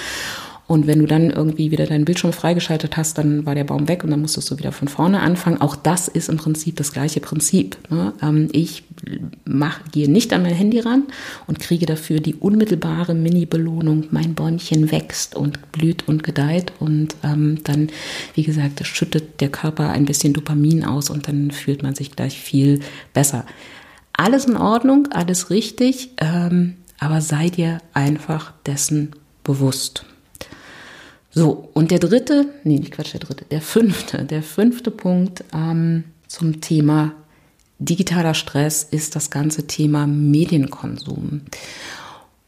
Und 0.66 0.86
wenn 0.86 1.00
du 1.00 1.06
dann 1.06 1.30
irgendwie 1.30 1.70
wieder 1.70 1.84
deinen 1.84 2.06
Bildschirm 2.06 2.32
freigeschaltet 2.32 2.96
hast, 2.96 3.18
dann 3.18 3.44
war 3.44 3.54
der 3.54 3.64
Baum 3.64 3.86
weg 3.86 4.02
und 4.02 4.10
dann 4.10 4.22
musstest 4.22 4.50
du 4.50 4.58
wieder 4.58 4.72
von 4.72 4.88
vorne 4.88 5.20
anfangen. 5.20 5.60
Auch 5.60 5.76
das 5.76 6.08
ist 6.08 6.30
im 6.30 6.38
Prinzip 6.38 6.76
das 6.76 6.92
gleiche 6.92 7.20
Prinzip. 7.20 7.76
Ne? 7.90 8.14
Ähm, 8.22 8.48
ich 8.52 8.84
mach, 9.44 9.80
gehe 9.92 10.10
nicht 10.10 10.32
an 10.32 10.42
mein 10.42 10.54
Handy 10.54 10.80
ran 10.80 11.04
und 11.46 11.60
kriege 11.60 11.84
dafür 11.84 12.20
die 12.20 12.34
unmittelbare 12.34 13.14
Mini-Belohnung. 13.14 14.06
Mein 14.10 14.34
Bäumchen 14.34 14.90
wächst 14.90 15.36
und 15.36 15.70
blüht 15.70 16.08
und 16.08 16.22
gedeiht 16.22 16.72
und 16.78 17.14
ähm, 17.22 17.58
dann, 17.64 17.90
wie 18.34 18.44
gesagt, 18.44 18.86
schüttet 18.86 19.42
der 19.42 19.50
Körper 19.50 19.90
ein 19.90 20.06
bisschen 20.06 20.32
Dopamin 20.32 20.84
aus 20.84 21.10
und 21.10 21.28
dann 21.28 21.50
fühlt 21.50 21.82
man 21.82 21.94
sich 21.94 22.16
gleich 22.16 22.38
viel 22.38 22.80
besser. 23.12 23.44
Alles 24.14 24.46
in 24.46 24.56
Ordnung, 24.56 25.08
alles 25.10 25.50
richtig, 25.50 26.10
ähm, 26.18 26.76
aber 26.98 27.20
sei 27.20 27.50
dir 27.50 27.82
einfach 27.92 28.54
dessen 28.64 29.10
bewusst. 29.42 30.06
So, 31.34 31.68
und 31.74 31.90
der 31.90 31.98
dritte, 31.98 32.46
nee, 32.62 32.78
nicht 32.78 32.92
Quatsch, 32.92 33.12
der 33.12 33.20
dritte, 33.20 33.44
der 33.46 33.60
fünfte, 33.60 34.24
der 34.24 34.42
fünfte 34.42 34.92
Punkt 34.92 35.42
ähm, 35.52 36.04
zum 36.28 36.60
Thema 36.60 37.12
digitaler 37.80 38.34
Stress 38.34 38.84
ist 38.84 39.16
das 39.16 39.30
ganze 39.30 39.66
Thema 39.66 40.06
Medienkonsum. 40.06 41.42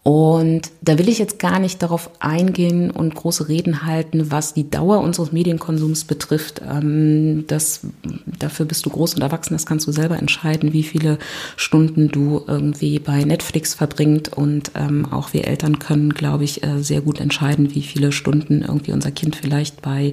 Und 0.06 0.70
da 0.82 1.00
will 1.00 1.08
ich 1.08 1.18
jetzt 1.18 1.40
gar 1.40 1.58
nicht 1.58 1.82
darauf 1.82 2.10
eingehen 2.20 2.92
und 2.92 3.16
große 3.16 3.48
Reden 3.48 3.84
halten, 3.84 4.30
was 4.30 4.54
die 4.54 4.70
Dauer 4.70 5.00
unseres 5.00 5.32
Medienkonsums 5.32 6.04
betrifft. 6.04 6.62
Ähm, 6.64 7.42
das, 7.48 7.80
dafür 8.38 8.66
bist 8.66 8.86
du 8.86 8.90
groß 8.90 9.14
und 9.14 9.22
erwachsen, 9.22 9.54
das 9.54 9.66
kannst 9.66 9.84
du 9.88 9.90
selber 9.90 10.16
entscheiden, 10.16 10.72
wie 10.72 10.84
viele 10.84 11.18
Stunden 11.56 12.06
du 12.06 12.40
irgendwie 12.46 13.00
bei 13.00 13.24
Netflix 13.24 13.74
verbringt. 13.74 14.32
Und 14.32 14.70
ähm, 14.76 15.06
auch 15.10 15.32
wir 15.32 15.48
Eltern 15.48 15.80
können, 15.80 16.14
glaube 16.14 16.44
ich, 16.44 16.62
äh, 16.62 16.84
sehr 16.84 17.00
gut 17.00 17.20
entscheiden, 17.20 17.74
wie 17.74 17.82
viele 17.82 18.12
Stunden 18.12 18.62
irgendwie 18.62 18.92
unser 18.92 19.10
Kind 19.10 19.34
vielleicht 19.34 19.82
bei, 19.82 20.12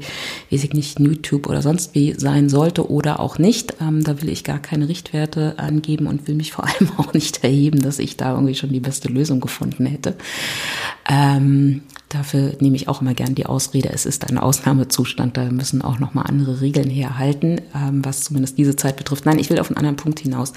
weiß 0.49 0.63
ich 0.63 0.73
nicht, 0.73 0.99
YouTube 0.99 1.45
oder 1.45 1.61
sonst 1.61 1.93
wie 1.93 2.15
sein 2.17 2.49
sollte 2.49 2.89
oder 2.89 3.19
auch 3.19 3.37
nicht. 3.37 3.75
Ähm, 3.79 4.03
da 4.03 4.19
will 4.23 4.29
ich 4.29 4.43
gar 4.43 4.57
keine 4.57 4.89
Richtwerte 4.89 5.59
angeben 5.59 6.07
und 6.07 6.27
will 6.27 6.33
mich 6.33 6.51
vor 6.51 6.65
allem 6.67 6.89
auch 6.97 7.13
nicht 7.13 7.43
erheben, 7.43 7.79
dass 7.79 7.99
ich 7.99 8.17
da 8.17 8.33
irgendwie 8.33 8.55
schon 8.55 8.71
die 8.71 8.79
beste 8.79 9.07
Lösung 9.07 9.39
gefunden 9.39 9.82
gefunden 9.83 9.87
hätte. 9.87 10.15
Dafür 12.13 12.55
nehme 12.59 12.75
ich 12.75 12.87
auch 12.87 13.01
immer 13.01 13.15
gern 13.15 13.33
die 13.33 13.47
Ausrede, 13.47 13.89
es 13.89 14.05
ist 14.05 14.29
ein 14.29 14.37
Ausnahmezustand, 14.37 15.35
da 15.35 15.45
müssen 15.45 15.81
auch 15.81 15.97
nochmal 15.97 16.25
andere 16.27 16.61
Regeln 16.61 16.89
herhalten, 16.89 17.59
ähm, 17.75 18.05
was 18.05 18.21
zumindest 18.21 18.59
diese 18.59 18.75
Zeit 18.75 18.97
betrifft. 18.97 19.25
Nein, 19.25 19.39
ich 19.39 19.49
will 19.49 19.59
auf 19.59 19.69
einen 19.69 19.77
anderen 19.77 19.95
Punkt 19.95 20.19
hinaus. 20.19 20.53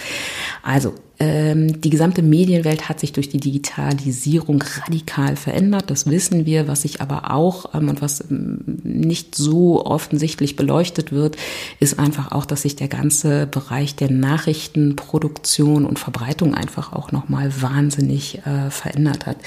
Also, 0.63 0.93
ähm, 1.19 1.81
die 1.81 1.89
gesamte 1.89 2.21
Medienwelt 2.21 2.91
hat 2.91 3.01
sich 3.01 3.15
durch 3.15 3.31
die 3.31 3.41
Digitalisierung 3.41 4.63
radikal 4.83 5.37
verändert, 5.37 5.91
das 5.91 6.05
wissen 6.11 6.45
wir, 6.45 6.69
was 6.69 6.83
sich 6.83 7.01
aber 7.01 7.31
auch 7.31 7.75
ähm, 7.75 7.89
und 7.89 8.03
was 8.03 8.25
nicht 8.29 9.35
so 9.35 9.87
offensichtlich 9.87 10.57
beleuchtet 10.57 11.13
wird, 11.13 11.37
ist 11.81 11.99
einfach 11.99 12.33
auch, 12.33 12.45
dass 12.45 12.63
sich 12.63 12.77
der 12.77 12.89
ganze 12.89 13.47
Bereich 13.47 13.97
der 13.97 14.11
Nachrichtenproduktion 14.11 15.87
und 15.87 15.99
Verbreitung 15.99 16.55
einfach 16.55 16.93
auch 16.93 17.13
nochmal 17.13 17.63
wahnsinnig 17.63 18.43
äh, 18.45 18.71
verändert 18.71 19.25
hat. 19.25 19.39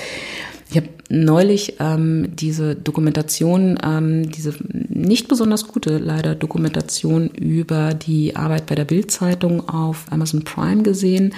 Ich 0.69 0.77
habe 0.77 0.89
neulich 1.09 1.77
ähm, 1.79 2.35
diese 2.35 2.75
Dokumentation, 2.75 3.79
ähm, 3.83 4.29
diese 4.29 4.53
nicht 4.69 5.27
besonders 5.27 5.67
gute 5.67 5.97
leider 5.97 6.35
Dokumentation 6.35 7.29
über 7.29 7.95
die 7.95 8.35
Arbeit 8.35 8.67
bei 8.67 8.75
der 8.75 8.85
Bildzeitung 8.85 9.67
auf 9.67 10.05
Amazon 10.11 10.43
Prime 10.43 10.83
gesehen. 10.83 11.33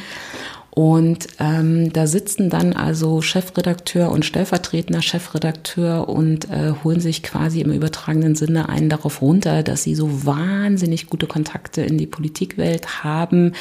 Und 0.73 1.27
ähm, 1.39 1.91
da 1.91 2.07
sitzen 2.07 2.49
dann 2.49 2.71
also 2.71 3.21
Chefredakteur 3.21 4.09
und 4.09 4.23
stellvertretender 4.23 5.01
Chefredakteur 5.01 6.07
und 6.07 6.49
äh, 6.49 6.71
holen 6.81 7.01
sich 7.01 7.23
quasi 7.23 7.59
im 7.59 7.73
übertragenen 7.73 8.35
Sinne 8.35 8.69
einen 8.69 8.87
darauf 8.87 9.21
runter, 9.21 9.63
dass 9.63 9.83
sie 9.83 9.95
so 9.95 10.25
wahnsinnig 10.25 11.07
gute 11.07 11.27
Kontakte 11.27 11.81
in 11.81 11.97
die 11.97 12.07
Politikwelt 12.07 13.03
haben, 13.03 13.51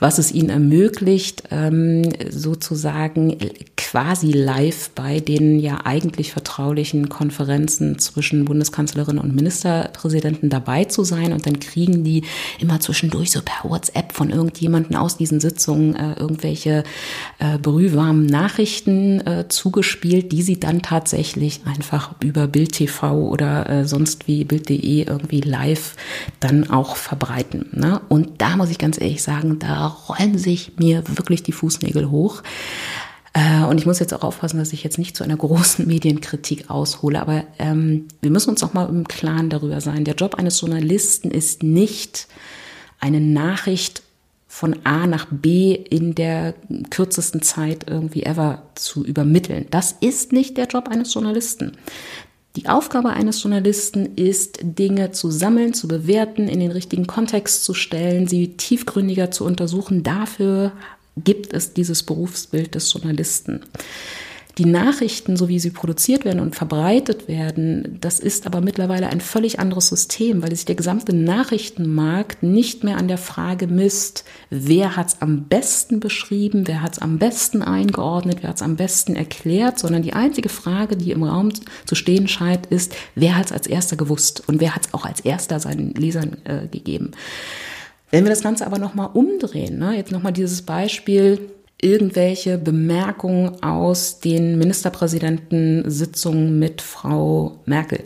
was 0.00 0.16
es 0.16 0.32
ihnen 0.32 0.48
ermöglicht, 0.48 1.42
ähm, 1.50 2.08
sozusagen 2.30 3.36
quasi 3.76 4.32
live 4.32 4.90
bei 4.94 5.20
den 5.20 5.58
ja 5.58 5.80
eigentlich 5.84 6.32
vertraulichen 6.32 7.10
Konferenzen 7.10 7.98
zwischen 7.98 8.46
Bundeskanzlerin 8.46 9.18
und 9.18 9.34
Ministerpräsidenten 9.34 10.48
dabei 10.48 10.86
zu 10.86 11.04
sein. 11.04 11.34
Und 11.34 11.46
dann 11.46 11.60
kriegen 11.60 12.04
die 12.04 12.24
immer 12.58 12.80
zwischendurch 12.80 13.32
so 13.32 13.40
per 13.44 13.68
WhatsApp 13.70 14.12
von 14.12 14.30
irgendjemanden 14.30 14.96
aus 14.96 15.18
diesen 15.18 15.40
Sitzungen 15.40 15.94
äh, 15.94 16.14
irgendwelche 16.38 16.84
äh, 17.38 17.58
brühwarmen 17.58 18.26
Nachrichten 18.26 19.26
äh, 19.26 19.48
zugespielt, 19.48 20.30
die 20.32 20.42
sie 20.42 20.60
dann 20.60 20.82
tatsächlich 20.82 21.60
einfach 21.66 22.14
über 22.20 22.46
Bild 22.46 22.72
TV 22.72 23.28
oder 23.28 23.68
äh, 23.68 23.84
sonst 23.84 24.28
wie 24.28 24.44
Bild.de 24.44 25.02
irgendwie 25.02 25.40
live 25.40 25.96
dann 26.40 26.70
auch 26.70 26.96
verbreiten. 26.96 27.66
Ne? 27.72 28.00
Und 28.08 28.40
da 28.40 28.56
muss 28.56 28.70
ich 28.70 28.78
ganz 28.78 29.00
ehrlich 29.00 29.22
sagen, 29.22 29.58
da 29.58 29.86
rollen 29.86 30.38
sich 30.38 30.72
mir 30.78 31.02
wirklich 31.08 31.42
die 31.42 31.52
Fußnägel 31.52 32.10
hoch. 32.10 32.42
Äh, 33.32 33.64
und 33.64 33.78
ich 33.78 33.86
muss 33.86 33.98
jetzt 33.98 34.14
auch 34.14 34.22
aufpassen, 34.22 34.58
dass 34.58 34.72
ich 34.72 34.84
jetzt 34.84 34.98
nicht 34.98 35.16
zu 35.16 35.24
einer 35.24 35.36
großen 35.36 35.86
Medienkritik 35.88 36.70
aushole, 36.70 37.20
aber 37.20 37.44
ähm, 37.58 38.06
wir 38.20 38.30
müssen 38.30 38.50
uns 38.50 38.62
auch 38.62 38.74
mal 38.74 38.88
im 38.88 39.08
Klaren 39.08 39.50
darüber 39.50 39.80
sein. 39.80 40.04
Der 40.04 40.14
Job 40.14 40.36
eines 40.36 40.60
Journalisten 40.60 41.30
ist 41.30 41.62
nicht 41.64 42.28
eine 43.00 43.20
Nachricht 43.20 44.02
von 44.48 44.76
A 44.84 45.06
nach 45.06 45.26
B 45.30 45.74
in 45.74 46.14
der 46.14 46.54
kürzesten 46.90 47.42
Zeit 47.42 47.84
irgendwie 47.88 48.24
ever 48.24 48.62
zu 48.74 49.04
übermitteln. 49.04 49.66
Das 49.70 49.94
ist 50.00 50.32
nicht 50.32 50.56
der 50.56 50.66
Job 50.66 50.88
eines 50.88 51.12
Journalisten. 51.12 51.72
Die 52.56 52.66
Aufgabe 52.66 53.10
eines 53.10 53.42
Journalisten 53.42 54.16
ist, 54.16 54.58
Dinge 54.62 55.12
zu 55.12 55.30
sammeln, 55.30 55.74
zu 55.74 55.86
bewerten, 55.86 56.48
in 56.48 56.58
den 56.58 56.72
richtigen 56.72 57.06
Kontext 57.06 57.62
zu 57.62 57.74
stellen, 57.74 58.26
sie 58.26 58.56
tiefgründiger 58.56 59.30
zu 59.30 59.44
untersuchen. 59.44 60.02
Dafür 60.02 60.72
gibt 61.16 61.52
es 61.52 61.74
dieses 61.74 62.02
Berufsbild 62.02 62.74
des 62.74 62.92
Journalisten. 62.92 63.60
Die 64.58 64.64
Nachrichten, 64.64 65.36
so 65.36 65.48
wie 65.48 65.60
sie 65.60 65.70
produziert 65.70 66.24
werden 66.24 66.40
und 66.40 66.56
verbreitet 66.56 67.28
werden, 67.28 67.96
das 68.00 68.18
ist 68.18 68.44
aber 68.44 68.60
mittlerweile 68.60 69.08
ein 69.08 69.20
völlig 69.20 69.60
anderes 69.60 69.86
System, 69.86 70.42
weil 70.42 70.50
sich 70.50 70.64
der 70.64 70.74
gesamte 70.74 71.14
Nachrichtenmarkt 71.14 72.42
nicht 72.42 72.82
mehr 72.82 72.96
an 72.96 73.06
der 73.06 73.18
Frage 73.18 73.68
misst, 73.68 74.24
wer 74.50 74.96
hat 74.96 75.08
es 75.08 75.22
am 75.22 75.44
besten 75.44 76.00
beschrieben, 76.00 76.66
wer 76.66 76.82
hat 76.82 76.94
es 76.94 76.98
am 76.98 77.20
besten 77.20 77.62
eingeordnet, 77.62 78.38
wer 78.40 78.48
hat 78.48 78.56
es 78.56 78.62
am 78.62 78.74
besten 78.74 79.14
erklärt, 79.14 79.78
sondern 79.78 80.02
die 80.02 80.14
einzige 80.14 80.48
Frage, 80.48 80.96
die 80.96 81.12
im 81.12 81.22
Raum 81.22 81.50
zu 81.86 81.94
stehen 81.94 82.26
scheint, 82.26 82.66
ist, 82.66 82.96
wer 83.14 83.36
hat 83.36 83.46
es 83.46 83.52
als 83.52 83.68
erster 83.68 83.94
gewusst 83.94 84.42
und 84.48 84.60
wer 84.60 84.74
hat 84.74 84.86
es 84.86 84.94
auch 84.94 85.04
als 85.04 85.20
erster 85.20 85.60
seinen 85.60 85.94
Lesern 85.94 86.36
äh, 86.42 86.66
gegeben. 86.66 87.12
Wenn 88.10 88.24
wir 88.24 88.30
das 88.30 88.42
Ganze 88.42 88.66
aber 88.66 88.78
nochmal 88.78 89.10
umdrehen, 89.12 89.78
ne, 89.78 89.96
jetzt 89.96 90.10
nochmal 90.10 90.32
dieses 90.32 90.62
Beispiel, 90.62 91.38
irgendwelche 91.80 92.58
Bemerkungen 92.58 93.62
aus 93.62 94.20
den 94.20 94.58
Ministerpräsidentensitzungen 94.58 96.58
mit 96.58 96.82
Frau 96.82 97.60
Merkel. 97.66 98.02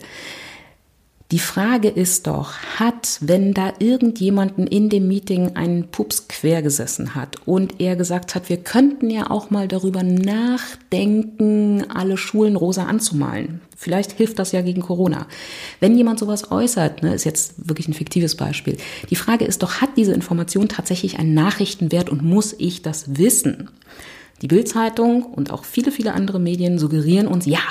Die 1.33 1.39
Frage 1.39 1.89
ist 1.89 2.27
doch, 2.27 2.53
hat, 2.77 3.17
wenn 3.21 3.55
da 3.55 3.73
irgendjemanden 3.79 4.67
in 4.67 4.89
dem 4.89 5.07
Meeting 5.07 5.55
einen 5.55 5.87
Pups 5.87 6.27
quer 6.27 6.61
gesessen 6.61 7.15
hat 7.15 7.37
und 7.47 7.81
er 7.81 7.95
gesagt 7.95 8.35
hat, 8.35 8.49
wir 8.49 8.57
könnten 8.57 9.09
ja 9.09 9.31
auch 9.31 9.49
mal 9.49 9.67
darüber 9.67 10.03
nachdenken, 10.03 11.85
alle 11.89 12.17
Schulen 12.17 12.55
rosa 12.55 12.83
anzumalen. 12.83 13.61
Vielleicht 13.75 14.11
hilft 14.11 14.37
das 14.37 14.51
ja 14.51 14.61
gegen 14.61 14.83
Corona. 14.83 15.25
Wenn 15.79 15.97
jemand 15.97 16.19
sowas 16.19 16.51
äußert, 16.51 17.01
ne, 17.01 17.15
ist 17.15 17.23
jetzt 17.23 17.67
wirklich 17.67 17.87
ein 17.87 17.95
fiktives 17.95 18.35
Beispiel. 18.35 18.77
Die 19.09 19.15
Frage 19.15 19.45
ist 19.45 19.63
doch, 19.63 19.81
hat 19.81 19.97
diese 19.97 20.13
Information 20.13 20.69
tatsächlich 20.69 21.17
einen 21.17 21.33
Nachrichtenwert 21.33 22.11
und 22.11 22.21
muss 22.21 22.53
ich 22.55 22.83
das 22.83 23.17
wissen? 23.17 23.71
Die 24.43 24.47
Bildzeitung 24.47 25.23
und 25.23 25.49
auch 25.49 25.65
viele, 25.65 25.91
viele 25.91 26.13
andere 26.13 26.39
Medien 26.39 26.77
suggerieren 26.77 27.25
uns, 27.25 27.47
ja, 27.47 27.61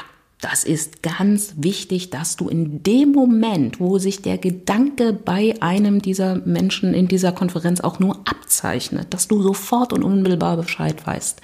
das 0.43 0.65
ist 0.65 1.05
ganz 1.05 1.55
wichtig, 1.57 2.11
dass 2.11 2.35
du 2.35 2.49
in 2.49 2.83
dem 2.83 3.13
Moment, 3.13 3.79
wo 3.79 3.99
sich 3.99 4.23
der 4.23 4.39
Gedanke 4.39 5.13
bei 5.13 5.55
einem 5.61 6.03
dieser 6.03 6.35
Menschen 6.45 6.95
in 6.95 7.07
dieser 7.07 7.31
Konferenz 7.31 7.81
auch 7.81 8.01
nur 8.01 8.17
abzeichnet, 8.25 9.15
dass 9.15 9.29
du 9.29 9.41
sofort 9.41 9.93
und 9.93 10.03
unmittelbar 10.03 10.57
Bescheid 10.57 11.07
weißt. 11.07 11.41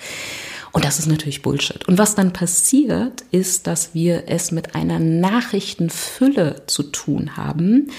Und 0.72 0.84
das 0.84 0.98
ist 0.98 1.06
natürlich 1.06 1.42
Bullshit. 1.42 1.86
Und 1.86 1.96
was 1.96 2.16
dann 2.16 2.32
passiert, 2.32 3.22
ist, 3.30 3.68
dass 3.68 3.94
wir 3.94 4.24
es 4.26 4.50
mit 4.50 4.74
einer 4.74 4.98
Nachrichtenfülle 4.98 6.62
zu 6.66 6.82
tun 6.82 7.36
haben, 7.36 7.90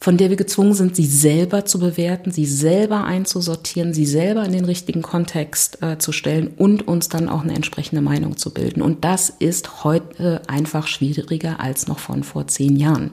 von 0.00 0.16
der 0.16 0.30
wir 0.30 0.36
gezwungen 0.36 0.74
sind, 0.74 0.94
sie 0.94 1.06
selber 1.06 1.64
zu 1.64 1.80
bewerten, 1.80 2.30
sie 2.30 2.46
selber 2.46 3.04
einzusortieren, 3.04 3.92
sie 3.92 4.06
selber 4.06 4.44
in 4.44 4.52
den 4.52 4.64
richtigen 4.64 5.02
Kontext 5.02 5.82
äh, 5.82 5.98
zu 5.98 6.12
stellen 6.12 6.48
und 6.56 6.86
uns 6.86 7.08
dann 7.08 7.28
auch 7.28 7.42
eine 7.42 7.54
entsprechende 7.54 8.00
Meinung 8.00 8.36
zu 8.36 8.54
bilden. 8.54 8.80
Und 8.80 9.04
das 9.04 9.28
ist 9.30 9.82
heute 9.82 10.42
einfach 10.46 10.86
schwieriger 10.86 11.58
als 11.58 11.88
noch 11.88 11.98
von 11.98 12.22
vor 12.22 12.46
zehn 12.46 12.76
Jahren. 12.76 13.10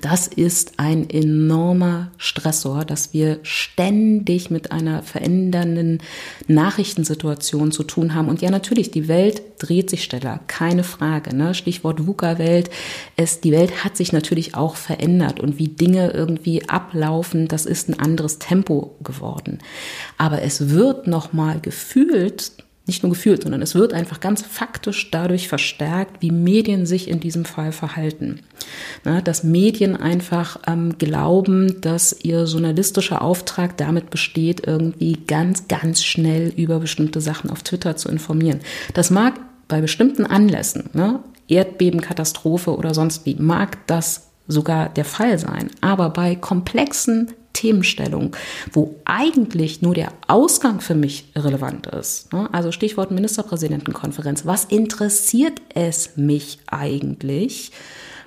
Das 0.00 0.26
ist 0.26 0.74
ein 0.78 1.08
enormer 1.10 2.10
Stressor, 2.16 2.84
dass 2.84 3.12
wir 3.12 3.40
ständig 3.42 4.50
mit 4.50 4.72
einer 4.72 5.02
verändernden 5.02 5.98
Nachrichtensituation 6.48 7.72
zu 7.72 7.82
tun 7.82 8.14
haben. 8.14 8.28
Und 8.28 8.42
ja, 8.42 8.50
natürlich, 8.50 8.90
die 8.90 9.08
Welt 9.08 9.42
dreht 9.58 9.90
sich 9.90 10.04
schneller, 10.04 10.40
keine 10.46 10.84
Frage. 10.84 11.34
Ne? 11.36 11.54
Stichwort 11.54 12.06
VUCA-Welt. 12.06 12.70
Die 13.44 13.52
Welt 13.52 13.84
hat 13.84 13.96
sich 13.96 14.12
natürlich 14.12 14.54
auch 14.54 14.76
verändert 14.76 15.40
und 15.40 15.58
wie 15.58 15.68
Dinge 15.68 16.10
irgendwie 16.10 16.68
ablaufen, 16.68 17.48
das 17.48 17.66
ist 17.66 17.88
ein 17.88 17.98
anderes 17.98 18.38
Tempo 18.38 18.96
geworden. 19.02 19.58
Aber 20.16 20.42
es 20.42 20.70
wird 20.70 21.06
nochmal 21.06 21.60
gefühlt, 21.60 22.52
nicht 22.90 23.04
nur 23.04 23.12
gefühlt, 23.12 23.44
sondern 23.44 23.62
es 23.62 23.76
wird 23.76 23.92
einfach 23.92 24.18
ganz 24.18 24.42
faktisch 24.42 25.12
dadurch 25.12 25.46
verstärkt, 25.46 26.20
wie 26.22 26.32
Medien 26.32 26.86
sich 26.86 27.06
in 27.06 27.20
diesem 27.20 27.44
Fall 27.44 27.70
verhalten. 27.70 28.40
Na, 29.04 29.20
dass 29.20 29.44
Medien 29.44 29.96
einfach 29.96 30.58
ähm, 30.66 30.98
glauben, 30.98 31.80
dass 31.80 32.16
ihr 32.24 32.44
journalistischer 32.44 33.22
Auftrag 33.22 33.76
damit 33.76 34.10
besteht, 34.10 34.66
irgendwie 34.66 35.12
ganz, 35.26 35.68
ganz 35.68 36.02
schnell 36.02 36.52
über 36.56 36.80
bestimmte 36.80 37.20
Sachen 37.20 37.48
auf 37.48 37.62
Twitter 37.62 37.96
zu 37.96 38.08
informieren. 38.08 38.58
Das 38.92 39.10
mag 39.10 39.34
bei 39.68 39.80
bestimmten 39.80 40.26
Anlässen, 40.26 40.90
ne, 40.92 41.20
Erdbeben, 41.46 42.00
Katastrophe 42.00 42.76
oder 42.76 42.92
sonst 42.92 43.24
wie, 43.24 43.36
mag 43.36 43.86
das 43.86 44.30
sogar 44.48 44.88
der 44.88 45.04
Fall 45.04 45.38
sein. 45.38 45.70
Aber 45.80 46.10
bei 46.10 46.34
komplexen 46.34 47.30
Themenstellung, 47.52 48.36
wo 48.72 48.96
eigentlich 49.04 49.82
nur 49.82 49.94
der 49.94 50.12
Ausgang 50.28 50.80
für 50.80 50.94
mich 50.94 51.26
relevant 51.36 51.86
ist. 51.88 52.32
Ne? 52.32 52.48
Also 52.52 52.72
Stichwort 52.72 53.10
Ministerpräsidentenkonferenz. 53.10 54.46
Was 54.46 54.64
interessiert 54.64 55.60
es 55.74 56.16
mich 56.16 56.58
eigentlich? 56.66 57.72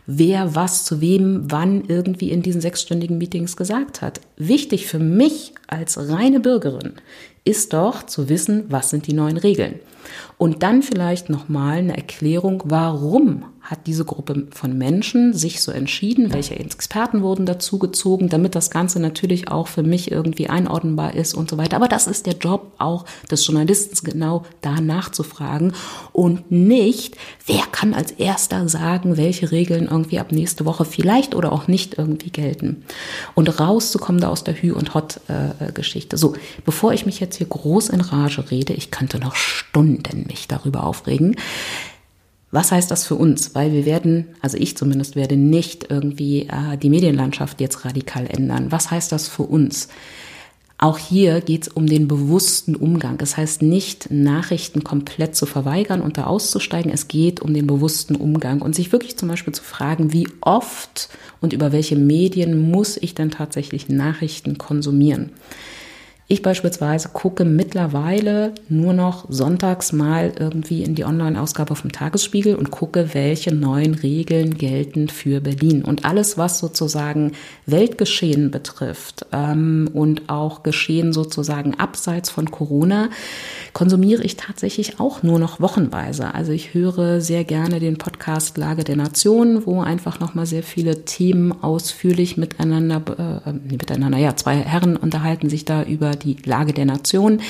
wer 0.06 0.56
was 0.56 0.84
zu 0.84 1.02
wem 1.02 1.50
wann 1.50 1.86
irgendwie 1.88 2.32
in 2.32 2.42
diesen 2.42 2.62
sechsstündigen 2.62 3.18
Meetings 3.18 3.56
gesagt 3.56 4.02
hat. 4.02 4.20
Wichtig 4.38 4.88
für 4.88 5.00
mich 5.00 5.54
als 5.68 6.10
reine 6.10 6.40
Bürgerin 6.40 6.94
ist 7.46 7.74
doch 7.74 8.04
zu 8.04 8.30
wissen, 8.30 8.66
was 8.70 8.90
sind 8.90 9.08
die 9.08 9.14
neuen 9.14 9.38
Regeln. 9.38 9.80
Und 10.38 10.64
dann 10.64 10.82
vielleicht 10.82 11.30
nochmal 11.30 11.78
eine 11.78 11.96
Erklärung, 11.96 12.64
warum 12.66 13.46
hat 13.64 13.88
diese 13.88 14.04
Gruppe 14.04 14.48
von 14.52 14.78
Menschen 14.78 15.34
sich 15.34 15.62
so 15.62 15.72
entschieden, 15.72 16.34
welche 16.34 16.60
Experten 16.60 17.22
wurden 17.22 17.46
dazugezogen, 17.46 18.28
damit 18.28 18.56
das 18.56 18.70
Ganze 18.70 19.00
natürlich 19.00 19.48
auch 19.50 19.70
für 19.70 19.84
mich 19.84 20.12
irgendwie 20.12 20.50
einordnbar 20.50 21.16
ist 21.16 21.34
und 21.34 21.50
so 21.50 21.58
weiter. 21.58 21.78
Aber 21.78 21.88
das 21.88 22.06
ist 22.06 22.26
der 22.26 22.36
Job 22.36 22.74
auch 22.78 23.06
des 23.32 23.48
Journalisten, 23.48 23.96
genau 24.04 24.44
da 24.62 24.82
nachzufragen 24.82 25.74
und 26.12 26.52
nicht, 26.52 27.16
wer 27.46 27.64
kann 27.72 27.94
als 27.94 28.12
erster 28.12 28.68
sagen, 28.68 29.16
welche 29.16 29.52
Regeln 29.52 29.88
irgendwie 29.90 30.20
ab 30.20 30.34
nächste 30.34 30.66
Woche 30.66 30.84
vielleicht 30.84 31.34
oder 31.34 31.54
auch 31.54 31.68
nicht 31.68 31.98
irgendwie 31.98 32.32
gelten. 32.32 32.84
Und 33.34 33.60
rauszukommen 33.60 34.20
da 34.20 34.28
aus 34.28 34.44
der 34.44 34.56
Hü- 34.56 34.74
und 34.74 34.94
Hot-Geschichte. 34.94 36.18
So, 36.18 36.34
bevor 36.66 36.92
ich 36.94 37.06
mich 37.06 37.22
jetzt 37.22 37.38
hier 37.38 37.48
groß 37.48 37.90
in 37.90 38.02
Rage 38.02 38.52
rede, 38.52 38.74
ich 38.74 38.92
könnte 38.92 39.20
noch 39.20 39.36
Stunden 39.36 40.26
mich 40.28 40.48
darüber 40.50 40.84
aufregen. 40.84 41.38
Was 42.54 42.72
heißt 42.72 42.92
das 42.92 43.08
für 43.08 43.16
uns? 43.16 43.56
Weil 43.56 43.72
wir 43.74 43.84
werden, 43.84 44.28
also 44.40 44.58
ich 44.58 44.78
zumindest 44.78 45.16
werde 45.16 45.36
nicht 45.36 45.88
irgendwie 45.90 46.44
äh, 46.44 46.78
die 46.78 46.92
Medienlandschaft 46.92 47.60
jetzt 47.60 47.84
radikal 47.84 48.28
ändern. 48.28 48.72
Was 48.72 48.92
heißt 48.92 49.12
das 49.12 49.28
für 49.28 49.42
uns? 49.42 49.88
Auch 50.78 51.00
hier 51.00 51.42
geht 51.42 51.64
es 51.64 51.68
um 51.70 51.88
den 51.88 52.08
bewussten 52.08 52.76
Umgang. 52.76 53.18
Das 53.18 53.38
heißt 53.38 53.64
nicht, 53.64 54.12
Nachrichten 54.12 54.84
komplett 54.84 55.36
zu 55.36 55.48
verweigern 55.48 56.00
und 56.02 56.20
da 56.20 56.26
auszusteigen. 56.26 56.92
Es 56.92 57.08
geht 57.08 57.40
um 57.40 57.56
den 57.56 57.66
bewussten 57.66 58.16
Umgang 58.16 58.62
und 58.62 58.76
sich 58.76 58.92
wirklich 58.92 59.18
zum 59.18 59.30
Beispiel 59.30 59.54
zu 59.54 59.64
fragen, 59.64 60.14
wie 60.14 60.28
oft 60.42 61.10
und 61.42 61.54
über 61.54 61.72
welche 61.72 61.96
Medien 61.96 62.70
muss 62.70 62.98
ich 62.98 63.16
denn 63.16 63.32
tatsächlich 63.32 63.90
Nachrichten 63.90 64.60
konsumieren. 64.60 65.32
Ich 66.34 66.42
beispielsweise 66.42 67.10
gucke 67.14 67.46
mittlerweile 67.46 68.56
nur 68.68 68.94
noch 68.94 69.28
sonntags 69.30 69.94
mal 69.94 70.34
irgendwie 70.40 70.82
in 70.82 70.96
die 70.96 71.06
Online-Ausgabe 71.06 71.76
vom 71.76 71.92
Tagesspiegel 71.92 72.56
und 72.56 72.72
gucke, 72.72 73.14
welche 73.14 73.54
neuen 73.54 73.94
Regeln 73.94 74.58
gelten 74.58 75.10
für 75.10 75.42
Berlin. 75.42 75.84
Und 75.84 76.06
alles, 76.06 76.36
was 76.36 76.58
sozusagen 76.58 77.34
Weltgeschehen 77.68 78.50
betrifft 78.50 79.28
ähm, 79.32 79.88
und 79.94 80.28
auch 80.28 80.64
Geschehen 80.64 81.14
sozusagen 81.14 81.76
abseits 81.76 82.32
von 82.32 82.50
Corona, 82.50 83.10
konsumiere 83.74 84.24
ich 84.24 84.36
tatsächlich 84.36 85.00
auch 85.00 85.22
nur 85.22 85.38
noch 85.38 85.62
wochenweise. 85.62 86.34
Also 86.34 86.52
ich 86.52 86.74
höre 86.74 87.22
sehr 87.22 87.44
gerne 87.44 87.80
den 87.80 88.00
Podcast 88.00 88.58
Lage 88.58 88.84
der 88.84 88.96
Nationen, 88.96 89.68
wo 89.68 89.82
einfach 89.82 90.20
nochmal 90.20 90.48
sehr 90.48 90.64
viele 90.64 91.06
Themen 91.06 91.52
ausführlich 91.52 92.38
miteinander, 92.38 93.44
äh, 93.46 93.54
miteinander, 93.54 94.18
ja, 94.18 94.36
zwei 94.36 94.56
Herren 94.56 94.98
unterhalten 94.98 95.48
sich 95.48 95.64
da 95.64 95.84
über 95.84 96.16
die 96.24 96.38
Lage 96.46 96.74
der 96.74 96.86
Nation. 96.86 97.42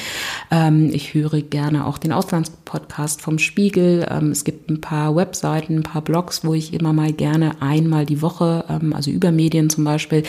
Ähm, 0.51 0.89
ich 0.93 1.13
höre 1.13 1.41
gerne 1.41 1.85
auch 1.85 1.97
den 1.97 2.11
Auslandspodcast 2.11 3.21
vom 3.21 3.39
Spiegel. 3.39 4.07
Ähm, 4.09 4.31
es 4.31 4.43
gibt 4.43 4.69
ein 4.69 4.81
paar 4.81 5.15
Webseiten, 5.15 5.77
ein 5.77 5.83
paar 5.83 6.01
Blogs, 6.01 6.43
wo 6.43 6.53
ich 6.53 6.73
immer 6.73 6.93
mal 6.93 7.13
gerne 7.13 7.61
einmal 7.61 8.05
die 8.05 8.21
Woche, 8.21 8.65
ähm, 8.69 8.93
also 8.93 9.11
über 9.11 9.31
Medien 9.31 9.69
zum 9.69 9.83
Beispiel, 9.83 10.23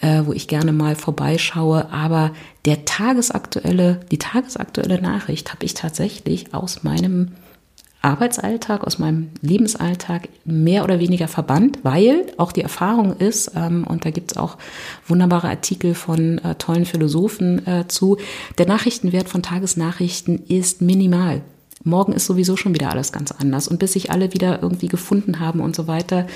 äh, 0.00 0.22
wo 0.24 0.32
ich 0.32 0.48
gerne 0.48 0.72
mal 0.72 0.96
vorbeischaue. 0.96 1.90
Aber 1.92 2.32
der 2.64 2.84
tagesaktuelle, 2.84 4.00
die 4.10 4.18
tagesaktuelle 4.18 5.00
Nachricht 5.00 5.52
habe 5.52 5.64
ich 5.64 5.74
tatsächlich 5.74 6.54
aus 6.54 6.82
meinem 6.82 7.32
Arbeitsalltag, 8.02 8.84
aus 8.84 8.98
meinem 8.98 9.30
Lebensalltag 9.42 10.28
mehr 10.44 10.84
oder 10.84 11.00
weniger 11.00 11.28
verbannt, 11.28 11.80
weil 11.82 12.26
auch 12.38 12.52
die 12.52 12.62
Erfahrung 12.62 13.16
ist, 13.16 13.52
ähm, 13.54 13.84
und 13.86 14.04
da 14.04 14.10
gibt 14.10 14.32
es 14.32 14.38
auch 14.38 14.56
wunderbare 15.06 15.48
Artikel 15.48 15.94
von 15.94 16.38
äh, 16.38 16.54
tollen 16.54 16.86
Philosophen 16.86 17.66
äh, 17.66 17.86
zu, 17.88 18.16
der 18.58 18.66
Nachrichtenwert 18.66 19.28
von 19.28 19.42
Tagesnachrichten 19.42 20.46
ist 20.46 20.80
minimal 20.80 21.42
morgen 21.82 22.12
ist 22.12 22.26
sowieso 22.26 22.56
schon 22.56 22.74
wieder 22.74 22.90
alles 22.90 23.12
ganz 23.12 23.32
anders. 23.32 23.68
Und 23.68 23.78
bis 23.78 23.94
sich 23.94 24.10
alle 24.10 24.32
wieder 24.32 24.62
irgendwie 24.62 24.88
gefunden 24.88 25.40
haben 25.40 25.60
und 25.60 25.74
so 25.74 25.86
weiter. 25.86 26.26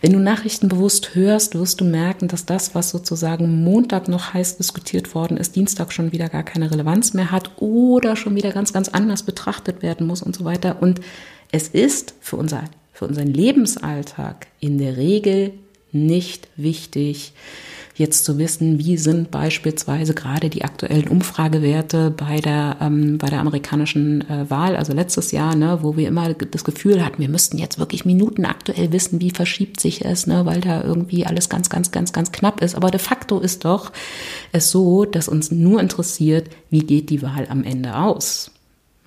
Wenn 0.00 0.12
du 0.12 0.18
Nachrichten 0.18 0.68
bewusst 0.68 1.14
hörst, 1.14 1.54
wirst 1.54 1.80
du 1.80 1.84
merken, 1.84 2.28
dass 2.28 2.46
das, 2.46 2.74
was 2.74 2.90
sozusagen 2.90 3.62
Montag 3.62 4.08
noch 4.08 4.34
heiß 4.34 4.56
diskutiert 4.56 5.14
worden 5.14 5.36
ist, 5.36 5.56
Dienstag 5.56 5.92
schon 5.92 6.12
wieder 6.12 6.28
gar 6.28 6.42
keine 6.42 6.70
Relevanz 6.70 7.14
mehr 7.14 7.30
hat 7.30 7.50
oder 7.56 8.16
schon 8.16 8.34
wieder 8.34 8.50
ganz, 8.50 8.72
ganz 8.72 8.88
anders 8.88 9.22
betrachtet 9.22 9.82
werden 9.82 10.06
muss 10.06 10.22
und 10.22 10.34
so 10.34 10.44
weiter. 10.44 10.82
Und 10.82 11.00
es 11.52 11.68
ist 11.68 12.14
für, 12.20 12.36
unser, 12.36 12.64
für 12.92 13.06
unseren 13.06 13.28
Lebensalltag 13.28 14.48
in 14.60 14.78
der 14.78 14.96
Regel 14.96 15.52
nicht 15.92 16.48
wichtig, 16.56 17.32
jetzt 17.98 18.24
zu 18.24 18.38
wissen, 18.38 18.78
wie 18.78 18.96
sind 18.96 19.30
beispielsweise 19.30 20.14
gerade 20.14 20.50
die 20.50 20.64
aktuellen 20.64 21.08
Umfragewerte 21.08 22.10
bei 22.10 22.40
der, 22.40 22.76
ähm, 22.80 23.18
bei 23.18 23.28
der 23.28 23.40
amerikanischen 23.40 24.28
äh, 24.30 24.48
Wahl, 24.48 24.76
also 24.76 24.92
letztes 24.92 25.32
Jahr, 25.32 25.54
ne, 25.56 25.80
wo 25.82 25.96
wir 25.96 26.08
immer 26.08 26.32
das 26.32 26.64
Gefühl 26.64 27.04
hatten, 27.04 27.20
wir 27.20 27.28
müssten 27.28 27.58
jetzt 27.58 27.78
wirklich 27.78 28.04
Minuten 28.04 28.44
aktuell 28.44 28.92
wissen, 28.92 29.20
wie 29.20 29.30
verschiebt 29.30 29.80
sich 29.80 30.04
es, 30.04 30.26
ne, 30.26 30.46
weil 30.46 30.60
da 30.60 30.82
irgendwie 30.82 31.26
alles 31.26 31.48
ganz, 31.48 31.68
ganz, 31.68 31.90
ganz, 31.90 32.12
ganz 32.12 32.32
knapp 32.32 32.62
ist. 32.62 32.74
Aber 32.74 32.90
de 32.90 33.00
facto 33.00 33.40
ist 33.40 33.64
doch 33.64 33.92
es 34.52 34.70
so, 34.70 35.04
dass 35.04 35.28
uns 35.28 35.50
nur 35.50 35.80
interessiert, 35.80 36.48
wie 36.70 36.80
geht 36.80 37.10
die 37.10 37.22
Wahl 37.22 37.46
am 37.50 37.64
Ende 37.64 37.96
aus. 37.96 38.50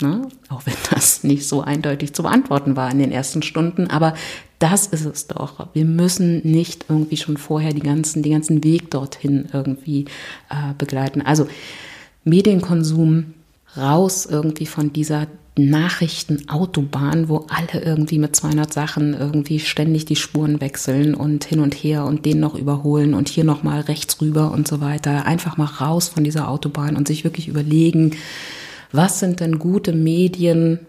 Ne? 0.02 0.28
Auch 0.50 0.66
wenn 0.66 0.76
das 0.90 1.24
nicht 1.24 1.48
so 1.48 1.62
eindeutig 1.62 2.14
zu 2.14 2.24
beantworten 2.24 2.76
war 2.76 2.92
in 2.92 3.00
den 3.00 3.12
ersten 3.12 3.44
Stunden. 3.44 3.88
Aber 3.88 4.14
das 4.60 4.88
ist 4.88 5.06
es 5.06 5.28
doch. 5.28 5.68
Wir 5.74 5.86
müssen 5.86 6.42
nicht 6.44 6.86
irgendwie 6.90 7.18
schon 7.18 7.38
vorher 7.38 7.74
die 7.74 7.82
ganzen, 7.82 8.24
den 8.24 8.34
ganzen 8.34 8.64
Weg 8.64 8.92
dorthin 8.92 9.48
irgendwie 9.54 10.06
äh, 10.50 10.74
begleiten. 10.78 11.22
Also 11.22 11.48
Medienkonsum 12.24 13.34
raus 13.76 14.28
irgendwie 14.30 14.66
von 14.66 14.94
dieser 14.94 15.28
Nachrichtenautobahn, 15.58 17.28
wo 17.28 17.46
alle 17.50 17.84
irgendwie 17.84 18.20
mit 18.20 18.36
200 18.36 18.72
Sachen 18.72 19.14
irgendwie 19.14 19.60
ständig 19.60 20.06
die 20.06 20.16
Spuren 20.16 20.62
wechseln 20.62 21.14
und 21.14 21.44
hin 21.44 21.60
und 21.60 21.74
her 21.74 22.06
und 22.06 22.26
den 22.26 22.40
noch 22.40 22.56
überholen 22.56 23.14
und 23.14 23.28
hier 23.28 23.44
noch 23.44 23.62
mal 23.64 23.82
rechts 23.82 24.22
rüber 24.22 24.52
und 24.52 24.68
so 24.68 24.80
weiter. 24.80 25.26
Einfach 25.26 25.58
mal 25.58 25.66
raus 25.66 26.08
von 26.08 26.24
dieser 26.24 26.48
Autobahn 26.48 26.96
und 26.96 27.08
sich 27.08 27.24
wirklich 27.24 27.48
überlegen, 27.50 28.16
was 28.92 29.20
sind 29.20 29.40
denn 29.40 29.60
gute 29.60 29.94
Medien, 29.94 30.80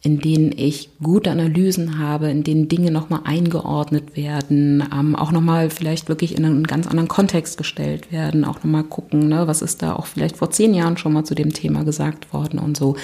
in 0.00 0.20
denen 0.20 0.52
ich 0.56 0.90
gute 1.02 1.30
Analysen 1.30 1.98
habe, 1.98 2.30
in 2.30 2.44
denen 2.44 2.68
Dinge 2.68 2.92
nochmal 2.92 3.22
eingeordnet 3.24 4.16
werden, 4.16 4.84
ähm, 4.92 5.16
auch 5.16 5.32
nochmal 5.32 5.70
vielleicht 5.70 6.08
wirklich 6.08 6.36
in 6.36 6.44
einen 6.44 6.66
ganz 6.66 6.86
anderen 6.86 7.08
Kontext 7.08 7.58
gestellt 7.58 8.12
werden, 8.12 8.44
auch 8.44 8.56
nochmal 8.56 8.84
gucken, 8.84 9.28
ne, 9.28 9.48
was 9.48 9.60
ist 9.60 9.82
da 9.82 9.94
auch 9.94 10.06
vielleicht 10.06 10.36
vor 10.36 10.50
zehn 10.50 10.72
Jahren 10.72 10.98
schon 10.98 11.12
mal 11.12 11.24
zu 11.24 11.34
dem 11.34 11.52
Thema 11.52 11.82
gesagt 11.82 12.32
worden 12.32 12.60
und 12.60 12.76
so. 12.76 12.96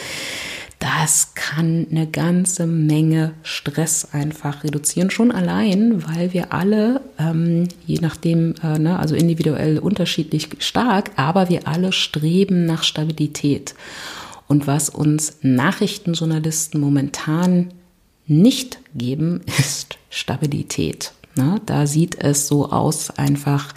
Das 0.79 1.35
kann 1.35 1.87
eine 1.91 2.07
ganze 2.07 2.67
Menge 2.67 3.33
Stress 3.43 4.09
einfach 4.13 4.65
reduzieren, 4.65 5.11
schon 5.11 5.33
allein, 5.33 6.05
weil 6.07 6.33
wir 6.33 6.53
alle, 6.53 7.01
ähm, 7.19 7.69
je 7.87 7.99
nachdem, 8.01 8.55
äh, 8.63 8.79
ne, 8.79 8.99
also 8.99 9.17
individuell 9.17 9.79
unterschiedlich 9.79 10.49
stark, 10.59 11.11
aber 11.17 11.49
wir 11.49 11.67
alle 11.67 11.91
streben 11.91 12.67
nach 12.67 12.85
Stabilität. 12.85 13.75
Und 14.47 14.67
was 14.67 14.89
uns 14.89 15.39
Nachrichtenjournalisten 15.43 16.81
momentan 16.81 17.73
nicht 18.27 18.79
geben, 18.95 19.43
ist 19.59 19.99
Stabilität. 20.11 21.13
Ne, 21.37 21.61
da 21.67 21.89
sieht 21.89 22.23
es 22.23 22.47
so 22.47 22.71
aus, 22.71 23.11
einfach 23.11 23.75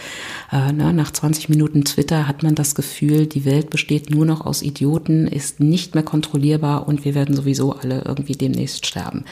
äh, 0.51 0.71
ne, 0.71 0.93
nach 0.93 1.09
20 1.09 1.49
Minuten 1.49 1.85
Twitter 1.85 2.27
hat 2.27 2.43
man 2.43 2.53
das 2.53 2.75
Gefühl, 2.75 3.25
die 3.25 3.45
Welt 3.45 3.71
besteht 3.71 4.11
nur 4.11 4.27
noch 4.27 4.45
aus 4.45 4.61
Idioten, 4.61 5.25
ist 5.25 5.59
nicht 5.59 5.95
mehr 5.95 6.03
kontrollierbar 6.03 6.87
und 6.87 7.03
wir 7.03 7.15
werden 7.15 7.35
sowieso 7.35 7.73
alle 7.73 8.03
irgendwie 8.05 8.33
demnächst 8.33 8.85
sterben. 8.85 9.25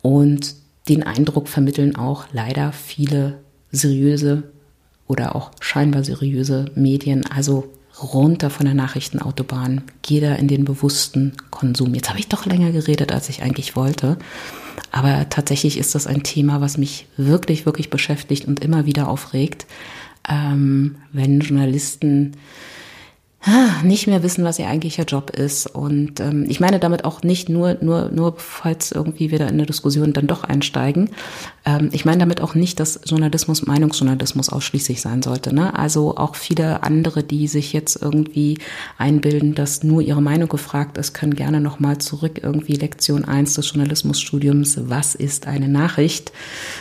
Und 0.00 0.54
den 0.88 1.02
Eindruck 1.02 1.48
vermitteln 1.48 1.96
auch 1.96 2.24
leider 2.32 2.72
viele 2.72 3.40
seriöse 3.70 4.44
oder 5.06 5.36
auch 5.36 5.50
scheinbar 5.60 6.04
seriöse 6.04 6.66
Medien. 6.74 7.26
Also 7.26 7.70
runter 8.02 8.50
von 8.50 8.66
der 8.66 8.74
Nachrichtenautobahn, 8.74 9.82
geh 10.02 10.20
da 10.20 10.34
in 10.34 10.48
den 10.48 10.64
bewussten 10.64 11.32
Konsum. 11.50 11.94
Jetzt 11.94 12.08
habe 12.08 12.18
ich 12.18 12.28
doch 12.28 12.46
länger 12.46 12.72
geredet, 12.72 13.12
als 13.12 13.28
ich 13.28 13.42
eigentlich 13.42 13.76
wollte. 13.76 14.18
Aber 14.92 15.28
tatsächlich 15.28 15.78
ist 15.78 15.94
das 15.94 16.06
ein 16.06 16.22
Thema, 16.22 16.60
was 16.60 16.78
mich 16.78 17.06
wirklich, 17.16 17.66
wirklich 17.66 17.90
beschäftigt 17.90 18.46
und 18.46 18.60
immer 18.60 18.86
wieder 18.86 19.08
aufregt, 19.08 19.66
ähm, 20.28 20.96
wenn 21.12 21.40
Journalisten 21.40 22.32
nicht 23.84 24.06
mehr 24.08 24.22
wissen, 24.22 24.44
was 24.44 24.58
ihr 24.58 24.66
eigentlicher 24.66 25.04
Job 25.04 25.30
ist. 25.30 25.66
Und 25.66 26.18
ähm, 26.20 26.46
ich 26.48 26.58
meine 26.58 26.80
damit 26.80 27.04
auch 27.04 27.22
nicht 27.22 27.48
nur, 27.48 27.76
nur, 27.80 28.10
nur, 28.10 28.34
falls 28.38 28.90
irgendwie 28.90 29.30
wir 29.30 29.38
da 29.38 29.44
in 29.46 29.54
eine 29.54 29.66
Diskussion 29.66 30.12
dann 30.12 30.26
doch 30.26 30.42
einsteigen. 30.42 31.10
Ähm, 31.64 31.90
ich 31.92 32.04
meine 32.04 32.18
damit 32.18 32.40
auch 32.40 32.54
nicht, 32.54 32.80
dass 32.80 33.00
Journalismus 33.04 33.64
Meinungsjournalismus 33.64 34.48
ausschließlich 34.48 35.00
sein 35.00 35.22
sollte. 35.22 35.54
Ne? 35.54 35.78
Also 35.78 36.16
auch 36.16 36.34
viele 36.34 36.82
andere, 36.82 37.22
die 37.22 37.46
sich 37.46 37.72
jetzt 37.72 38.00
irgendwie 38.02 38.58
einbilden, 38.98 39.54
dass 39.54 39.84
nur 39.84 40.02
ihre 40.02 40.22
Meinung 40.22 40.48
gefragt 40.48 40.98
ist, 40.98 41.14
können 41.14 41.36
gerne 41.36 41.60
nochmal 41.60 41.98
zurück 41.98 42.40
irgendwie 42.42 42.74
Lektion 42.74 43.24
1 43.24 43.54
des 43.54 43.72
Journalismusstudiums. 43.72 44.88
Was 44.88 45.14
ist 45.14 45.46
eine 45.46 45.68
Nachricht 45.68 46.32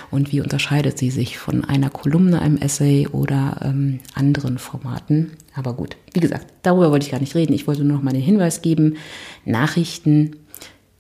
und 0.10 0.32
wie 0.32 0.42
unterscheidet 0.42 0.98
sie 0.98 1.12
sich 1.12 1.38
von 1.38 1.64
einer 1.64 1.92
Kolumne, 1.92 2.42
einem 2.42 2.58
Essay 2.58 3.08
oder 3.08 3.60
ähm, 3.64 4.00
anderen 4.16 4.58
Formaten? 4.58 5.32
Aber 5.56 5.74
gut, 5.74 5.96
wie 6.14 6.20
gesagt, 6.20 6.48
darüber 6.64 6.92
wollte 6.92 7.06
ich 7.06 7.12
gar 7.12 7.22
nicht 7.22 7.36
reden. 7.36 7.54
Ich 7.54 7.66
wollte 7.68 7.84
nur 7.84 7.98
noch 7.98 8.04
mal 8.04 8.14
den 8.14 8.22
Hinweis 8.22 8.62
geben, 8.62 8.98
Nachrichten 9.46 10.36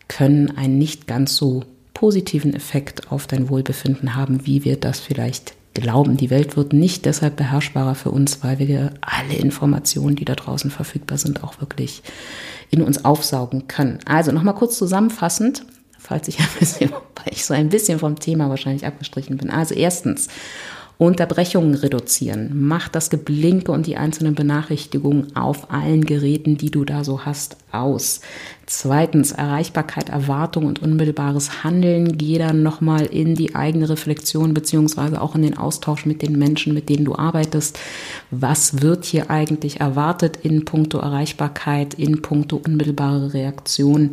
können 0.07 0.55
einen 0.55 0.77
nicht 0.77 1.07
ganz 1.07 1.35
so 1.35 1.63
positiven 1.93 2.53
Effekt 2.53 3.11
auf 3.11 3.27
dein 3.27 3.49
Wohlbefinden 3.49 4.15
haben, 4.15 4.45
wie 4.45 4.63
wir 4.63 4.77
das 4.77 4.99
vielleicht 4.99 5.53
glauben. 5.73 6.17
Die 6.17 6.29
Welt 6.29 6.57
wird 6.57 6.73
nicht 6.73 7.05
deshalb 7.05 7.35
beherrschbarer 7.35 7.95
für 7.95 8.11
uns, 8.11 8.43
weil 8.43 8.59
wir 8.59 8.93
alle 9.01 9.33
Informationen, 9.33 10.15
die 10.15 10.25
da 10.25 10.35
draußen 10.35 10.71
verfügbar 10.71 11.17
sind, 11.17 11.43
auch 11.43 11.59
wirklich 11.59 12.01
in 12.71 12.81
uns 12.81 13.05
aufsaugen 13.05 13.67
können. 13.67 13.99
Also 14.05 14.31
nochmal 14.31 14.55
kurz 14.55 14.77
zusammenfassend, 14.77 15.65
falls 15.99 16.27
ich 16.27 16.39
ein 16.39 16.47
bisschen, 16.59 16.91
weil 17.15 17.31
ich 17.31 17.45
so 17.45 17.53
ein 17.53 17.69
bisschen 17.69 17.99
vom 17.99 18.19
Thema 18.19 18.49
wahrscheinlich 18.49 18.85
abgestrichen 18.85 19.37
bin. 19.37 19.49
Also 19.49 19.75
erstens, 19.75 20.27
Unterbrechungen 20.97 21.75
reduzieren. 21.75 22.51
Mach 22.53 22.87
das 22.87 23.09
Geblinke 23.09 23.71
und 23.71 23.85
die 23.85 23.97
einzelnen 23.97 24.35
Benachrichtigungen 24.35 25.35
auf 25.35 25.71
allen 25.71 26.05
Geräten, 26.05 26.57
die 26.57 26.71
du 26.71 26.85
da 26.85 27.03
so 27.03 27.25
hast, 27.25 27.57
aus. 27.71 28.21
Zweitens, 28.67 29.31
Erreichbarkeit, 29.31 30.09
Erwartung 30.09 30.65
und 30.65 30.81
unmittelbares 30.81 31.63
Handeln. 31.63 32.17
Geh 32.17 32.37
dann 32.37 32.63
nochmal 32.63 33.05
in 33.05 33.35
die 33.35 33.53
eigene 33.53 33.89
Reflexion 33.89 34.53
beziehungsweise 34.53 35.21
auch 35.21 35.35
in 35.35 35.41
den 35.41 35.57
Austausch 35.57 36.05
mit 36.05 36.21
den 36.21 36.37
Menschen, 36.39 36.73
mit 36.73 36.89
denen 36.89 37.05
du 37.05 37.15
arbeitest. 37.15 37.77
Was 38.31 38.81
wird 38.81 39.05
hier 39.05 39.29
eigentlich 39.29 39.81
erwartet 39.81 40.39
in 40.41 40.65
puncto 40.65 40.99
Erreichbarkeit, 40.99 41.93
in 41.95 42.21
puncto 42.21 42.61
unmittelbare 42.65 43.33
Reaktion? 43.33 44.11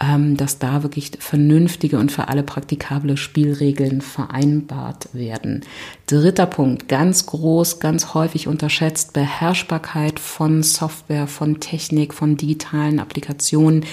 Ähm, 0.00 0.36
dass 0.36 0.58
da 0.58 0.82
wirklich 0.82 1.10
vernünftige 1.18 1.98
und 1.98 2.12
für 2.12 2.28
alle 2.28 2.42
praktikable 2.42 3.16
Spielregeln 3.16 4.00
vereinbart 4.00 5.08
werden. 5.12 5.62
Dritter 6.06 6.46
Punkt, 6.46 6.88
ganz 6.88 7.26
groß, 7.26 7.80
ganz 7.80 8.14
häufig 8.14 8.46
unterschätzt, 8.46 9.12
Beherrschbarkeit 9.12 10.20
von 10.20 10.62
Software, 10.62 11.26
von 11.26 11.58
Technik, 11.60 12.14
von 12.14 12.36
digitalen 12.36 13.00
Applikationen. 13.00 13.84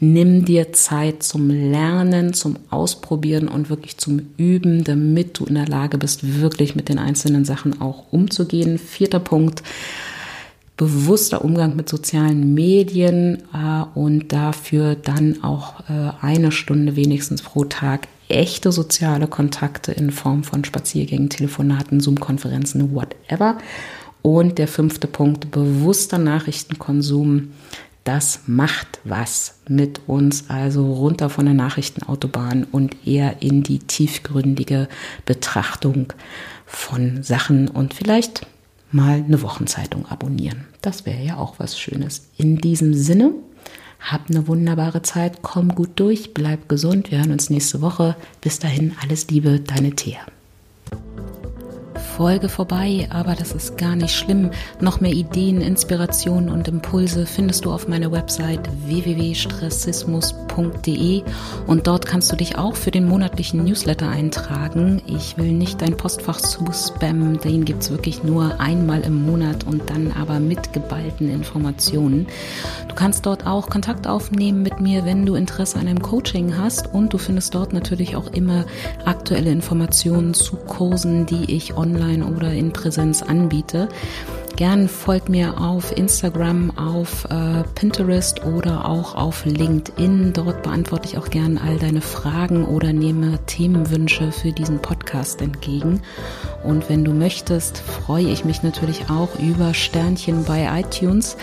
Nimm 0.00 0.44
dir 0.44 0.72
Zeit 0.72 1.22
zum 1.22 1.48
Lernen, 1.48 2.34
zum 2.34 2.56
Ausprobieren 2.68 3.48
und 3.48 3.70
wirklich 3.70 3.96
zum 3.96 4.20
Üben, 4.36 4.84
damit 4.84 5.38
du 5.38 5.46
in 5.46 5.54
der 5.54 5.66
Lage 5.68 5.96
bist, 5.96 6.40
wirklich 6.40 6.76
mit 6.76 6.88
den 6.88 6.98
einzelnen 6.98 7.44
Sachen 7.44 7.80
auch 7.80 8.12
umzugehen. 8.12 8.78
Vierter 8.78 9.20
Punkt, 9.20 9.62
bewusster 10.76 11.44
Umgang 11.44 11.76
mit 11.76 11.88
sozialen 11.88 12.54
Medien 12.54 13.42
äh, 13.52 13.84
und 13.94 14.32
dafür 14.32 14.96
dann 14.96 15.42
auch 15.44 15.80
äh, 15.88 16.10
eine 16.20 16.50
Stunde 16.50 16.96
wenigstens 16.96 17.42
pro 17.42 17.64
Tag 17.64 18.08
echte 18.28 18.72
soziale 18.72 19.26
Kontakte 19.26 19.92
in 19.92 20.10
Form 20.10 20.44
von 20.44 20.64
Spaziergängen, 20.64 21.28
Telefonaten, 21.28 22.00
Zoom-Konferenzen, 22.00 22.94
whatever. 22.94 23.58
Und 24.22 24.58
der 24.58 24.68
fünfte 24.68 25.06
Punkt, 25.06 25.50
bewusster 25.50 26.18
Nachrichtenkonsum. 26.18 27.52
Das 28.04 28.40
macht 28.46 29.00
was 29.04 29.60
mit 29.68 30.00
uns, 30.06 30.46
also 30.48 30.92
runter 30.92 31.30
von 31.30 31.44
der 31.46 31.54
Nachrichtenautobahn 31.54 32.64
und 32.64 33.06
eher 33.06 33.42
in 33.42 33.62
die 33.62 33.78
tiefgründige 33.78 34.88
Betrachtung 35.24 36.12
von 36.66 37.22
Sachen 37.22 37.68
und 37.68 37.94
vielleicht 37.94 38.46
mal 38.94 39.24
eine 39.26 39.42
Wochenzeitung 39.42 40.06
abonnieren. 40.06 40.64
Das 40.80 41.04
wäre 41.04 41.22
ja 41.22 41.36
auch 41.36 41.54
was 41.58 41.78
Schönes. 41.78 42.28
In 42.36 42.58
diesem 42.58 42.94
Sinne, 42.94 43.32
hab 44.00 44.30
eine 44.30 44.46
wunderbare 44.46 45.02
Zeit, 45.02 45.42
komm 45.42 45.74
gut 45.74 45.90
durch, 45.96 46.34
bleib 46.34 46.68
gesund. 46.68 47.10
Wir 47.10 47.18
hören 47.18 47.32
uns 47.32 47.50
nächste 47.50 47.80
Woche. 47.80 48.16
Bis 48.40 48.58
dahin, 48.58 48.94
alles 49.02 49.28
Liebe, 49.28 49.60
deine 49.60 49.92
Thea. 49.92 50.20
Folge 52.16 52.48
vorbei, 52.48 53.08
aber 53.10 53.34
das 53.34 53.52
ist 53.52 53.76
gar 53.76 53.96
nicht 53.96 54.14
schlimm. 54.14 54.50
Noch 54.80 55.00
mehr 55.00 55.12
Ideen, 55.12 55.60
Inspirationen 55.60 56.48
und 56.48 56.68
Impulse 56.68 57.26
findest 57.26 57.64
du 57.64 57.72
auf 57.72 57.88
meiner 57.88 58.12
Website 58.12 58.68
www.stressismus.de 60.56 61.22
und 61.66 61.86
dort 61.86 62.06
kannst 62.06 62.30
du 62.32 62.36
dich 62.36 62.58
auch 62.58 62.76
für 62.76 62.90
den 62.90 63.06
monatlichen 63.06 63.64
Newsletter 63.64 64.08
eintragen. 64.08 65.02
Ich 65.06 65.36
will 65.36 65.52
nicht 65.52 65.82
dein 65.82 65.96
Postfach 65.96 66.40
zuspammen, 66.40 67.38
den 67.40 67.64
gibt 67.64 67.82
es 67.82 67.90
wirklich 67.90 68.22
nur 68.22 68.60
einmal 68.60 69.02
im 69.02 69.24
Monat 69.24 69.64
und 69.64 69.90
dann 69.90 70.12
aber 70.12 70.40
mit 70.40 70.72
geballten 70.72 71.30
Informationen. 71.30 72.26
Du 72.88 72.94
kannst 72.94 73.26
dort 73.26 73.46
auch 73.46 73.68
Kontakt 73.68 74.06
aufnehmen 74.06 74.62
mit 74.62 74.80
mir, 74.80 75.04
wenn 75.04 75.26
du 75.26 75.34
Interesse 75.34 75.78
an 75.78 75.88
einem 75.88 76.02
Coaching 76.02 76.56
hast 76.56 76.92
und 76.92 77.12
du 77.12 77.18
findest 77.18 77.54
dort 77.54 77.72
natürlich 77.72 78.16
auch 78.16 78.32
immer 78.32 78.64
aktuelle 79.04 79.50
Informationen 79.50 80.34
zu 80.34 80.56
Kursen, 80.56 81.26
die 81.26 81.54
ich 81.54 81.76
online 81.76 82.24
oder 82.24 82.52
in 82.52 82.72
Präsenz 82.72 83.22
anbiete. 83.22 83.88
Gern 84.56 84.88
folgt 84.88 85.28
mir 85.28 85.60
auf 85.60 85.96
Instagram, 85.96 86.78
auf 86.78 87.24
äh, 87.24 87.64
Pinterest 87.74 88.44
oder 88.44 88.88
auch 88.88 89.16
auf 89.16 89.44
LinkedIn. 89.44 90.32
Dort 90.32 90.62
beantworte 90.62 91.08
ich 91.08 91.18
auch 91.18 91.28
gern 91.28 91.58
all 91.58 91.76
deine 91.78 92.00
Fragen 92.00 92.64
oder 92.64 92.92
nehme 92.92 93.40
Themenwünsche 93.46 94.30
für 94.30 94.52
diesen 94.52 94.80
Podcast 94.80 95.42
entgegen. 95.42 96.02
Und 96.62 96.88
wenn 96.88 97.04
du 97.04 97.12
möchtest, 97.12 97.78
freue 97.78 98.28
ich 98.28 98.44
mich 98.44 98.62
natürlich 98.62 99.10
auch 99.10 99.40
über 99.40 99.74
Sternchen 99.74 100.44
bei 100.44 100.68
iTunes 100.80 101.36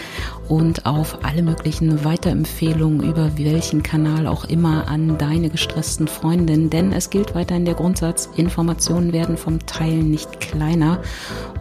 und 0.51 0.85
auf 0.85 1.19
alle 1.23 1.43
möglichen 1.43 2.03
Weiterempfehlungen 2.03 3.09
über 3.09 3.37
welchen 3.37 3.83
Kanal 3.83 4.27
auch 4.27 4.43
immer 4.43 4.89
an 4.89 5.17
deine 5.17 5.49
gestressten 5.49 6.09
Freundinnen. 6.09 6.69
Denn 6.69 6.91
es 6.91 7.09
gilt 7.09 7.33
weiterhin 7.35 7.63
der 7.63 7.75
Grundsatz, 7.75 8.29
Informationen 8.35 9.13
werden 9.13 9.37
vom 9.37 9.65
Teilen 9.65 10.11
nicht 10.11 10.41
kleiner. 10.41 10.99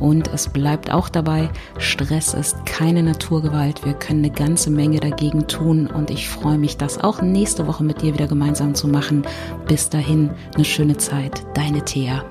Und 0.00 0.26
es 0.34 0.48
bleibt 0.48 0.90
auch 0.90 1.08
dabei, 1.08 1.50
Stress 1.78 2.34
ist 2.34 2.66
keine 2.66 3.04
Naturgewalt. 3.04 3.84
Wir 3.84 3.94
können 3.94 4.24
eine 4.24 4.34
ganze 4.34 4.70
Menge 4.70 4.98
dagegen 4.98 5.46
tun. 5.46 5.86
Und 5.86 6.10
ich 6.10 6.28
freue 6.28 6.58
mich, 6.58 6.76
das 6.76 6.98
auch 6.98 7.22
nächste 7.22 7.68
Woche 7.68 7.84
mit 7.84 8.02
dir 8.02 8.12
wieder 8.14 8.26
gemeinsam 8.26 8.74
zu 8.74 8.88
machen. 8.88 9.22
Bis 9.68 9.88
dahin, 9.88 10.30
eine 10.56 10.64
schöne 10.64 10.96
Zeit. 10.96 11.44
Deine 11.54 11.84
Thea. 11.84 12.24